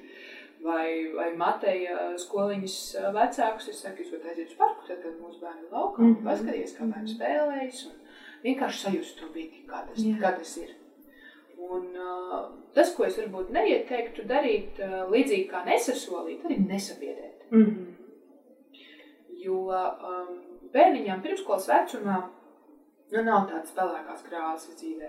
Vai, 0.63 1.11
vai 1.15 1.29
Mateja 1.35 2.11
skoliņas 2.23 2.75
vecākus, 3.15 3.69
es 3.73 3.81
saku, 3.83 4.03
jūs 4.05 4.13
varat 4.15 4.29
aiziet 4.31 4.53
uz 4.53 4.59
parku, 4.61 4.85
tad, 4.87 5.07
mūsu 5.19 5.41
bērni 5.43 5.65
ir 5.67 5.73
laukā, 5.75 6.03
un 6.05 6.13
Mhm. 6.13 6.27
paskatīties, 6.29 6.77
kā 6.77 6.87
bērni 6.87 7.09
Mhm. 7.09 7.15
spēlējas, 7.17 7.81
un 7.87 7.97
vienkārši 8.45 8.83
sajust 8.85 9.19
to 9.19 9.27
vidi, 9.35 9.65
kā 9.67 9.81
tas, 9.89 9.99
Jā. 9.99 10.19
kā 10.23 10.31
tas 10.39 10.53
ir. 10.59 10.71
Un, 11.59 11.89
uh, 11.97 12.51
tas, 12.75 12.95
ko 12.97 13.05
es 13.09 13.19
varbūt 13.21 13.51
neieteiktu 13.55 14.25
darīt, 14.31 14.81
uh, 14.83 15.03
līdzīgi 15.13 15.49
kā 15.51 15.65
nesasolīt, 15.67 16.45
arī 16.49 16.59
nesabiedēt. 16.67 17.47
Mm. 17.53 17.89
Jo 19.43 19.59
um, 19.75 20.35
bērniņām 20.73 21.23
pirmskolas 21.25 21.67
vecumā 21.71 22.19
nu, 23.13 23.23
nav 23.27 23.49
tādas 23.51 23.73
pelēkās 23.77 24.23
krāsas 24.29 24.77
dzīvē. 24.79 25.09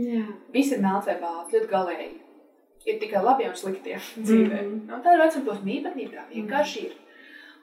Jā. 0.00 0.24
Viss 0.54 0.72
ir 0.74 0.82
melns 0.82 1.06
vai 1.10 1.16
balts, 1.20 1.52
ļoti 1.54 1.70
galēji. 1.70 2.12
Ir 2.84 2.98
tikai 3.00 3.22
labie 3.24 3.48
un 3.48 3.56
sliktie 3.56 3.96
dzīvē. 4.26 4.60
Mhm. 4.60 4.84
Nu, 4.90 5.00
tā 5.04 5.14
ir 5.16 5.22
vecuma 5.24 5.48
posma 5.50 5.74
īpatnība, 5.78 6.14
tā 6.20 6.24
vienkārši 6.34 6.84
ir. 6.88 7.00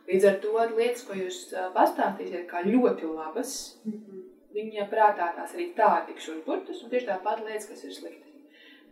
Līdz 0.09 0.25
ar 0.27 0.37
to 0.43 0.51
lietas, 0.75 1.03
ko 1.07 1.15
jūs 1.15 1.39
uh, 1.53 1.69
pastāstīsiet, 1.75 2.47
kā 2.49 2.63
ļoti 2.67 3.07
labas, 3.11 3.55
Mm. 3.85 4.25
viņa 4.53 4.83
prātā 4.91 5.29
tās 5.35 5.53
arī 5.55 5.69
tā 5.77 5.87
tiks 6.09 6.25
uzburtas, 6.33 6.81
un 6.83 6.89
tieši 6.91 7.07
tāpat 7.07 7.39
lietas, 7.45 7.69
kas 7.69 7.85
ir 7.87 7.93
sliktas. 7.95 8.30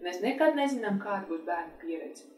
Mēs 0.04 0.22
nekad 0.24 0.56
nezinām, 0.56 1.00
kāda 1.04 1.26
būs 1.30 1.46
bērna 1.48 1.76
pieredze, 1.82 2.30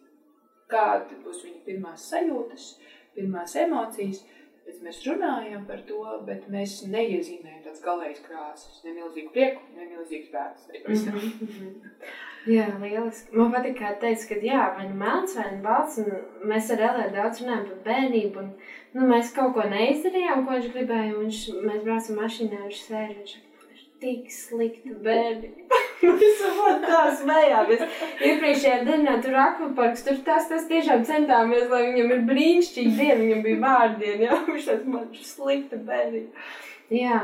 kāda 0.71 1.17
būs 1.25 1.43
viņa 1.45 1.63
pirmās 1.65 2.07
sajūtas, 2.11 2.69
pirmās 3.15 3.55
emocijas. 3.65 4.23
Pēc 4.61 4.81
mēs 4.85 4.99
runājam 5.07 5.63
par 5.65 5.79
to, 5.87 5.99
bet 6.25 6.43
mēs 6.53 6.83
neiezīmējam 6.85 7.63
tādas 7.63 7.81
galējas 7.81 8.19
krāsas, 8.27 8.83
ne 8.85 8.93
milzīgu 8.93 9.31
prieku, 9.33 9.63
ne 9.75 9.87
milzīgu 9.89 10.27
spēku. 10.29 10.83
Mhm. 10.85 11.71
Jā, 12.49 12.65
lieliski. 12.81 13.35
Man 13.37 13.51
patīk, 13.53 13.75
kā 13.77 13.91
teica, 14.01 14.23
ka 14.31 14.37
jā, 14.41 14.61
vai 14.77 14.87
nu 14.89 14.95
melns, 14.97 15.35
vai 15.37 15.51
nu 15.53 15.59
balts. 15.65 15.99
un 16.01 16.47
Mēs 16.49 16.71
ar 16.73 16.81
Elēnu 16.87 17.13
daudz 17.13 17.41
runājam 17.43 17.67
par 17.67 17.81
bērnību. 17.85 18.41
Un, 18.41 18.47
nu, 18.95 19.05
mēs 19.11 19.29
kaut 19.35 19.53
ko 19.57 19.67
neizdarījām, 19.69 20.47
ko 20.47 20.55
viņš 20.57 20.71
gribēja. 20.73 21.11
un 21.13 21.27
Viņš, 21.27 21.41
mēs 21.67 21.83
braucam 21.85 22.17
mašīnā, 22.17 22.63
viņš 22.63 22.79
sēž. 22.87 23.11
Viņš 23.19 23.35
saka, 23.35 23.51
"Man 23.59 23.75
ir 23.75 23.83
tik 24.01 24.31
slikta 24.33 24.95
bērnība. 25.05 25.60
Mēs 26.01 26.41
tā 26.85 27.03
smējāmies. 27.19 27.85
Iepriekšējā 28.31 28.79
dienā 28.87 29.19
tur 29.23 29.37
akvaparks, 29.43 30.03
tur 30.07 30.19
tas, 30.25 30.49
tas 30.49 30.67
tiešām 30.71 31.05
centāmies, 31.07 31.69
lai 31.71 31.85
viņam 31.91 32.15
ir 32.15 32.25
brīnišķīgi 32.29 32.97
diena, 32.97 33.21
viņam 33.21 33.45
bija 33.45 33.61
vārdiena, 33.61 34.27
jā, 34.27 34.41
viņš 34.49 34.67
tas 34.71 34.83
man 34.89 35.07
slikta 35.21 35.81
bērnība. 35.87 36.51
Jā, 36.91 37.21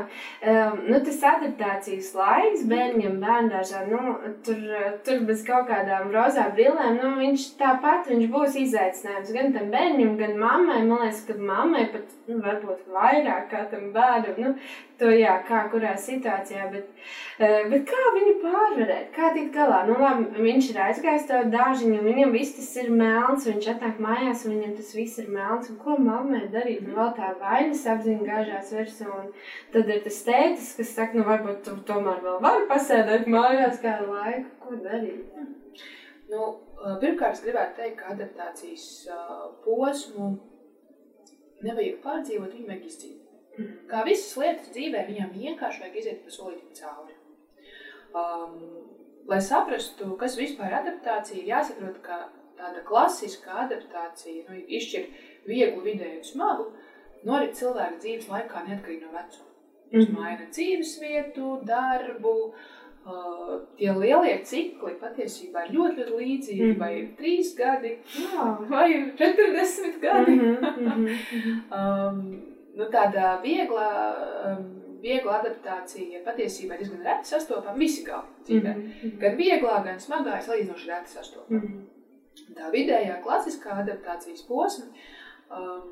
um, 0.48 0.78
nu, 0.88 0.96
tas 1.04 1.18
adaptācijas 1.28 2.14
laiks 2.16 2.62
bērniem 2.70 3.18
bērngārzā, 3.20 3.82
nu, 3.90 4.14
tur, 4.46 4.62
tur 5.04 5.26
bez 5.28 5.42
kaut 5.44 5.66
kādām 5.68 6.08
rozā 6.14 6.46
brillēm, 6.56 6.96
nu, 6.96 7.10
viņš 7.18 7.44
tāpat, 7.60 8.08
viņš 8.08 8.30
būs 8.32 8.56
izaicinājums 8.62 9.34
gan 9.36 9.52
tam 9.52 9.68
bērnam, 9.74 10.14
gan 10.16 10.32
mammai. 10.40 10.78
Man 10.88 11.04
liekas, 11.04 11.20
ka 11.28 11.36
mammai 11.36 11.84
pat, 11.92 12.16
nu, 12.30 12.38
varbūt 12.46 12.88
vairāk 12.94 13.50
kā 13.52 13.66
tam 13.68 13.90
bērnam, 13.92 14.40
nu, 14.40 14.54
to 14.98 15.10
jā, 15.14 15.34
kā 15.48 15.64
kurā 15.72 15.94
situācijā, 15.98 16.68
bet, 16.72 16.88
uh, 17.38 17.68
bet 17.72 17.84
kā 17.88 18.12
viņu 18.16 18.34
pārvarēt, 18.42 19.10
kā 19.14 19.32
tikt 19.36 19.52
galā? 19.54 19.84
Nu, 19.88 19.98
labi, 20.02 20.28
viņš 20.48 20.70
ir 20.72 20.80
aizgājis 20.88 21.28
to 21.30 21.42
dāržiņu, 21.54 22.02
viņam 22.06 22.34
viss 22.34 22.56
tas 22.58 22.70
ir 22.82 22.90
melns, 22.90 23.46
viņš 23.48 23.70
atnāk 23.74 24.02
mājās, 24.02 24.46
un 24.46 24.56
viņam 24.56 24.76
tas 24.80 24.94
viss 24.98 25.22
ir 25.22 25.30
melns, 25.34 25.70
un 25.72 25.80
ko 25.82 25.98
mammai 26.02 26.44
darīt? 26.52 26.84
Nu, 26.86 26.96
vēl 26.98 27.14
tā 27.18 27.34
vainas 27.42 27.86
apziņa 27.94 28.28
gāžās 28.32 28.74
virsū, 28.74 29.08
un 29.08 29.30
Tad 29.72 29.90
ir 29.92 30.00
tas 30.04 30.18
tētis, 30.24 30.70
kas 30.78 30.92
saka, 30.96 31.18
nu, 31.18 31.24
varbūt 31.28 31.60
tu 31.66 31.74
tomēr 31.88 32.22
vēl 32.24 32.38
vari 32.44 32.66
pasēdēt 32.70 33.28
mājās 33.30 33.82
kādu 33.82 34.08
laiku. 34.14 34.54
Ko 34.62 34.78
darīt? 34.84 35.42
Nu, 36.28 36.46
uh, 36.48 36.94
pirmkārt, 37.02 37.42
gribētu 37.44 37.76
teikt, 37.82 37.98
ka 38.00 38.14
adaptācijas 38.14 38.86
uh, 39.12 39.48
posmu 39.64 40.30
nevajag 41.66 42.00
pārdzīvot, 42.04 42.54
viņu 42.54 42.70
vajag 42.70 42.88
izdzīvot. 42.88 43.27
Kā 43.90 44.04
visas 44.06 44.36
lietas 44.36 44.68
dzīvē, 44.74 45.06
viņam 45.08 45.30
vienkārši 45.34 45.80
vajag 45.82 45.96
iziet 45.96 46.24
pa 46.24 46.30
solītam 46.30 46.74
cauri. 46.80 47.14
Um, 48.14 48.54
lai 49.28 49.40
saprastu, 49.44 50.14
kas 50.20 50.36
vispār 50.38 50.70
ir 50.70 50.78
adaptācija, 50.80 51.42
ir 51.42 51.50
jāsaprot, 51.52 51.98
ka 52.02 52.20
tāda 52.58 52.80
klasiska 52.88 53.50
adaptācija 53.66 54.44
nu, 54.48 54.56
izšķir 54.78 55.04
vieglu, 55.46 55.82
vidēju 55.84 56.16
un 56.22 56.24
smagu, 56.24 56.66
norit 57.28 57.54
cilvēka 57.58 57.98
dzīves 58.02 58.28
laikā 58.32 58.64
neatkarīgi 58.68 59.04
no 59.04 59.12
vecuma. 59.12 59.44
Viņš 59.92 60.08
Mhm. 60.08 60.16
maina 60.20 60.46
dzīves 60.50 60.98
vietu, 61.00 61.60
darbu. 61.64 62.52
Uh, 63.08 63.60
tie 63.78 63.88
lielie 63.96 64.34
cikli 64.44 64.92
patiesībā 65.00 65.62
ir 65.64 65.70
ļoti, 65.72 65.96
ļoti 65.96 66.16
līdzīgi. 66.18 66.60
Mm 66.60 66.68
Mhm. 66.68 66.74
-hmm. 66.74 66.78
Vai 66.78 66.98
ir 66.98 67.06
trīs 67.16 67.54
gadi, 67.56 67.98
Jā. 68.20 68.68
vai 68.68 68.90
ir 68.92 69.12
40 69.16 70.00
gadi. 70.02 70.32
Mm 70.32 70.56
Mhm, 70.60 70.84
mhm, 70.84 71.08
mhm. 71.32 71.72
um, 71.78 72.47
nu, 72.78 72.86
tāda 72.94 73.34
viegla, 73.42 73.86
um, 74.52 74.64
viegla 75.02 75.36
adaptācija 75.42 76.22
patiesībā 76.26 76.78
diezgan 76.80 77.04
reti 77.06 77.30
sastopama 77.34 77.76
visi 77.78 78.04
gadi 78.06 78.48
dzīvē. 78.48 78.72
Mhm, 78.78 79.14
Gan 79.22 79.36
vieglā, 79.38 79.76
gan 79.86 80.00
smagā, 80.02 80.38
ir 80.40 80.46
salīdzinoši 80.48 80.90
reti 80.94 81.14
sastopama. 81.18 81.60
mhm. 81.62 81.86
Tā 82.58 82.70
vidējā 82.72 83.16
klasiskā 83.22 83.74
adaptācijas 83.82 84.44
posma 84.46 84.86
um, 85.50 85.88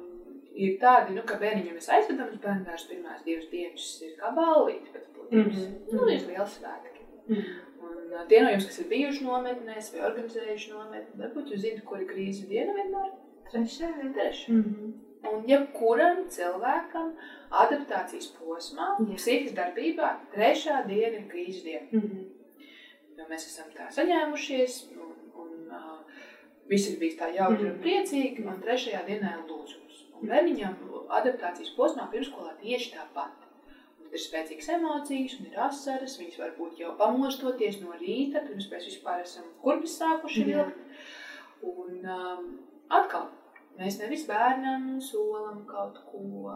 ir 0.54 0.76
tāda, 0.80 1.10
nu, 1.14 1.22
ka 1.26 1.36
bērniņam 1.42 1.74
mēs 1.76 1.88
aizvedam 1.92 2.30
uz 2.32 2.38
bērnu 2.42 2.64
dārstu 2.66 2.94
pirmās 2.94 3.22
divas 3.26 3.48
dienas, 3.50 3.86
ir 4.06 4.14
kā 4.20 4.30
ballīte 4.36 4.94
pēc 4.94 5.08
būtības. 5.16 5.62
Mhm. 5.66 5.78
Nu, 5.92 6.08
ir 6.14 6.26
liels 6.30 6.54
svētki. 6.60 7.02
Mhm. 7.28 7.62
Un 7.86 8.14
uh, 8.14 8.22
tie 8.30 8.40
no 8.42 8.50
jums, 8.54 8.66
kas 8.70 8.78
ir 8.82 8.88
bijuši 8.90 9.24
nometnēs 9.26 9.92
vai 9.94 10.04
organizējuši 10.08 10.70
nometni, 10.72 11.18
varbūt 11.22 11.50
jūs 11.52 11.62
zināt, 11.66 11.84
kur 11.86 12.00
ir 12.02 12.08
krīzes 12.10 12.48
diena 12.50 12.72
vienmēr 12.78 13.10
Trešā 13.52 13.90
vieta. 13.98 14.14
trešā. 14.16 14.52
Mhm. 14.56 14.94
Un 15.24 15.42
jebkuram 15.48 16.26
cilvēkam 16.30 17.14
adaptācijas 17.50 18.28
posmā, 18.38 18.92
Jā. 19.00 19.16
psihiskā 19.16 19.56
darbībā, 19.56 20.10
trešā 20.34 20.82
diena 20.86 21.16
ir 21.18 21.24
krīzes 21.30 21.64
diena. 21.64 21.86
Mhm. 21.92 22.24
Jo 23.16 23.24
mēs 23.30 23.46
esam 23.48 23.70
tā 23.74 23.88
saņēmušies, 23.96 24.76
un, 25.00 25.14
un 25.40 25.72
uh, 25.72 26.20
viss 26.68 26.90
ir 26.90 26.98
bijis 27.00 27.16
tā 27.18 27.30
jautri 27.34 27.64
un 27.70 27.74
Mhm. 27.78 27.82
priecīgi, 27.82 28.44
un 28.46 28.60
trešajā 28.62 29.00
dienā 29.08 29.32
ir 29.38 29.46
lūzums. 29.48 30.04
Bērniņam 30.22 30.76
adaptācijas 31.10 31.74
posmā 31.76 32.06
pirmskolā 32.12 32.54
tieši 32.60 32.92
tāpat. 32.94 33.32
Ir 34.12 34.18
spēcīgas 34.22 34.68
emocijas, 34.76 35.40
un 35.40 35.46
ir 35.50 35.58
asaras. 35.60 36.18
Viņas 36.20 36.38
var 36.38 36.52
būt 36.58 36.78
jau 36.78 36.92
pamostoties 36.96 37.80
no 37.82 37.92
rīta, 37.98 38.40
pirms 38.46 38.70
mēs 38.70 38.86
vispār 38.86 39.20
esam 39.24 39.44
kurpes 39.62 39.98
sākuši 39.98 40.44
vilkt. 40.46 40.78
Un 41.62 42.06
um, 42.06 42.46
atkal, 42.88 43.26
mēs 43.78 43.98
nevis 44.00 44.26
bērnam 44.28 45.00
solam 45.00 45.64
kaut 45.68 45.98
ko, 46.10 46.54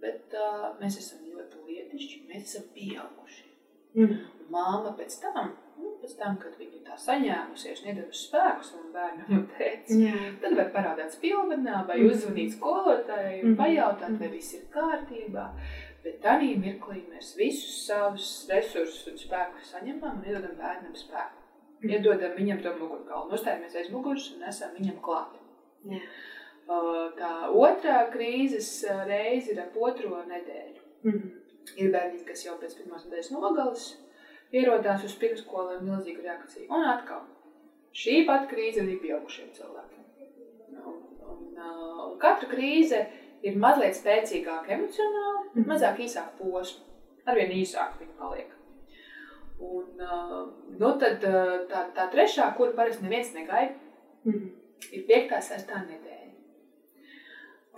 bet 0.00 0.34
uh, 0.36 0.70
mēs 0.80 0.98
esam 1.02 1.24
ļoti 1.28 1.64
lietišķi, 1.68 2.22
mēs 2.30 2.42
esam 2.50 2.68
pieauguši. 2.74 3.46
Mhm. 3.94 4.20
Māma 4.50 4.92
pēc 4.98 5.16
tam, 5.22 5.52
nu, 5.78 5.92
pēc 6.02 6.16
tam, 6.18 6.36
kad 6.42 6.56
viņa 6.58 6.80
tā 6.88 6.96
saņēmusies, 6.98 7.84
nedevusi 7.86 8.24
spēkus 8.28 8.72
savam 8.72 8.88
bērnam 8.94 9.28
un 9.36 9.44
teica, 9.58 9.94
Jā. 9.94 10.14
tad 10.42 10.56
var 10.58 10.70
parādīt 10.74 11.14
spilvenā 11.14 11.84
vai 11.86 11.98
Mhm. 12.00 12.08
uzzvanīt 12.10 12.56
skolotājai, 12.56 13.42
Mhm. 13.44 13.54
pajautāt, 13.60 14.18
vai 14.18 14.26
Mhm. 14.28 14.32
viss 14.32 14.54
ir 14.54 14.64
kārtībā. 14.74 15.46
Bet 16.02 16.22
tādā 16.22 16.56
mirklī 16.56 17.02
mēs 17.12 17.36
visus 17.36 17.86
savus 17.86 18.48
resursus 18.50 19.06
un 19.10 19.18
spēkus 19.18 19.70
saņemam 19.74 20.18
un 20.18 20.24
iedodam 20.24 20.56
bērnam 20.56 20.94
spēku. 20.94 21.38
Mhm. 21.82 21.90
Iedodam 21.90 22.32
viņam 22.38 22.62
to 22.62 22.70
mugurkaulu, 22.78 23.30
nostājamies 23.30 23.76
aiz 23.76 23.90
muguras 23.90 24.32
un 24.34 24.42
esam 24.48 24.70
viņam 24.78 25.00
klāt. 25.00 25.36
Jā. 25.88 26.00
Tā 27.18 27.30
otrā 27.50 28.04
krīzes 28.12 28.68
reize 29.08 29.52
ir 29.54 29.60
ap 29.64 29.76
otro 29.76 30.20
nedēļu. 30.28 30.80
Mhm. 31.04 31.30
Ir 31.76 31.90
bērni, 31.92 32.24
kas 32.26 32.44
jau 32.46 32.56
pēc 32.60 32.76
pirmās 32.78 33.04
nedēļas 33.06 33.30
nogalas 33.34 33.84
ierodās 34.52 35.04
uz 35.04 35.14
pirmskolu 35.14 35.76
ar 35.76 35.82
milzīgu 35.86 36.22
reakciju. 36.24 36.66
Un 36.70 36.84
atkal, 36.90 37.24
šī 37.94 38.24
pat 38.26 38.48
krīze 38.50 38.80
ir 38.80 38.86
arī 38.88 38.96
pieaugušiem 39.02 39.50
cilvēkiem. 39.54 40.04
Un, 40.86 41.00
un, 41.26 41.58
un 42.06 42.16
katra 42.18 42.48
krīze 42.50 43.02
ir 43.42 43.56
mazliet 43.56 43.94
spēcīgāka 43.98 44.74
emocionāli, 44.76 45.44
bet 45.54 45.62
Mhm. 45.64 45.70
mazāk 45.70 45.98
īsāka 46.06 46.38
posma. 46.38 46.84
Arvien 47.26 47.50
īsāk 47.50 47.98
viņa 48.00 48.16
paliek. 48.18 48.50
Un, 49.60 49.84
nu 50.80 50.98
tad 50.98 51.20
tā, 51.20 51.82
tā 51.94 52.06
trešā, 52.12 52.54
kuru 52.56 52.72
parasti 52.74 53.02
neviens 53.04 53.34
negaida, 53.34 53.74
Mhm. 54.24 54.48
Ir 54.92 55.04
5. 55.08 55.36
sestā 55.50 55.82
nedēļa. 55.86 56.16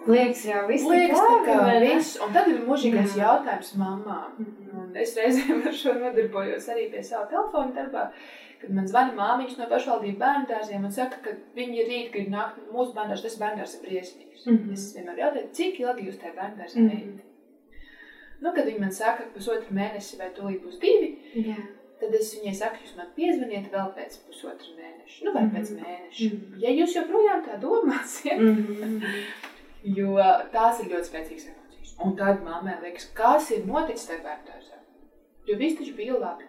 Liekas, 0.06 0.44
jau 0.48 0.62
viss 0.66 0.84
Liekas, 0.88 1.18
tā 1.22 1.34
kā 1.46 1.56
viss. 1.84 2.16
Un 2.24 2.32
tad 2.34 2.48
ir 2.50 2.62
mūžīgais 2.66 3.12
Jā. 3.14 3.26
jautājums 3.28 3.74
mamām. 3.78 4.32
Mhm. 4.38 4.70
Un 4.82 4.96
es 4.98 5.12
reizēm 5.18 5.60
ar 5.68 5.76
šo 5.78 5.92
nodarbojos 6.00 6.66
arī 6.72 6.88
pie 6.90 7.02
sava 7.06 7.28
telefona 7.30 7.70
darbā, 7.76 8.06
kad 8.62 8.70
man 8.74 8.88
zvana 8.90 9.14
māmiņas 9.14 9.58
no 9.60 9.68
pašvaldību 9.70 10.18
bērnu 10.18 10.48
dārziem 10.50 10.84
un 10.88 10.90
saka, 10.96 11.20
ka 11.22 11.36
viņi 11.54 11.84
rīt 11.86 12.10
grib 12.14 12.32
nākt 12.34 12.58
mūsu 12.72 12.96
bērnu 12.96 13.14
dārzā. 13.14 13.28
Tas 13.28 13.38
bērnu 13.44 13.62
ir 13.62 13.84
briesmīgs. 13.84 14.46
Mhm. 14.46 14.72
Es 14.72 14.88
vienmēr 14.96 15.22
jautāju, 15.22 15.52
cik 15.60 15.78
ilgi 15.84 16.08
jūs 16.08 16.18
tajā 16.18 16.34
bērnu 16.40 16.58
dārzā 16.64 16.80
Mhm. 16.82 16.96
ejat? 16.96 17.28
Nu, 18.42 18.50
kad 18.52 18.66
viņi 18.66 18.80
man 18.80 18.90
saka, 18.90 19.22
ka 19.22 19.38
pusotru 19.38 19.70
mēnesi 19.70 20.18
vai 20.18 20.30
tūlīt 20.34 20.64
būs 20.64 20.80
divi, 20.82 21.12
Jā. 21.36 21.54
Tad 22.02 22.14
es 22.18 22.34
viņai 22.36 22.52
saku, 22.58 22.82
jūs 22.84 22.96
man 22.98 23.08
piezvaniet 23.16 23.70
vēl 23.72 23.88
pēc 23.96 24.18
pusotra 24.26 24.74
mēneša, 24.76 25.24
nu 25.24 25.32
vai 25.38 25.44
pēc 25.54 25.70
Mhm. 25.72 25.80
mēneša. 25.86 26.28
Mhm. 26.28 26.60
Ja 26.66 26.70
jūs 26.76 26.96
joprojām 26.98 27.44
tā 27.46 27.58
domāsiet, 27.62 28.38
Mhm. 28.38 29.02
Jo 29.84 30.12
tās 30.52 30.78
ir 30.78 30.92
ļoti 30.92 31.08
spēcīgas 31.08 31.48
emocijas. 31.50 31.94
Un 32.04 32.12
tad 32.16 32.42
mammai 32.44 32.76
liekas, 32.84 33.08
kas 33.18 33.50
ir 33.50 33.64
noticis 33.66 34.06
tajā 34.06 34.20
bērnībā. 34.22 34.76
Jo 35.48 35.56
viss 35.58 35.78
taču 35.78 35.94
bija 35.96 36.18
labi. 36.22 36.44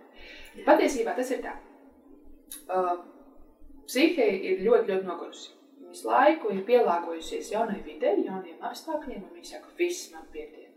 Patiesībā 0.67 1.15
tas 1.17 1.31
ir 1.31 1.39
tā. 1.41 1.55
Uh, 2.69 2.97
Psihe 3.87 4.27
ir 4.37 4.61
ļoti, 4.63 4.85
ļoti 4.87 5.03
nogurusi. 5.05 5.49
Viņa 5.81 5.89
visu 5.91 6.07
laiku 6.07 6.51
ir 6.53 6.61
pielāgojusies 6.69 7.49
jaunai 7.51 7.81
videi, 7.83 8.23
jauniem 8.23 8.61
apstākļiem, 8.61 9.23
un 9.25 9.33
viņa 9.35 9.45
saka, 9.49 9.73
viss 9.77 10.11
man 10.13 10.23
pietiek. 10.31 10.69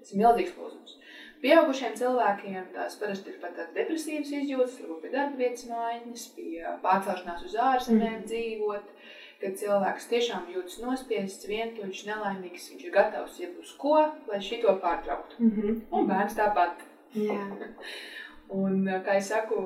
Tas 0.00 0.12
ir 0.12 0.18
milzīgs 0.22 0.56
lūzums. 0.58 0.96
Pieaugušiem 1.42 1.94
cilvēkiem 1.94 2.64
tās 2.74 2.96
parasti 2.98 3.30
ir 3.30 3.36
pat 3.42 3.58
depresīvas 3.76 4.32
izjūtas, 4.40 4.80
varbūt 4.82 5.02
pie 5.04 5.10
darba 5.12 5.36
vietas 5.38 5.64
maiņas, 5.70 6.24
pie 6.34 6.64
pārcelšanās 6.82 7.44
uz 7.46 7.54
ārzemēm 7.54 8.16
Mhm. 8.18 8.24
dzīvot 8.26 8.94
kad 9.38 9.54
cilvēks 9.54 10.08
tiešām 10.10 10.48
jūtas 10.50 10.80
nospiests, 10.82 11.46
vientuļš, 11.46 12.00
nelaimīgs, 12.08 12.64
viņš 12.72 12.84
ir 12.88 12.90
gatavs 12.90 13.36
iet 13.40 13.58
uz 13.62 13.70
ko, 13.78 13.92
lai 14.26 14.40
šito 14.42 14.72
pārtrauktu. 14.82 15.36
Mhm. 15.38 15.76
Un 15.92 16.08
bērns 16.10 16.34
tāpat. 16.34 16.82
Jā. 17.14 17.38
Un, 18.58 18.82
kā 19.04 19.18
jau 19.18 19.22
saku, 19.28 19.62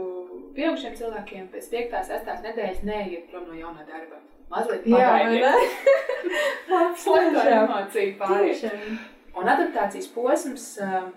pieaugušiem 0.56 0.94
cilvēkiem 0.98 1.48
pēc 1.52 1.68
5. 1.70 1.92
6. 2.08 2.30
nedēļas 2.42 2.80
neiet 2.84 3.28
prom 3.30 3.44
no 3.48 3.54
jaunā 3.54 3.84
darba. 3.86 4.18
Mazliet 4.50 4.82
pagaidiet, 4.84 5.44
Tiešām. 7.46 7.68
emocija 7.68 8.16
pāriet. 8.18 8.60
Tiešām. 8.60 8.98
Un 9.40 9.48
adaptācijas 9.48 10.08
posms, 10.12 10.64
um, 10.82 11.12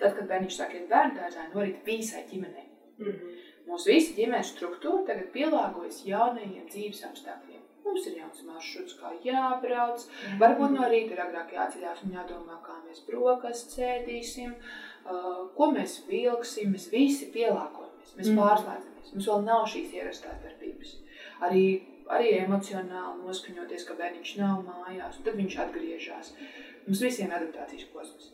tad, 0.00 0.14
kad 0.16 0.28
bērniņš 0.30 0.56
sāk 0.60 0.74
iet 0.74 0.88
bērnu 0.90 1.18
dārzā, 1.20 1.46
norit 1.54 1.84
visai 1.86 2.24
ģimenei. 2.30 2.66
Mhm. 2.98 3.34
Mūsu 3.66 3.90
visa 3.90 4.12
ģimenes 4.14 4.52
struktūra 4.54 5.02
tagad 5.08 5.32
pielāgojas 5.34 6.04
jaunajiem 6.06 6.68
dzīves 6.70 7.02
apstākļiem. 7.08 7.62
Mums 7.86 8.06
ir 8.06 8.16
jauns 8.18 8.42
maršruts, 8.46 8.94
kā 8.98 9.10
jābrauc. 9.24 10.04
Varbūt 10.40 10.72
no 10.74 10.86
rīta 10.90 11.14
ir 11.14 11.20
agrāk 11.22 11.52
jāceļās 11.54 12.02
un 12.04 12.14
jādomā, 12.16 12.60
kā 12.66 12.74
mēs 12.86 13.02
brokastis 13.06 13.78
ēdīsim, 13.78 14.54
uh, 14.54 15.48
ko 15.54 15.68
mēs 15.74 16.00
vilksim. 16.08 16.72
Mēs 16.74 16.88
visi 16.90 17.28
pielāgojamies, 17.34 18.14
mēs 18.18 18.30
Mhm. 18.30 18.38
pārslēdzamies. 18.40 19.12
Mums 19.14 19.28
vēl 19.30 19.44
nav 19.44 19.66
šīs 19.66 19.92
ierastās 19.98 20.40
darbības. 20.42 20.96
Arī, 21.46 21.64
arī 22.10 22.32
emocionāli 22.46 23.22
noskaņoties, 23.26 23.86
ka 23.86 23.94
bērniņš 23.94 24.36
nav 24.38 24.64
mājās, 24.66 25.18
un 25.18 25.24
tad 25.24 25.34
viņš 25.36 25.58
atgriežas. 25.66 26.32
Mums 26.86 27.02
visiem 27.02 27.30
ir 27.30 27.38
adaptācijas 27.38 27.86
posms. 27.92 28.32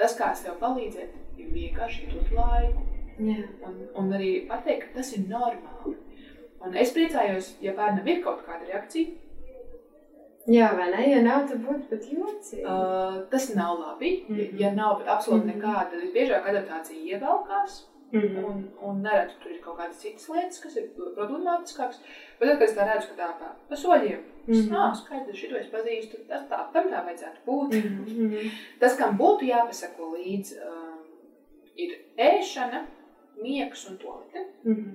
Tas, 0.00 0.14
kā 0.16 0.30
sev 0.34 0.54
palīdzēt, 0.60 1.16
ir 1.36 1.48
vienkārši 1.52 2.06
iedot 2.08 2.30
laiku 2.32 2.84
Jā. 3.20 3.42
un, 3.68 3.74
un 4.00 4.12
arī 4.16 4.30
pateikt, 4.48 4.86
ka 4.88 5.00
tas 5.00 5.10
ir 5.16 5.26
normāli. 5.28 5.96
Un 6.64 6.76
es 6.76 6.92
priecājos, 6.96 7.54
ja 7.64 7.74
bērnam 7.76 8.08
ir 8.08 8.22
kaut 8.24 8.40
kāda 8.46 8.64
reakcija. 8.68 9.12
Jā, 10.50 10.70
vai 10.76 10.86
ne? 10.90 11.02
Ja 11.10 11.20
nav, 11.22 11.44
tad 11.50 11.60
būtu 11.66 11.86
pat 11.90 12.06
jocīgi. 12.08 12.62
Uh, 12.64 13.20
tas 13.32 13.50
nav 13.54 13.76
labi. 13.78 14.24
Mm. 14.28 14.36
-hmm. 14.36 14.60
Ja 14.60 14.72
nav 14.74 15.02
absolūti 15.06 15.44
Mhm. 15.46 15.50
nekāda, 15.52 15.90
tad 15.90 16.00
visbiežāk 16.00 16.48
adaptācija 16.48 17.00
ievelkās. 17.12 17.76
Mhm. 18.12 18.44
Un, 18.44 18.62
un 18.82 19.02
nereti 19.04 19.36
tur 19.42 19.52
ir 19.52 19.60
kaut 19.62 19.76
kādas 19.78 20.00
citas 20.02 20.28
lietas, 20.28 20.58
kas 20.60 20.76
ir 20.76 20.88
problemātiskākas. 21.16 22.00
Bet 22.40 22.48
tad, 22.48 22.58
kad 22.58 22.68
es 22.68 22.74
tā 22.76 22.86
redzu, 22.88 23.08
ka 23.12 23.18
tā 23.22 23.28
pa, 23.38 23.50
pa 23.68 23.76
soļiem, 23.78 24.24
tas 24.46 24.56
Mhm. 24.56 24.72
nav 24.72 24.94
skaidrs, 24.98 25.36
šito 25.38 25.56
es 25.60 25.68
pazīstu, 25.70 26.26
tas 26.28 26.42
tā, 26.50 26.72
tam 26.72 26.88
tā 26.90 27.04
vajadzētu 27.06 27.44
būt. 27.46 27.76
Mhm. 27.84 28.50
Tas, 28.80 28.96
kam 28.98 29.16
būtu 29.18 29.46
jāpasako 29.46 30.10
līdzi, 30.16 30.58
um, 30.66 30.98
ir 31.76 31.94
ēšana, 32.18 32.86
miegs 33.42 33.88
un 33.90 33.96
tolite. 33.98 34.44
Mhm. 34.64 34.90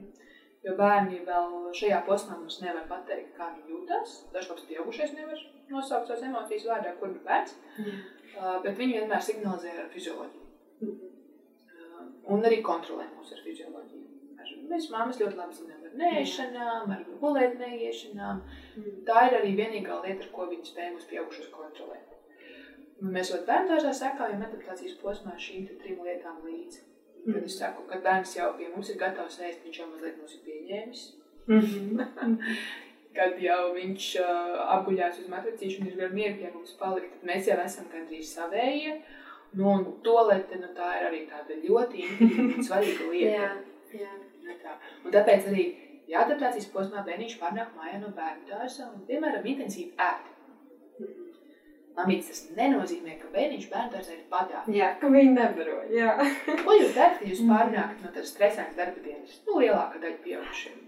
Jo 0.65 0.75
bērni 0.75 1.19
vēl 1.25 1.71
šajā 1.77 2.05
posmā 2.05 2.37
mums 2.39 2.59
nevar 2.61 2.83
pateikt, 2.89 3.35
kā 3.37 3.51
viņi 3.55 3.69
jūtas. 3.71 4.25
Dažkārt 4.33 4.67
pieaugušais 4.67 5.13
nevar 5.13 5.37
nosaukt 5.69 6.07
savas 6.07 6.23
emocijas 6.23 6.65
vārdā, 6.65 6.97
kur 6.99 7.09
ir 7.09 7.21
bērns. 7.25 7.53
Jā. 7.79 7.93
Uh, 8.35 8.61
bet 8.63 8.75
viņi 8.77 8.99
vienmēr 8.99 9.21
signalizē 9.21 9.71
ar 9.79 9.89
fizioloģiju. 9.93 10.41
Mhm. 10.81 11.11
Uh, 12.25 12.33
un 12.33 12.45
arī 12.47 12.61
kontrolē 12.65 13.05
mūs 13.13 13.33
ar 13.35 13.41
fizioloģiju. 13.45 14.03
Ar, 14.41 14.51
mēs 14.71 14.89
māmas 14.93 15.19
ļoti 15.21 15.39
labi 15.39 15.57
zinām 15.59 15.85
ar 15.87 15.97
nēšanām, 16.01 16.93
ar 16.95 17.03
gulēt 17.21 17.59
neiešanām. 17.61 18.41
Mhm. 18.75 18.97
Tā 19.07 19.27
ir 19.29 19.37
arī 19.39 19.53
vienīgā 19.59 20.01
lieta, 20.03 20.25
ar 20.25 20.33
ko 20.33 20.49
viņi 20.51 20.71
spēj 20.71 20.91
mūs 20.95 21.09
pieaugušos 21.11 21.51
kontrolēt. 21.53 22.11
Mēs 23.05 23.31
vēl 23.33 23.43
bērntāžā 23.47 23.91
sekājam 23.93 24.43
adaptācijas 24.45 24.95
posmā 25.01 25.35
šīm 25.37 25.67
trim 25.81 26.01
lietām 26.05 26.39
līdzi. 26.45 26.85
Kad 27.25 27.43
es 27.43 27.57
saku, 27.57 27.83
ka 27.89 27.97
bērns 28.05 28.35
jau 28.37 28.51
pie 28.57 28.67
mums 28.69 28.89
ir 28.93 28.99
gatavs 29.01 29.39
ēst, 29.41 29.63
viņš 29.65 29.79
jau 29.81 29.87
mazliet 29.89 30.19
mūs 30.21 30.35
ir 30.37 30.43
pieņēmis. 30.45 31.05
Mhm. 31.49 32.51
Kad 33.15 33.37
jau 33.39 33.69
viņš 33.71 34.05
uh, 34.19 34.55
apguļās 34.73 35.21
uz 35.21 35.27
matricīšu 35.31 35.79
un 35.79 35.87
ir 35.87 35.93
vēl 36.01 36.09
mieru 36.11 36.33
pie 36.41 36.49
mums 36.51 36.73
palikt, 36.75 37.13
tad 37.13 37.29
mēs 37.29 37.45
jau 37.47 37.55
esam 37.63 37.85
gandrīz 37.87 38.33
savējie. 38.35 38.97
Nu, 39.55 39.69
un 39.71 39.85
tolete, 40.03 40.57
nu, 40.59 40.67
tā 40.75 40.89
ir 40.99 41.07
arī 41.09 41.21
tāda 41.31 41.55
ļoti 41.63 42.07
svarīga 42.67 43.09
lieta. 43.13 43.41
Jā. 43.41 43.51
Jā. 44.01 44.13
Nu, 44.45 44.55
tā. 44.61 44.77
Un 45.05 45.13
tāpēc 45.15 45.47
arī 45.51 45.65
ja 46.11 46.25
adaptācijas 46.25 46.67
posmā 46.73 47.01
bērniņš 47.07 47.37
pārnāk 47.41 47.71
mājā 47.77 47.99
no 48.01 48.09
bērnu 48.17 48.49
dārza 48.49 48.89
un, 48.91 49.05
piemēram, 49.07 49.45
intensīvi 49.53 49.93
ēd. 49.97 50.31
Mamītis, 51.95 52.27
tas 52.43 52.57
nenozīmē, 52.57 53.13
ka 53.21 53.29
bērniņš 53.31 53.67
bērnu 53.71 53.91
dārzā 53.93 54.15
ir 54.17 54.23
badā. 54.31 54.65
Jā, 54.75 54.89
ka 54.99 55.07
viņi 55.13 55.31
nebaro. 55.37 55.77
Jā. 55.95 56.09
Ko 56.65 56.75
jūs 56.75 56.91
darat, 56.97 57.21
kad 57.21 57.29
jūs 57.31 57.39
Mhm. 57.45 57.51
pārnākat 57.53 58.01
no 58.03 58.11
tādas 58.11 58.33
stresēnas 58.35 58.75
darba 58.75 58.99
dienas? 59.05 59.37
Nu, 59.47 59.61
lielākā 59.63 60.01
daļa 60.03 60.19
pieaugušiem. 60.25 60.81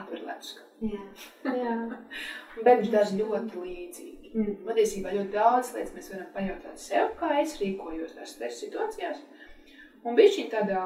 Atver 0.00 0.24
lecus. 0.26 0.56
Jā. 0.82 1.04
Jā. 1.46 1.76
Un 2.58 2.66
bērniņš 2.66 2.90
dara 2.96 3.20
ļoti 3.22 3.62
līdzīgi. 3.62 4.17
Mhm. 4.34 4.54
Patiesībā 4.66 5.12
ļoti 5.14 5.32
daudz 5.34 5.72
lietas 5.74 5.94
mēs 5.96 6.12
varam 6.12 6.30
pajautāt 6.34 6.82
sev, 6.82 7.12
kā 7.20 7.40
es 7.42 7.56
rīkojos 7.60 8.16
tās 8.18 8.34
stresa 8.36 8.64
situācijās. 8.64 9.22
Un 10.04 10.16
viņš 10.18 10.38
ir 10.42 10.50
tādā 10.52 10.82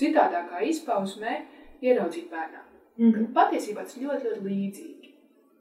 citādākā 0.00 0.62
izpausmē 0.70 1.36
ieraudzīt 1.82 2.30
bērnā. 2.32 2.62
Mhm. 2.96 3.32
Patiesībā 3.36 3.84
tas 3.84 3.98
ļoti, 4.00 4.30
ļoti 4.30 4.44
līdzīgi. 4.46 5.12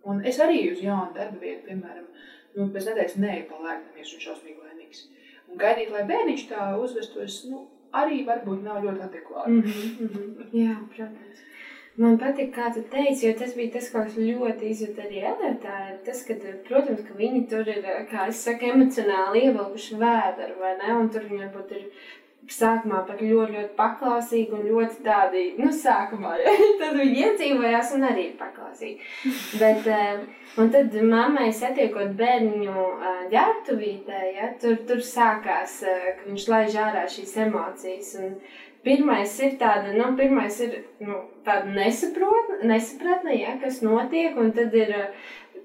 Un 0.06 0.22
es 0.26 0.40
arī 0.40 0.72
uz 0.72 0.82
jaunu 0.84 1.14
darba 1.16 1.40
vietu, 1.42 1.66
piemēram, 1.68 2.06
nu, 2.56 2.68
pēc 2.74 2.92
nedēļas 2.92 3.16
neeju 3.22 3.48
pa 3.50 3.62
lēknamies 3.64 4.14
un 4.14 4.22
šausmīgi 4.28 4.62
laimīgs. 4.62 5.08
Un 5.50 5.58
gaidīt, 5.62 5.90
lai 5.92 6.04
bērniņš 6.10 6.46
tā 6.52 6.68
uzvestos, 6.82 7.40
nu, 7.50 7.66
arī 7.96 8.22
varbūt 8.28 8.62
nav 8.66 8.84
ļoti 8.86 9.04
adekvāti. 9.08 9.58
Mhm, 9.64 10.06
mhm. 10.06 10.48
Jā, 10.54 10.78
protams. 10.94 11.45
Man 11.96 12.18
patīk, 12.20 12.50
kā 12.52 12.68
tu 12.76 12.82
teici, 12.92 13.24
jo 13.24 13.32
tas 13.40 13.54
bija 13.56 13.78
tas, 13.78 13.86
ko 13.94 14.02
es 14.04 14.18
ļoti 14.20 14.72
izjūtu 14.74 15.04
arī 15.06 15.22
Elētā. 15.30 15.76
ir 15.92 16.02
Tas, 16.04 16.26
ka, 16.28 16.36
protams, 16.68 17.06
ka 17.08 17.16
viņi 17.16 17.46
tur 17.52 17.70
ir, 17.72 17.88
kā 18.10 18.28
es 18.32 18.42
saku, 18.44 18.68
emocionāli 18.74 19.46
ievilkuši 19.48 20.00
vēderu, 20.02 20.58
vai 20.60 20.74
ne? 20.82 20.92
Un 21.00 21.08
tur 21.14 21.24
viņi 21.30 21.46
varbūt 21.46 21.72
ir 21.78 21.86
sākumā 22.52 23.02
pat 23.08 23.22
ļoti, 23.22 23.54
ļoti 23.56 23.72
paklausīgi 23.78 24.54
un 24.54 24.66
ļoti 24.68 25.00
tādi, 25.06 25.44
nu, 25.58 25.72
sākumā, 25.74 26.36
tad 26.82 26.98
viņi 27.00 27.24
iedzīvojās 27.24 27.94
un 27.98 28.08
arī 28.10 28.28
ir 28.30 28.36
paklausīgi. 28.42 29.00
Bet, 29.62 29.88
eh, 29.88 30.20
un 30.62 30.70
tad 30.74 30.94
mammai 31.00 31.48
satiekot 31.56 32.14
bērniņu 32.20 32.76
eh, 32.76 33.24
ģērbtuvītē, 33.34 34.22
ja, 34.36 34.52
tur, 34.62 34.78
tur 34.90 35.02
sākās, 35.06 35.80
eh, 35.88 36.12
ka 36.20 36.30
viņš 36.30 36.48
laiž 36.52 36.80
ārā 36.86 37.08
šīs 37.16 37.36
emocijas. 37.48 38.14
Un, 38.22 38.38
Pirmais 38.86 39.32
ir 39.42 39.56
tāda, 39.58 39.96
nu, 39.98 40.12
pirmais 40.18 40.60
ir 40.62 40.76
nu, 41.02 41.24
tāda 41.46 41.72
nesaprotne, 41.74 42.60
nesapratne, 42.70 43.34
ja, 43.40 43.56
kas 43.62 43.80
notiek, 43.82 44.38
un 44.38 44.52
tad 44.54 44.76
ir, 44.78 44.92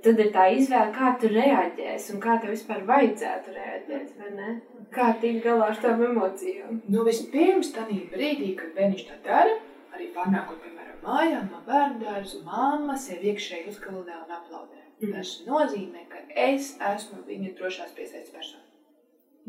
tad 0.04 0.22
ir 0.24 0.30
tā 0.32 0.46
izvēle, 0.56 0.94
kā 0.94 1.10
tu 1.20 1.28
reaģēsi 1.34 2.14
un 2.14 2.22
kā 2.24 2.38
tev 2.40 2.54
vispār 2.54 2.86
vajadzētu 2.88 3.52
reaģēt, 3.58 4.14
vai 4.22 4.30
ne? 4.38 4.54
Kā 4.94 5.10
tikt 5.20 5.44
galā 5.44 5.68
ar 5.70 5.82
tām 5.82 6.00
emocijām. 6.06 6.80
Nu, 6.88 7.04
vispirms 7.06 7.74
tādā 7.76 7.98
brīdī, 8.14 8.54
kad 8.58 8.72
bērniņš 8.78 9.04
tā 9.10 9.20
dara, 9.28 9.58
arī 9.92 10.08
pārnākot, 10.16 10.64
piemēram, 10.64 11.04
mājā 11.04 11.44
no 11.44 11.60
bērnu 11.68 12.00
dārza, 12.06 12.40
mamma 12.48 12.96
sevi 13.04 13.34
iekšēji 13.34 13.68
uzkalnē 13.74 14.16
un 14.22 14.34
aplaudē. 14.40 14.80
Mhm. 15.02 15.12
Tas 15.12 15.36
nozīmē, 15.44 16.08
ka 16.08 16.24
es 16.48 16.72
esmu 16.94 17.20
viņa 17.28 17.54
drošās 17.60 17.92
piesaistes 17.96 18.32
persona. 18.32 18.64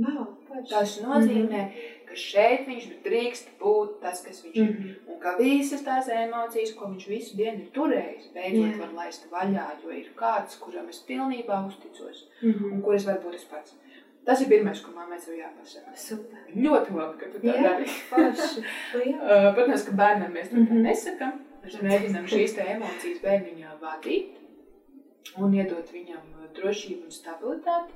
Wow, 0.02 0.28
Tas 0.70 1.02
nozīmē, 1.02 1.62
mm 1.62 1.70
-hmm. 1.70 2.01
Ka 2.12 2.18
šeit 2.20 2.66
viņš 2.68 2.88
drīkst 3.06 3.52
būt 3.60 4.00
tas, 4.04 4.22
kas 4.26 4.42
viņš 4.44 4.58
mm 4.60 4.68
-hmm. 4.68 4.88
ir. 4.90 4.98
Un 5.08 5.20
ka 5.24 5.36
visas 5.40 5.84
tās 5.86 6.10
emocijas, 6.12 6.74
ko 6.76 6.90
viņš 6.92 7.06
visu 7.08 7.38
dienu 7.38 7.64
ir 7.64 7.70
turējis, 7.78 8.32
beidzot 8.34 8.66
yeah. 8.66 8.80
var 8.80 8.92
laist 8.98 9.30
vaļā, 9.32 9.68
jo 9.84 9.94
ir 9.96 10.10
kāds, 10.20 10.58
kuram 10.60 10.90
es 10.90 11.00
pilnībā 11.08 11.62
uzticos 11.68 12.26
mm 12.42 12.52
-hmm. 12.52 12.74
un 12.74 12.82
kuras 12.82 13.08
var 13.08 13.22
būt 13.24 13.36
es 13.40 13.46
pats. 13.46 13.78
Tas 14.26 14.42
ir 14.42 14.50
pirmais, 14.50 14.82
ko 14.82 14.92
mammai 14.96 15.18
tev 15.20 15.38
jāpasaka. 15.38 15.96
Super. 15.98 16.44
Ļoti 16.56 16.98
labi, 16.98 17.18
ka 17.22 17.30
tu 17.32 17.40
tā 17.40 17.56
yeah, 17.56 17.64
dari. 17.64 17.86
uh, 19.14 19.48
protams, 19.56 19.86
ka 19.88 19.92
bērnam 20.04 20.32
mēs 20.34 20.52
mm 20.52 20.58
-hmm. 20.58 20.68
tā 20.68 20.74
mhm. 20.74 20.84
nesakām. 20.90 21.40
Mēs 21.64 21.82
mēģinām 21.82 22.28
šīs 22.28 22.58
emocijas 22.58 23.20
bērniņā 23.22 23.72
vadīt 23.82 24.38
un 25.38 25.54
iedot 25.54 25.92
viņam 25.94 26.22
drošību 26.56 27.04
un 27.04 27.12
stabilitāti. 27.12 27.94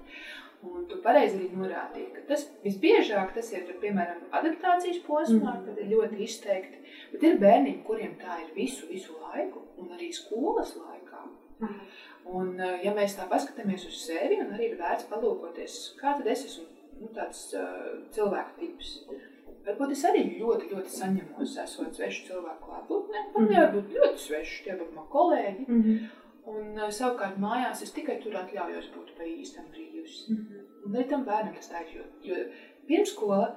Un 0.65 0.85
tu 0.89 0.97
pareizi 1.03 1.37
arī 1.37 1.49
norādīji, 1.53 2.11
ka 2.15 2.23
tas 2.31 2.45
visbiežāk 2.63 3.33
tas 3.35 3.51
ir, 3.53 3.67
piemēram, 3.81 4.23
adaptācijas 4.39 5.01
posmā, 5.05 5.53
mm. 5.53 5.65
kad 5.67 5.81
ir 5.81 5.91
ļoti 5.91 6.21
izteikti. 6.25 6.81
Bet 7.13 7.25
ir 7.27 7.39
bērniņi, 7.41 7.83
kuriem 7.87 8.15
tā 8.21 8.39
ir 8.43 8.53
visu, 8.55 8.87
visu 8.89 9.17
laiku, 9.21 9.61
un 9.81 9.93
arī 9.97 10.09
skolas 10.15 10.73
laikā. 10.79 11.21
Mm. 11.61 11.77
Un, 12.35 12.55
ja 12.81 12.95
mēs 12.95 13.17
tā 13.19 13.27
paskatāmies 13.29 13.85
uz 13.85 13.99
sevi, 14.07 14.39
un 14.41 14.55
arī 14.55 14.71
ir 14.71 14.79
vērts 14.79 15.05
palūkoties, 15.11 15.77
kā 15.99 16.17
tad 16.17 16.29
es 16.33 16.47
esmu 16.49 16.65
nu, 17.01 17.11
tāds 17.13 17.47
uh, 17.53 18.01
cilvēku 18.15 18.59
tips. 18.61 18.97
Varbūt 19.65 19.95
es 19.95 20.03
arī 20.05 20.23
ļoti, 20.39 20.69
ļoti 20.73 20.93
saņemos, 20.93 21.55
esot 21.63 21.97
svešu 21.97 22.27
cilvēku 22.27 22.69
klātbūtnē. 22.69 23.23
Man 23.35 23.47
mm. 23.47 23.55
jābūt 23.59 23.97
ļoti 23.97 24.23
svešu, 24.27 24.61
tie 24.65 24.77
būtu 24.77 24.97
mani 24.97 25.11
kolēģi. 25.13 25.65
Mm 25.67 25.81
-hmm. 25.81 26.24
Un 26.45 26.77
uh, 26.77 26.89
savukārt 26.93 27.37
mājās 27.41 27.81
es 27.81 27.93
tikai 27.95 28.19
tur 28.23 28.35
atļaujos 28.37 28.91
būt 28.95 29.13
pa 29.17 29.27
īstam 29.29 29.69
brīvs. 29.73 30.25
Mm 30.29 30.35
-hmm. 30.41 30.65
Un 30.85 30.95
arī 30.95 31.07
tam 31.09 31.23
bērnam 31.25 31.55
tas 31.55 31.71
tā 31.71 31.81
ir, 31.81 31.95
jo, 31.97 32.03
jo 32.23 32.35
pirmskola, 32.87 33.55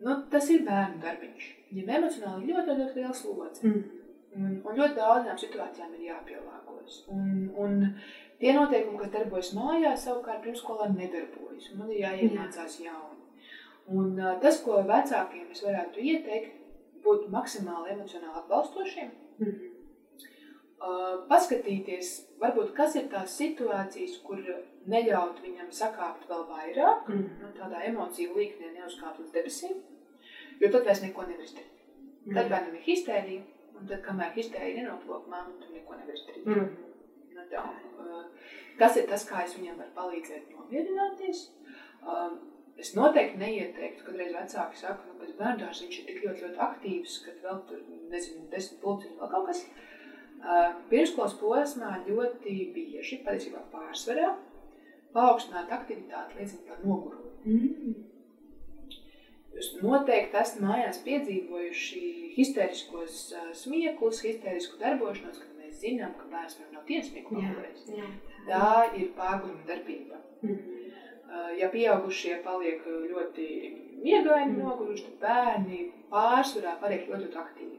nu, 0.00 0.16
tas 0.30 0.50
ir 0.50 0.64
bērnu 0.66 1.02
darbiņš. 1.02 1.50
Viņam 1.70 1.94
emocionāli 1.98 2.48
ļoti, 2.50 2.66
ļoti, 2.68 2.80
ļoti 2.80 3.00
liels 3.00 3.20
slodzi. 3.22 3.68
Mm 3.68 4.00
un, 4.36 4.54
un 4.64 4.78
ļoti 4.78 4.98
daudzām 4.98 5.38
situācijām 5.38 5.94
ir 5.96 6.08
jāpielāgojas. 6.08 7.00
Un, 7.14 7.28
un 7.60 7.76
tie 8.40 8.54
noteikumi, 8.56 9.00
kas 9.02 9.12
darbojas 9.14 9.52
mājās, 9.56 10.06
savukārt 10.06 10.42
pirmskolā 10.44 10.90
nedarbojas. 10.94 11.70
Man 11.78 11.92
ir 11.92 12.02
jāiemācās 12.04 12.80
mm. 12.80 12.88
jauni. 12.88 13.20
Un 13.94 14.18
uh, 14.18 14.34
tas, 14.42 14.60
ko 14.64 14.80
vecākiem 14.88 15.50
es 15.52 15.62
varētu 15.64 16.02
ieteikt, 16.12 16.60
būt 17.04 17.28
maksimāli 17.32 17.92
emocionāli 17.94 18.42
atbalstošiem. 18.42 19.14
Mm 19.38 19.46
-hmm 19.46 19.73
paskatīties, 21.28 22.10
varbūt, 22.40 22.72
kas 22.76 22.96
ir 22.98 23.08
tās 23.12 23.36
situācijas, 23.38 24.18
kur 24.26 24.40
neļaut 24.90 25.40
viņam 25.44 25.70
sakāpt 25.72 26.26
vēl 26.28 26.44
vairāk, 26.50 27.08
mm. 27.08 27.26
nu, 27.40 27.50
tādā 27.56 27.82
emociju 27.88 28.36
līknē 28.36 28.72
neuzkāpt 28.74 29.22
līdz 29.22 29.34
debesīm, 29.36 29.78
jo 30.60 30.70
tad 30.70 30.88
vairs 30.88 31.04
neko 31.04 31.26
nevar 31.28 31.44
izdarīt. 31.46 31.84
Mm. 32.24 32.34
Tad 32.36 32.50
bērnam 32.52 32.74
ir 32.76 32.86
histērija, 32.88 33.44
un 33.74 33.86
tad, 33.90 34.02
kamēr 34.04 34.34
histērija 34.36 34.82
nenoplok 34.82 35.28
māmu, 35.32 35.56
tu 35.62 35.70
neko 35.72 36.00
nevar 36.00 36.18
izdarīt. 36.18 36.50
Mm. 36.50 36.74
Nu, 37.34 37.46
tā, 37.52 37.64
kas 38.80 39.00
ir 39.00 39.08
tas, 39.10 39.24
kā 39.28 39.46
es 39.46 39.56
viņam 39.58 39.80
varu 39.80 39.96
palīdzēt 39.96 40.52
nomierināties? 40.52 41.46
Es 42.82 42.90
noteikti 42.96 43.38
neieteiktu, 43.38 44.02
kad 44.02 44.16
reiz 44.18 44.32
vecāki 44.34 44.80
saka, 44.80 45.06
nu, 45.06 45.16
ka 45.20 45.32
bērndārs 45.38 45.84
viņš 45.84 45.98
ir 46.00 46.06
tik 46.08 46.22
ļoti, 46.24 46.46
ļoti 46.48 46.62
aktīvs, 46.66 47.18
ka 47.22 47.34
vēl 47.44 47.60
tur, 47.68 47.84
nezinu, 48.10 48.48
desmit 48.50 48.80
pulciņi 48.82 49.20
vēl 49.20 49.30
kaut 49.30 49.46
kas. 49.52 49.60
Uh, 49.64 49.93
Pirmskolas 50.90 51.36
posmā 51.40 51.94
ļoti 52.08 52.56
bieži, 52.74 53.20
patiesībā 53.24 53.62
pārsvarā, 53.72 54.34
paaugstināta 55.14 55.78
aktivitāte 55.78 56.36
liecina 56.38 56.66
par 56.68 56.82
nogurumu. 56.84 57.30
Mm. 57.44 57.94
Jūs 59.54 59.70
noteikti 59.80 60.36
esat 60.40 60.60
mājās 60.64 60.98
piedzīvojuši 61.06 62.02
histēriskos 62.34 63.18
smieklus, 63.60 64.20
histērisku 64.26 64.80
darbošanos, 64.80 65.38
kad 65.40 65.60
mēs 65.60 65.78
zinām, 65.84 66.16
ka 66.18 66.26
bērns 66.32 66.58
var 66.60 66.72
nav 66.74 66.84
tiesmieku 66.88 67.38
vēlreiz. 67.38 67.86
Tā 68.48 68.72
ir 68.98 69.12
pārgājuma 69.16 69.68
darbība. 69.68 70.20
Mm. 70.42 70.58
Uh, 71.24 71.48
ja 71.58 71.70
pieaugušie 71.72 72.36
paliek 72.44 72.84
ļoti 72.84 73.46
miegaini 74.02 74.52
mm. 74.52 74.60
noguruši, 74.60 75.06
tad 75.06 75.22
bērni 75.24 75.80
pārsvarā 76.12 76.76
paliek 76.82 77.08
ļoti 77.08 77.30
aktīvi. 77.40 77.78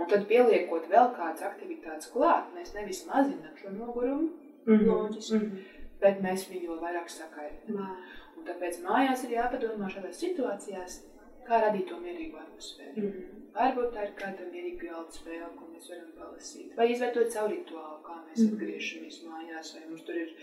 Un 0.00 0.08
tad 0.08 0.24
pieliekot 0.28 0.88
vēl 0.90 1.10
kādas 1.16 1.44
aktivitātes 1.46 2.10
klāt, 2.14 2.48
mēs 2.56 2.72
nevis 2.76 3.04
mazinām 3.08 3.56
šo 3.58 3.74
nogurumu, 3.74 4.30
mm 4.64 4.74
-hmm. 4.74 4.86
loģiski, 4.88 5.36
mm 5.36 5.42
-hmm. 5.42 5.86
bet 6.00 6.22
mēs 6.26 6.48
viņu 6.50 6.70
vēl 6.70 6.80
vairāk 6.86 7.08
sakaitinām. 7.08 7.96
Un 8.36 8.46
tāpēc 8.48 8.80
mājās 8.86 9.24
ir 9.24 9.36
jāpadomā 9.36 9.90
šādās 9.92 10.22
situācijās, 10.24 11.02
kā 11.46 11.60
radīt 11.64 11.86
to 11.88 12.00
mierīgu 12.00 12.38
atmosfēru. 12.38 12.96
Mm 12.96 13.12
-hmm. 13.12 13.38
Varbūt 13.54 13.92
tā 13.94 14.02
ir 14.06 14.12
kāda 14.22 14.50
mierīga 14.52 14.86
galda 14.86 15.12
spēle, 15.12 15.48
ko 15.56 15.64
mēs 15.74 15.88
varam 15.90 16.12
palasīt. 16.18 16.76
Vai 16.76 16.92
izveidot 16.92 17.32
savu 17.32 17.48
rituālu, 17.48 17.98
kā 18.02 18.16
mēs 18.26 18.38
mm 18.38 18.46
-hmm. 18.46 18.52
atgriežamies 18.52 19.22
mājās, 19.24 19.74
vai 19.74 19.88
mums 19.88 20.02
tur 20.02 20.14
ir 20.14 20.34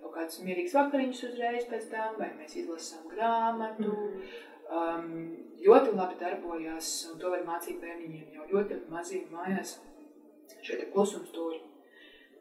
kaut 0.00 0.14
kāds 0.14 0.42
mierīgs 0.44 0.74
vakariņš 0.74 1.22
uzreiz 1.28 1.64
pēc 1.64 1.90
tam, 1.90 2.14
vai 2.18 2.30
mēs 2.40 2.56
izlasām 2.56 3.08
grāmatu. 3.14 3.82
Mm 3.82 3.94
-hmm 3.94 4.47
um, 4.72 5.08
ļoti 5.64 5.94
labi 5.96 6.18
darbojās, 6.20 6.90
un 7.10 7.20
to 7.20 7.32
var 7.32 7.44
mācīt 7.46 7.80
bērniņiem 7.82 8.34
jau 8.36 8.48
ļoti 8.52 8.80
maziem 8.92 9.28
mājās, 9.32 9.78
šeit 10.62 10.84
ir 10.84 10.90
klusums 10.92 11.30
stūri. 11.32 11.60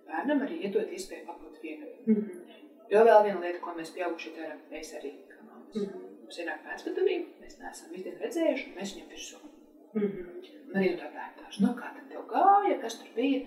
Bērnam 0.07 0.43
arī 0.45 0.61
iedot 0.63 0.91
iespēju 0.95 1.27
pabūt 1.27 1.61
vienam. 1.63 1.89
Mm 2.05 2.15
-hmm. 2.15 2.43
Jo 2.91 3.03
vēl 3.03 3.23
viena 3.23 3.39
lieta, 3.43 3.59
ko 3.59 3.73
mēs 3.75 3.91
pieaugušie 3.95 4.31
darām, 4.37 4.59
mēs 4.71 4.93
arī, 4.99 5.11
kā 5.31 5.41
māmas, 5.43 5.75
mm 5.75 5.83
-hmm. 5.83 6.03
mums 6.21 6.39
ienāk 6.39 6.61
pēcpaturība, 6.67 7.25
mēs 7.41 7.59
neesam 7.59 7.91
visu 7.91 8.13
redzējuši, 8.21 8.69
un 8.69 8.77
mēs 8.79 8.93
viņam 8.95 9.09
virsū. 9.09 9.37
Mm 9.93 10.01
-hmm. 10.01 10.27
Un 10.67 10.75
arī 10.75 10.93
tā 10.99 11.09
bērtāšu, 11.17 11.61
nu 11.63 11.73
kā 11.75 11.91
tad 11.95 12.05
tev 12.09 12.21
gāja, 12.31 12.81
kas 12.81 12.99
tur 12.99 13.09
bija, 13.15 13.39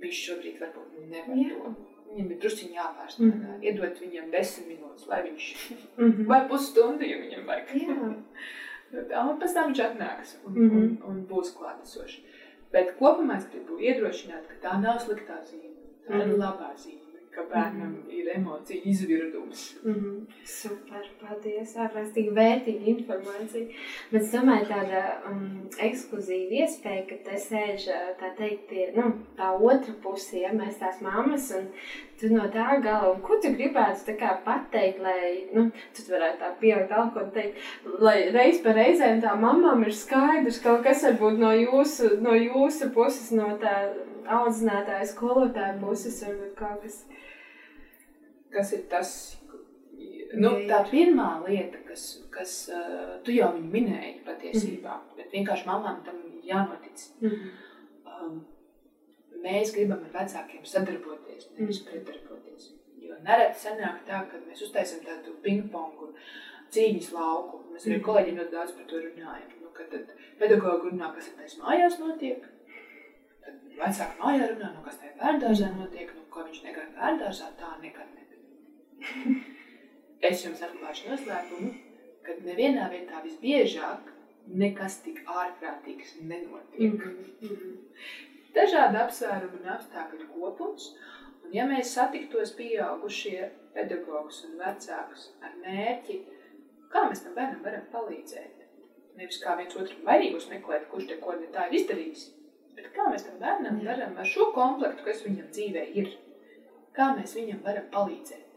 viņš 0.00 0.22
šobrīd 0.26 0.60
varbūt 0.60 1.08
nevar 1.08 1.36
Jā. 1.36 1.48
to 1.50 1.89
Viņam 2.10 2.30
ir 2.30 2.38
druskuļi 2.42 2.74
jāpārstāv. 2.74 3.24
Mm 3.24 3.32
-hmm. 3.32 3.64
Iedot 3.66 4.00
viņam 4.02 4.30
desmit 4.30 4.68
minūtes, 4.68 5.08
lai 5.08 5.22
viņš 5.22 5.44
mm 5.96 6.12
-hmm. 6.12 6.26
vai 6.26 6.40
pusstundu, 6.48 7.04
ja 7.04 7.18
viņam 7.20 7.46
vajag. 7.46 7.74
un 9.22 9.38
pēc 9.42 9.54
tam 9.54 9.72
viņš 9.72 9.82
atnāks 9.88 10.36
un, 10.44 10.52
mm 10.52 10.70
-hmm. 10.70 10.78
un, 10.78 10.96
un 11.10 11.26
būs 11.26 11.54
klātesošs. 11.58 12.20
Bet 12.72 12.96
kopumā 12.98 13.36
es 13.36 13.46
gribu 13.52 13.78
iedrošināt, 13.78 14.46
ka 14.48 14.68
tā 14.68 14.80
nav 14.80 14.98
sliktā 14.98 15.38
zīme. 15.44 15.70
Tā 16.06 16.14
mm 16.14 16.20
-hmm. 16.20 16.32
ir 16.32 16.38
labā 16.38 16.74
zīme 16.76 16.99
ka 17.34 17.42
bērnam 17.54 17.88
mm 17.88 18.02
-hmm. 18.06 18.18
ir 18.18 18.28
emociju 18.36 18.80
izvirdums. 18.84 19.76
Mm 19.84 19.94
-hmm. 19.94 20.26
Super, 20.44 21.04
paldies, 21.20 21.76
ārprātīgi 21.76 22.34
vērtīga 22.34 22.84
informācija. 22.94 23.66
Bet 24.10 24.22
es 24.22 24.32
domāju, 24.34 24.66
tāda 24.74 25.02
um, 25.30 25.68
ekskluzīva 25.78 26.62
iespēja, 26.62 27.06
ka 27.08 27.16
te 27.30 27.36
sēž, 27.48 27.86
tā 28.20 28.34
teikt, 28.36 28.68
tie, 28.68 28.92
nu, 28.96 29.12
tā 29.38 29.50
otra 29.70 29.94
puse, 30.02 30.38
ja 30.38 30.52
mēs 30.52 30.78
tās 30.78 31.00
mammas, 31.00 31.50
un 31.58 31.68
tu 32.20 32.28
no 32.34 32.44
tā 32.54 32.82
gala, 32.82 33.12
un 33.12 33.20
ko 33.20 33.38
tu 33.42 33.48
gribētu 33.48 34.10
tā 34.10 34.16
kā 34.22 34.30
pateikt, 34.44 34.98
lai, 35.00 35.48
nu, 35.54 35.70
tu 35.96 36.12
varētu 36.12 36.38
tā 36.42 36.50
pieaugt 36.60 36.92
alkoholu 36.92 37.30
teikt, 37.30 37.56
lai 37.98 38.30
reiz 38.30 38.60
pa 38.64 38.72
reizēm 38.72 39.22
tā 39.24 39.34
mamām 39.40 39.82
ir 39.86 39.92
skaidrs 39.92 40.62
kaut 40.62 40.82
kas 40.84 41.04
varbūt 41.04 41.38
no 41.38 41.52
jūsu, 41.52 42.20
no 42.20 42.34
jūsu 42.34 42.92
puses, 42.94 43.30
no 43.30 43.56
tā 43.62 43.76
audzinātāja 44.36 45.08
skolotāja 45.10 45.78
puses, 45.82 46.20
varbūt 46.26 46.56
kaut 46.58 46.84
kas 46.84 47.02
kas 48.50 48.72
ir 48.74 48.84
tas, 48.90 49.10
nu, 50.34 50.56
tā 50.66 50.80
pirmā 50.90 51.28
lieta, 51.44 51.78
kas, 51.86 52.06
kas 52.34 52.54
uh, 52.74 53.18
tu 53.22 53.34
jau 53.36 53.52
viņu 53.54 53.70
minēji 53.70 54.16
patiesībā, 54.26 54.96
mm. 54.96 55.18
bet 55.18 55.34
vienkārši 55.36 55.68
mamām 55.70 56.00
tam 56.06 56.18
jānotic. 56.42 57.04
Mm 57.22 57.50
um, 58.20 58.38
mēs 59.44 59.72
gribam 59.76 60.04
ar 60.06 60.14
vecākiem 60.20 60.66
sadarboties, 60.66 61.50
nevis 61.56 61.82
mm. 61.82 61.88
pretdarboties. 61.88 62.70
Jo 63.00 63.18
nereti 63.24 63.62
sanāk 63.62 64.04
tā, 64.08 64.22
ka 64.30 64.40
mēs 64.44 64.62
uztaisam 64.66 65.02
tādu 65.06 65.34
pingpongu 65.44 66.12
cīņas 66.74 67.10
lauku. 67.16 67.64
Mēs 67.72 67.88
arī 67.88 67.98
mm. 67.98 68.06
kolēģiem 68.06 68.40
ļoti 68.40 68.56
daudz 68.56 68.76
par 68.76 68.88
to 68.90 69.02
runājam. 69.06 69.52
Nu, 69.62 69.72
kad 69.76 69.94
pedagogi 70.40 70.92
runā, 70.92 71.12
kas 71.16 71.30
ir 71.30 71.38
taisa 71.38 71.62
mājās 71.64 71.98
notiek, 72.02 72.44
tad 73.80 73.88
vecāki 73.88 74.20
mājā 74.20 74.48
runā, 74.52 74.72
nu, 74.74 74.82
kas 74.84 74.98
tajā 75.00 75.16
bērndārzā 75.20 75.70
notiek, 75.76 76.12
nu, 76.16 76.24
ko 76.32 76.44
viņš 76.46 76.62
negar 76.66 76.88
bērndārzā, 76.96 77.50
tā 77.60 77.70
nekad 77.82 78.08
ne 78.14 78.20
es 80.28 80.44
jums 80.44 80.60
atklāšu 80.64 81.10
noslēpumu, 81.10 81.70
ka 82.26 82.36
nevienā 82.44 82.88
vietā 82.92 83.22
visbiežāk 83.24 84.10
nekas 84.60 84.98
tik 85.04 85.22
ārprātīgs 85.24 86.18
nenotiek. 86.20 87.06
Mm 87.06 87.56
-hmm. 87.56 87.76
Dažādi 88.54 88.98
apsvērumi 89.00 89.60
un 89.62 89.70
apstākļu 89.76 90.26
kopums, 90.34 90.90
un 91.44 91.54
ja 91.54 91.66
mēs 91.66 91.94
satiktos 91.94 92.52
pieaugušie 92.58 93.50
pedagogus 93.74 94.44
un 94.44 94.58
vecākus 94.58 95.30
ar 95.40 95.54
mērķi, 95.64 96.18
kā 96.92 97.06
mēs 97.08 97.24
tam 97.24 97.34
bērnam 97.34 97.62
varam 97.62 97.86
palīdzēt, 97.92 98.66
nevis 99.16 99.42
kā 99.44 99.56
viens 99.56 99.76
otram 99.76 100.04
vainīgus 100.04 100.50
meklēt, 100.50 100.88
kurš 100.90 101.06
te 101.06 101.16
ko 101.16 101.32
ne 101.32 101.46
tā 101.46 101.68
ir 101.68 101.74
izdarījis, 101.80 102.39
bet 102.76 102.92
kā 102.96 103.08
mēs 103.10 103.26
tam 103.26 103.40
bērnam 103.42 103.82
varam 103.86 104.16
ar 104.18 104.30
šo 104.34 104.50
komplektu, 104.56 105.04
kas 105.08 105.24
viņam 105.26 105.50
dzīvē 105.50 105.88
ir, 106.02 106.14
kā 106.96 107.12
mēs 107.16 107.36
viņam 107.38 107.60
varam 107.66 107.90
palīdzēt 107.94 108.50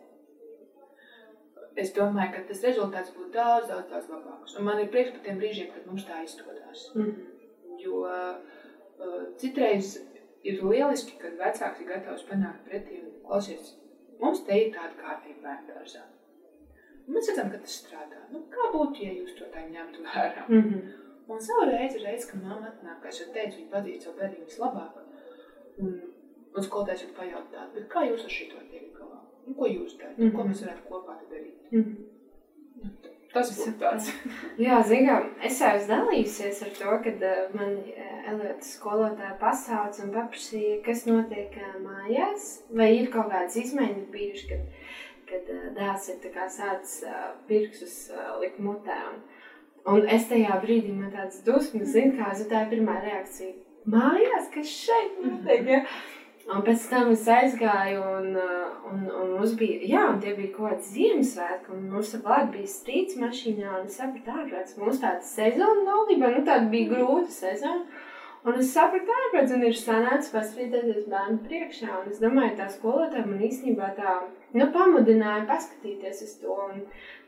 es 1.76 1.94
domāju, 1.96 2.34
ka 2.36 2.42
tas 2.48 2.64
rezultāts 2.68 3.14
būtu 3.16 3.32
daudz, 3.34 3.70
daudz, 3.70 3.90
daudz 3.92 4.10
labāks. 4.12 4.56
Un 4.58 4.68
man 4.68 4.82
ir 4.82 4.90
prieks 4.94 5.14
par 5.16 5.24
tiem 5.26 5.40
brīžiem, 5.42 5.70
kad 5.74 5.86
mums 5.90 6.08
tā 6.08 6.22
izdodas. 6.26 6.88
Mm. 6.98 7.14
Jo 7.82 8.04
uh, 8.08 9.22
citreiz 9.42 9.96
ir 10.48 10.62
lieliski, 10.64 11.18
kad 11.22 11.38
vecāks 11.40 11.82
ir 11.82 11.90
gatavs 11.90 12.26
panākt 12.30 12.66
pretī 12.68 13.02
un 13.02 13.14
klausies. 13.28 13.74
Mums 14.22 14.44
te 14.48 14.60
ir 14.60 14.74
tāda 14.76 14.94
kārtība 15.00 15.48
bērnu 15.48 15.72
dārzā. 15.72 16.04
Mēs 17.10 17.30
redzam, 17.32 17.50
ka 17.52 17.60
tas 17.60 17.80
strādā. 17.82 18.22
Nu, 18.32 18.46
kā 18.52 18.70
būtu, 18.72 19.04
ja 19.04 19.16
jūs 19.18 19.34
to 19.40 19.50
tā 19.52 19.66
ņemtu 19.68 20.06
vērā? 20.06 20.46
Mm 20.48 20.62
-hmm. 20.62 20.92
Un 21.28 21.40
savu 21.42 21.70
reizi, 21.70 22.02
reizi, 22.04 22.28
kad 22.32 22.42
mamma 22.44 22.72
atnāk, 22.72 22.98
kā 23.04 23.12
es 23.12 23.22
jau 23.22 23.30
teicu, 23.36 23.62
viņa 23.62 23.72
pazīst 23.72 24.08
savu 24.08 24.18
bērnu 24.20 24.48
vislabāk. 24.48 24.98
Un, 25.84 25.94
un 26.54 26.66
skolotājs 26.66 27.06
jau 27.06 27.14
pajautāt, 27.18 27.78
kā 27.94 28.04
jūs 28.10 28.26
ar 28.28 28.34
šito 28.38 28.64
tiek 28.72 28.90
galā? 28.98 29.22
Nu, 29.46 29.56
ko 29.56 29.70
jūs 29.72 29.96
darat? 30.00 30.18
Mm 30.18 30.26
-hmm. 30.28 30.36
Ko 30.36 30.48
mēs 30.50 30.66
varētu 30.66 30.90
kopā 30.90 31.16
darīt? 31.32 31.72
Mm 31.72 31.84
-hmm. 31.84 32.14
Tas 33.34 33.50
būtu 33.58 33.80
tāds. 33.82 34.10
Jā, 34.68 34.82
zinām, 34.86 35.30
es 35.42 35.62
jau 35.62 35.72
esmu 35.78 35.90
dalījusies 35.90 36.62
ar 36.66 36.74
to, 36.80 36.98
kad 37.06 37.24
uh, 37.30 37.56
man 37.58 37.72
uh, 37.78 38.30
Eliotas 38.30 38.76
skolotāja 38.78 39.38
pasauc 39.40 40.00
un 40.04 40.12
paprasīja, 40.14 40.84
kas 40.86 41.06
notiek 41.10 41.56
uh, 41.58 41.80
mājās, 41.82 42.62
vai 42.70 42.92
ir 43.00 43.10
kaut 43.14 43.32
kādas 43.32 43.56
izmaiņas 43.56 44.12
bijušas, 44.14 44.50
kad, 44.50 44.62
kad 45.32 45.50
uh, 45.56 45.64
dēls 45.80 46.10
ir 46.10 46.50
sācis 46.50 47.04
pirksus 47.48 48.12
uh, 48.12 48.40
likt 48.44 48.60
mutē. 48.60 49.00
Un, 49.14 49.24
un 49.92 50.08
es 50.16 50.28
tajā 50.32 50.58
brīdī 50.64 50.96
man 50.96 51.12
tāds 51.14 51.44
dusmas, 51.46 51.92
zin 51.96 52.16
kā, 52.18 52.32
tā 52.50 52.66
ir 52.66 52.74
pirmā 52.74 52.98
reakcija. 53.04 53.54
Mājās, 53.94 54.50
kas 54.54 54.70
šeit 54.72 55.18
notiek, 55.24 55.66
ja? 55.68 55.82
Un 56.54 56.60
pēc 56.64 56.86
tam 56.92 57.12
es 57.14 57.24
aizgāju, 57.32 58.00
un, 58.18 58.34
uh, 58.36 58.88
un, 58.90 59.04
un 59.08 59.30
mums 59.38 59.54
bija, 59.60 59.78
jā, 59.88 60.02
un 60.12 60.18
tie 60.24 60.34
bija 60.36 60.52
kaut 60.56 60.74
kādi 60.74 60.90
Ziemassvētki, 60.90 61.72
un 61.72 61.86
mums 61.94 62.12
tāpat 62.12 62.50
bija 62.52 62.68
strīds 62.68 63.16
mašīnā, 63.22 63.78
un 63.80 63.88
es 63.88 63.96
sapratu, 64.00 64.34
ārprāts, 64.42 64.76
mums 64.80 65.00
tāda 65.00 65.24
sezona 65.24 65.86
nav, 65.88 66.12
nu 66.12 66.44
tāda 66.44 66.68
bija 66.74 66.90
grūta 66.92 67.32
sezona. 67.32 68.03
Un 68.44 68.58
es 68.60 68.74
sapratu, 68.76 69.08
kāpēc 69.08 69.52
man 69.54 69.62
ir 69.70 69.76
sanācis 69.80 70.34
paskatīties 70.34 71.06
bērnu 71.08 71.38
priekšā. 71.46 71.88
Un 72.02 72.10
es 72.12 72.18
domāju, 72.20 72.58
tā 72.58 72.66
skolotāja 72.74 73.24
man 73.24 73.44
īstenībā 73.48 73.94
tā 73.96 74.16
nu, 74.52 74.66
pamudināja 74.74 75.46
paskatīties 75.48 76.20
uz 76.26 76.34
to. 76.42 76.58
Un 76.66 76.82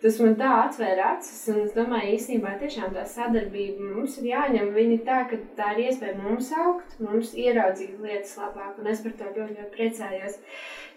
tas 0.04 0.20
man 0.20 0.36
tā 0.42 0.50
atvēra 0.66 1.14
acis. 1.14 1.38
Un 1.54 1.62
es 1.62 1.72
domāju, 1.78 2.18
īstenībā 2.18 2.58
tiešām 2.60 2.92
tā 2.98 3.06
sadarbība 3.08 3.94
mums 3.94 4.18
ir 4.20 4.28
jāņem. 4.34 4.74
Viņa 4.76 4.98
tā, 5.08 5.22
ka 5.30 5.40
tā 5.62 5.70
ir 5.78 5.86
iespēja 5.86 6.18
mums 6.20 6.52
augt, 6.66 6.98
mums 7.00 7.32
ieraudzīt 7.46 7.96
lietas 8.04 8.36
labāk. 8.42 8.76
Un 8.84 8.92
es 8.92 9.06
par 9.06 9.16
to 9.16 9.30
ļoti, 9.30 9.56
ļoti 9.62 9.72
priecājos. 9.78 10.36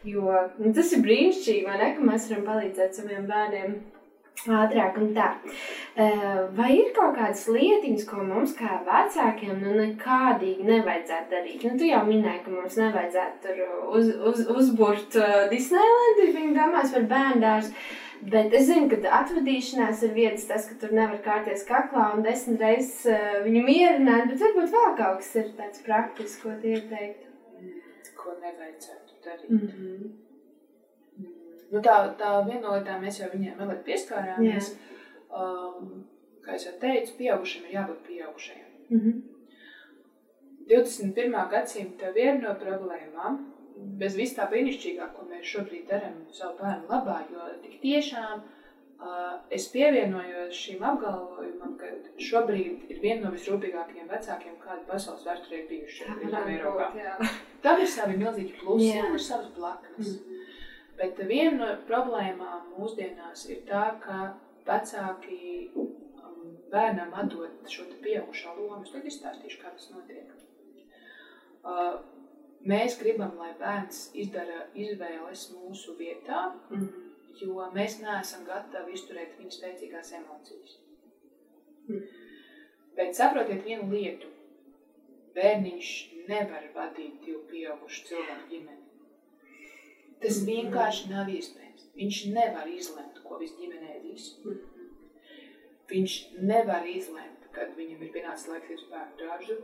Jo 0.09 0.35
nu, 0.59 0.75
tas 0.75 0.91
ir 0.97 1.07
brīnišķīgi, 1.07 1.63
vai 1.69 1.79
ne, 1.79 1.93
ka 1.95 2.11
mēs 2.11 2.27
varam 2.33 2.45
palīdzēt 2.51 2.99
saviem 2.99 3.31
bērniem 3.31 3.79
ātrāk 4.47 4.99
un 5.03 5.13
tā. 5.17 5.29
Eh, 5.99 6.41
vai 6.55 6.71
ir 6.77 6.91
kaut 6.97 7.17
kādas 7.17 7.47
lietiņas, 7.51 8.05
ko 8.07 8.23
mums 8.23 8.55
kā 8.59 8.79
vecākiem 8.87 9.57
nu 9.63 9.75
nekādīgi 9.81 10.67
nevajadzētu 10.69 11.33
darīt? 11.33 11.65
Nu, 11.67 11.79
tu 11.81 11.89
jau 11.89 12.05
minēji, 12.07 12.45
ka 12.45 12.53
mums 12.55 12.77
nevajadzētu 12.79 13.41
tur 13.47 13.63
uz, 13.99 14.13
uz, 14.31 14.45
uzburt 14.61 15.17
uh, 15.19 15.49
Disneylandu, 15.51 16.29
viņi 16.37 16.55
domās 16.55 16.95
par 16.95 17.09
bērndārzu. 17.15 17.75
Bet 18.31 18.55
es 18.55 18.67
zinu, 18.67 18.89
ka 18.91 19.13
atvadīšanās 19.21 20.01
ir 20.07 20.15
vietas, 20.15 20.47
tas, 20.51 20.65
ka 20.71 20.79
tur 20.79 20.95
nevar 20.95 21.21
kārties 21.23 21.67
kaklā 21.67 22.13
un 22.17 22.23
desmit 22.27 22.63
reizes 22.63 23.07
uh, 23.11 23.41
viņu 23.47 23.65
mierināt, 23.67 24.31
bet 24.31 24.43
varbūt 24.47 24.73
vēl 24.75 24.97
kaut 25.03 25.21
kas 25.23 25.35
ir 25.39 25.53
tāds 25.59 25.83
praktisks, 25.87 26.41
ko 26.43 26.55
tie 26.63 26.79
ieteiktu. 26.79 27.27
Ko 28.19 28.35
nevajadzētu 28.39 29.23
darīt. 29.27 29.51
Mm 29.51 29.69
-hmm. 29.69 30.28
Nu, 31.71 31.83
tā, 31.85 31.97
tā 32.21 32.31
viena 32.47 32.63
no 32.65 32.77
lietām 32.77 33.03
mēs 33.05 33.21
jau 33.21 33.29
viņiem 33.33 33.59
vēl 33.61 33.83
pieskārāmies. 33.85 34.71
Um, 35.29 36.07
kā 36.45 36.57
jau 36.57 36.73
teicu, 36.81 37.17
pieaugušiem 37.19 37.67
ir 37.69 37.77
jābūt 37.77 38.07
pieaugušajiem. 38.07 38.69
Mm 38.89 39.01
-hmm. 39.01 39.23
21. 40.69 41.49
gadsimta 41.51 42.13
viena 42.13 42.41
no 42.49 42.55
problēmām, 42.61 43.39
bez 44.01 44.17
vis 44.17 44.35
tā 44.37 44.49
brīnišķīgā, 44.51 45.11
ko 45.15 45.25
mēs 45.31 45.49
šobrīd 45.55 45.89
darām 45.89 46.25
savu 46.33 46.57
bērnu 46.61 46.89
labā, 46.89 47.19
jo 47.33 47.47
tik 47.63 47.81
tiešām 47.81 48.41
uh, 48.41 49.39
es 49.51 49.69
pievienojos 49.73 50.55
šīm 50.63 50.85
apgalvojumam, 50.91 51.77
ka 51.81 51.93
šobrīd 52.31 52.91
ir 52.93 53.01
viena 53.05 53.27
no 53.27 53.33
visrūpīgākajiem 53.37 54.09
vecākiem, 54.09 54.59
kādi 54.65 54.85
pasaules 54.91 55.27
vēsturē 55.29 55.63
ir 55.63 55.69
bijuši. 55.69 56.05
Tam 57.63 57.81
ir 57.81 57.87
savi 57.87 58.17
milzīgi 58.17 58.59
plusi 58.61 58.99
un 59.13 59.19
savas 59.19 59.49
blaknes. 59.57 60.07
Mm 60.07 60.25
-hmm. 60.25 60.38
Bet 60.99 61.21
viena 61.31 61.57
no 61.59 61.71
problēmām 61.87 62.73
mūsdienās 62.75 63.45
ir 63.53 63.63
tā, 63.69 63.85
ka 64.03 64.33
vecāki 64.67 65.69
um, 65.79 66.57
bērnam 66.73 67.15
atdod 67.23 67.69
šo 67.71 67.87
pieaugušo 68.03 68.55
lomu. 68.57 68.83
Es 68.83 68.93
tagad 68.93 69.11
izstāstīšu, 69.13 69.61
kā 69.63 69.75
tas 69.77 69.91
notiek. 69.95 70.33
Uh, 71.69 72.01
mēs 72.67 72.99
gribam, 73.01 73.37
lai 73.39 73.53
bērns 73.61 74.09
izdara 74.19 74.65
izvēles 74.75 75.49
mūsu 75.55 75.95
vietā, 75.99 76.49
mm. 76.73 76.89
jo 77.43 77.69
mēs 77.75 78.01
neesam 78.03 78.47
gatavi 78.49 78.97
izturēt 78.99 79.39
viņa 79.39 79.55
spēcīgās 79.59 80.13
emocijas. 80.19 80.79
Mm. 81.87 82.03
Bet 82.99 83.15
saprotiet 83.15 83.63
vienu 83.67 83.87
lietu. 83.95 84.35
Bērniņš 85.39 85.95
nevar 86.27 86.65
vadīt 86.75 87.21
divu 87.23 87.45
pieaugušu 87.53 88.07
cilvēku 88.09 88.51
ģimeni. 88.51 88.88
Tas 90.23 90.41
vienkārši 90.47 91.11
nav 91.13 91.29
iespējams. 91.31 91.89
Viņš 91.99 92.21
nevar 92.35 92.71
izlemt, 92.71 93.21
ko 93.25 93.39
viņš 93.41 93.55
ģimenē 93.61 93.91
ēdīs. 93.99 94.31
Viņš 95.91 96.15
nevar 96.51 96.87
izlemt, 96.91 97.47
kad 97.55 97.75
viņam 97.79 98.03
ir 98.03 98.15
pienācis 98.15 98.51
laiks 98.51 98.75
uz 98.75 98.89
bērnu 98.91 99.21
dārzu. 99.23 99.59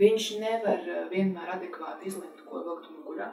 Viņš 0.00 0.30
nevar 0.40 0.88
eh, 0.92 1.04
vienmēr 1.12 1.52
adekvāti 1.56 2.10
izlemt, 2.10 2.40
ko 2.48 2.64
vilkt 2.64 2.88
mugurā. 2.96 3.30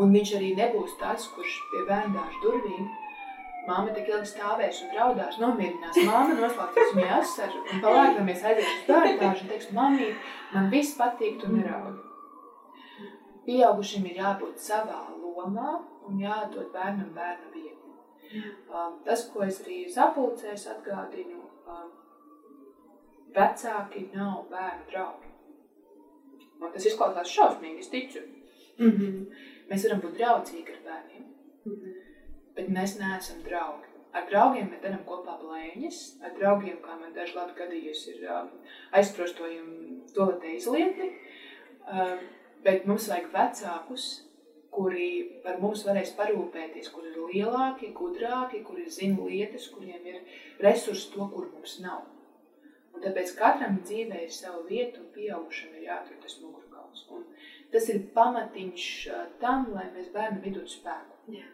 Un 0.00 0.16
viņš 0.16 0.34
arī 0.40 0.50
nebūs 0.56 0.96
tas, 1.00 1.28
kurš 1.36 1.60
pie 1.70 1.86
bērnu 1.88 2.16
dārza 2.16 2.44
durvīm 2.44 2.90
Māma 3.68 3.92
tik 3.92 4.06
ilgi 4.08 4.26
stāvēs 4.26 4.78
un 4.86 4.88
draudās, 4.94 5.36
nomierinās. 5.38 5.98
Māma 6.08 6.32
noslēdzas 6.38 6.94
viņai 6.96 7.10
asaru 7.18 7.60
un 7.60 7.82
palēkamies 7.84 8.44
aizies 8.48 8.70
uz 8.72 8.86
dārzu 8.88 9.44
un 9.44 9.50
teiks, 9.52 9.68
mamīt, 9.76 10.30
man 10.54 10.70
viss 10.72 10.96
patīk, 10.96 11.36
tu 11.42 11.52
neraudi 11.52 12.09
pieaugušiem 13.46 14.06
ir 14.10 14.20
jābūt 14.22 14.60
savā 14.62 15.00
lomā 15.14 15.78
un 16.08 16.20
jādod 16.20 16.70
bērnam 16.74 17.12
bērna 17.14 17.52
vieta. 17.54 17.76
Um, 18.70 19.00
tas, 19.04 19.26
ko 19.32 19.42
es 19.46 19.58
arī 19.64 19.80
sapulcēs 19.90 20.68
atgādinu, 20.70 21.40
um, 21.66 21.90
vecāki 23.34 24.06
nav 24.14 24.44
bērnu 24.50 24.86
draugi. 24.90 25.30
Un 26.60 26.72
tas 26.74 26.86
izklausās 26.86 27.32
šausmīgi, 27.32 27.80
es 27.80 27.90
ticu. 27.90 28.22
Mm 28.78 28.90
-hmm. 28.90 29.26
Mēs 29.70 29.86
varam 29.86 30.00
būt 30.00 30.16
draudzīgi 30.18 30.72
ar 30.74 30.82
bērniem, 30.84 31.24
mm 31.64 31.72
-hmm. 31.72 31.94
bet 32.54 32.68
mēs 32.68 32.98
neesam 33.00 33.42
draugi. 33.42 33.86
Ar 34.12 34.26
draugiem 34.30 34.70
mēs 34.70 34.82
darām 34.82 35.04
kopā 35.06 35.36
blēņas, 35.42 35.98
ar 36.24 36.32
draugiem, 36.38 36.78
kā 36.82 36.96
man 37.00 37.12
daži 37.14 37.34
labi 37.34 37.52
gadījies, 37.58 38.08
ir 38.08 38.30
um, 38.30 38.48
aizprostojumi 38.92 40.00
toaletē 40.14 40.54
izlietni. 40.56 41.10
Um, 41.92 42.18
Bet 42.64 42.86
mums 42.88 43.08
vajag 43.08 43.30
vecākus, 43.32 44.06
kuri 44.70 45.08
par 45.44 45.58
mums 45.62 45.82
varēs 45.86 46.12
parūpēties, 46.18 46.90
kuri 46.94 47.10
ir 47.10 47.20
lielāki, 47.32 47.92
gudrāki, 47.96 48.62
kuri 48.66 48.86
zina 48.92 49.26
lietas, 49.26 49.68
kuriem 49.72 50.06
ir 50.06 50.20
resursi 50.62 51.10
to, 51.14 51.26
kur 51.32 51.48
mums 51.54 51.78
nav. 51.84 52.04
Un 52.94 53.04
tāpēc 53.04 53.32
katram 53.38 53.78
dzīvē 53.84 54.24
ir 54.26 54.34
sava 54.34 54.60
vieta 54.68 55.00
un 55.00 55.08
pieaugušam 55.14 55.78
ir 55.78 55.86
jāatur 55.88 56.18
tas 56.22 56.36
mugurkauls. 56.42 57.06
Un 57.16 57.24
tas 57.72 57.88
ir 57.92 58.02
pamatiņš 58.16 58.90
tam, 59.40 59.70
lai 59.74 59.86
mēs 59.94 60.10
bērnam 60.14 60.44
idotu 60.50 60.74
spēku. 60.74 61.16
Jā. 61.38 61.48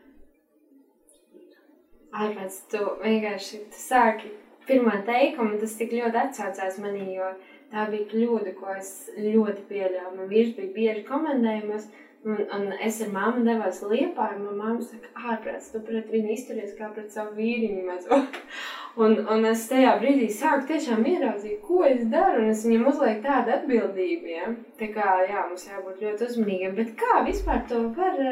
Ārpēc 2.17 2.59
tu 2.73 2.83
vienkārši 3.03 3.63
tu 3.71 3.79
sāki 3.79 4.33
pirmā 4.67 5.03
teikuma, 5.07 5.59
tas 5.61 5.77
tik 5.79 5.93
ļoti 5.95 6.21
atsaucās 6.23 6.79
manī, 6.83 7.13
jo 7.15 7.31
Tā 7.73 7.85
bija 7.91 8.07
kļūda, 8.13 8.53
ko 8.57 8.75
es 8.79 8.91
ļoti 9.19 9.65
pieļāvu. 9.71 10.17
Man 10.17 10.29
vīrs 10.31 10.53
bija 10.57 10.73
bieži 10.75 11.03
komandējumos, 11.09 11.89
un, 12.27 12.43
un 12.55 12.67
es 12.87 13.01
ar 13.03 13.11
māmu 13.15 13.43
devos 13.47 13.81
liepā, 13.91 14.29
un 14.37 14.45
man 14.45 14.61
māma 14.61 14.87
saka, 14.87 15.11
ārprāts, 15.33 15.73
tu 15.73 15.83
pret 15.87 16.13
viņu 16.13 16.31
izturies 16.35 16.77
kā 16.79 16.93
pret 16.95 17.11
savu 17.15 17.35
vīriņu 17.41 17.83
mazo. 17.89 18.21
un, 19.03 19.19
un 19.35 19.49
es 19.51 19.67
tajā 19.71 19.97
brīdī 20.03 20.29
sāku 20.35 20.71
tiešām 20.71 21.03
ieraudzīt, 21.11 21.59
ko 21.67 21.83
es 21.89 22.05
daru, 22.13 22.45
un 22.45 22.53
es 22.55 22.63
viņam 22.69 22.87
uzlieku 22.93 23.27
tādu 23.27 23.57
atbildību, 23.59 24.31
ja? 24.37 24.53
Tā 24.79 24.93
kā, 24.95 25.11
jā, 25.27 25.49
mums 25.51 25.67
jābūt 25.71 26.07
ļoti 26.07 26.31
uzmanīgiem, 26.31 26.79
bet 26.79 26.95
kā 27.03 27.21
vispār 27.27 27.67
to 27.71 27.83
var, 27.99 28.23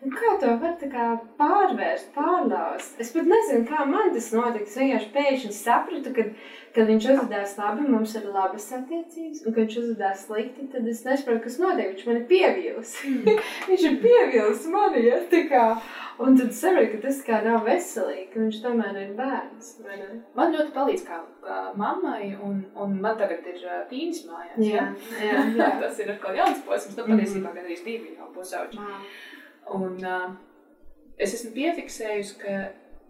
Un 0.00 0.12
kā 0.16 0.30
to 0.40 0.52
var 0.62 0.78
kā 0.80 1.06
pārvērst, 1.36 2.06
pārlauzt? 2.14 2.94
Es 3.02 3.10
pat 3.12 3.26
nezinu, 3.28 3.66
kā 3.68 3.84
man 3.84 4.14
tas 4.14 4.30
notika. 4.32 4.64
Es 4.64 4.78
vienkārši 4.80 5.10
pēkšņi 5.12 5.50
sapratu, 5.52 6.12
ka, 6.16 6.24
kad 6.72 6.88
viņš 6.88 7.08
uzvedās 7.12 7.52
labi, 7.58 7.84
mums 7.84 8.14
ir 8.16 8.30
labas 8.32 8.70
attiecības, 8.78 9.42
un 9.44 9.52
kad 9.52 9.66
viņš 9.66 9.76
uzvedās 9.82 10.22
slikti, 10.24 10.68
tad 10.72 10.88
es 10.88 11.02
nesaprotu, 11.04 11.42
kas 11.44 11.58
notiek. 11.60 11.90
Viņš 11.92 12.06
man 12.08 12.20
ir 12.22 12.24
pievīlis. 12.30 12.94
viņš 13.68 13.84
ir 13.90 13.98
pievīlis 14.06 14.64
mani, 14.72 15.02
ja 15.04 15.20
kā. 15.50 15.66
Un 16.20 16.36
tad 16.36 16.56
saprotu, 16.56 16.94
ka 16.94 17.02
tas 17.04 17.20
kā 17.26 17.42
nav 17.44 17.68
veselīgi, 17.68 18.26
ka 18.32 18.40
viņš 18.40 18.62
tomēr 18.64 18.96
ir 19.02 19.12
bērns. 19.20 19.68
Man 20.36 20.56
ļoti 20.56 20.74
palīdz 20.78 21.04
kā, 21.10 21.20
kā 21.44 21.58
mammai, 21.80 22.30
un, 22.40 22.62
un 22.76 22.96
man 23.04 23.20
tagad 23.20 23.44
ir 23.52 23.60
uh, 23.68 23.84
tīns 23.92 24.24
mājās. 24.28 24.56
Jā, 24.64 24.86
jā, 25.20 25.44
jā. 25.60 25.68
tas 25.84 26.00
ir 26.00 26.12
atkal 26.16 26.40
jauns 26.40 26.64
posms, 26.64 26.96
nu 26.96 27.06
patiesībā 27.08 27.52
gan 27.52 27.68
arī 27.68 27.76
divi 27.84 28.16
jau 28.16 28.32
pusauģi. 28.32 28.80
Wow. 28.80 29.04
Un 29.74 30.00
uh, 30.02 30.30
es 31.20 31.34
esmu 31.36 31.52
piefiksējusi, 31.54 32.38
ka 32.40 32.56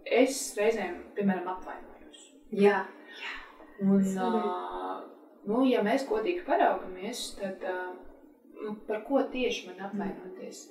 es 0.05 0.41
reizēm, 0.57 0.99
piemēram, 1.15 1.47
apvainojos. 1.55 2.27
Jā. 2.53 2.83
Un, 3.81 4.05
uh, 4.05 4.99
nu, 5.49 5.63
ja 5.65 5.81
mēs 5.85 6.05
godīgi 6.09 6.45
paraugamies, 6.45 7.31
tad 7.39 7.65
uh, 7.65 7.95
nu, 8.61 8.75
par 8.87 9.01
ko 9.07 9.23
tieši 9.33 9.71
man 9.71 9.81
apvainoties? 9.89 10.67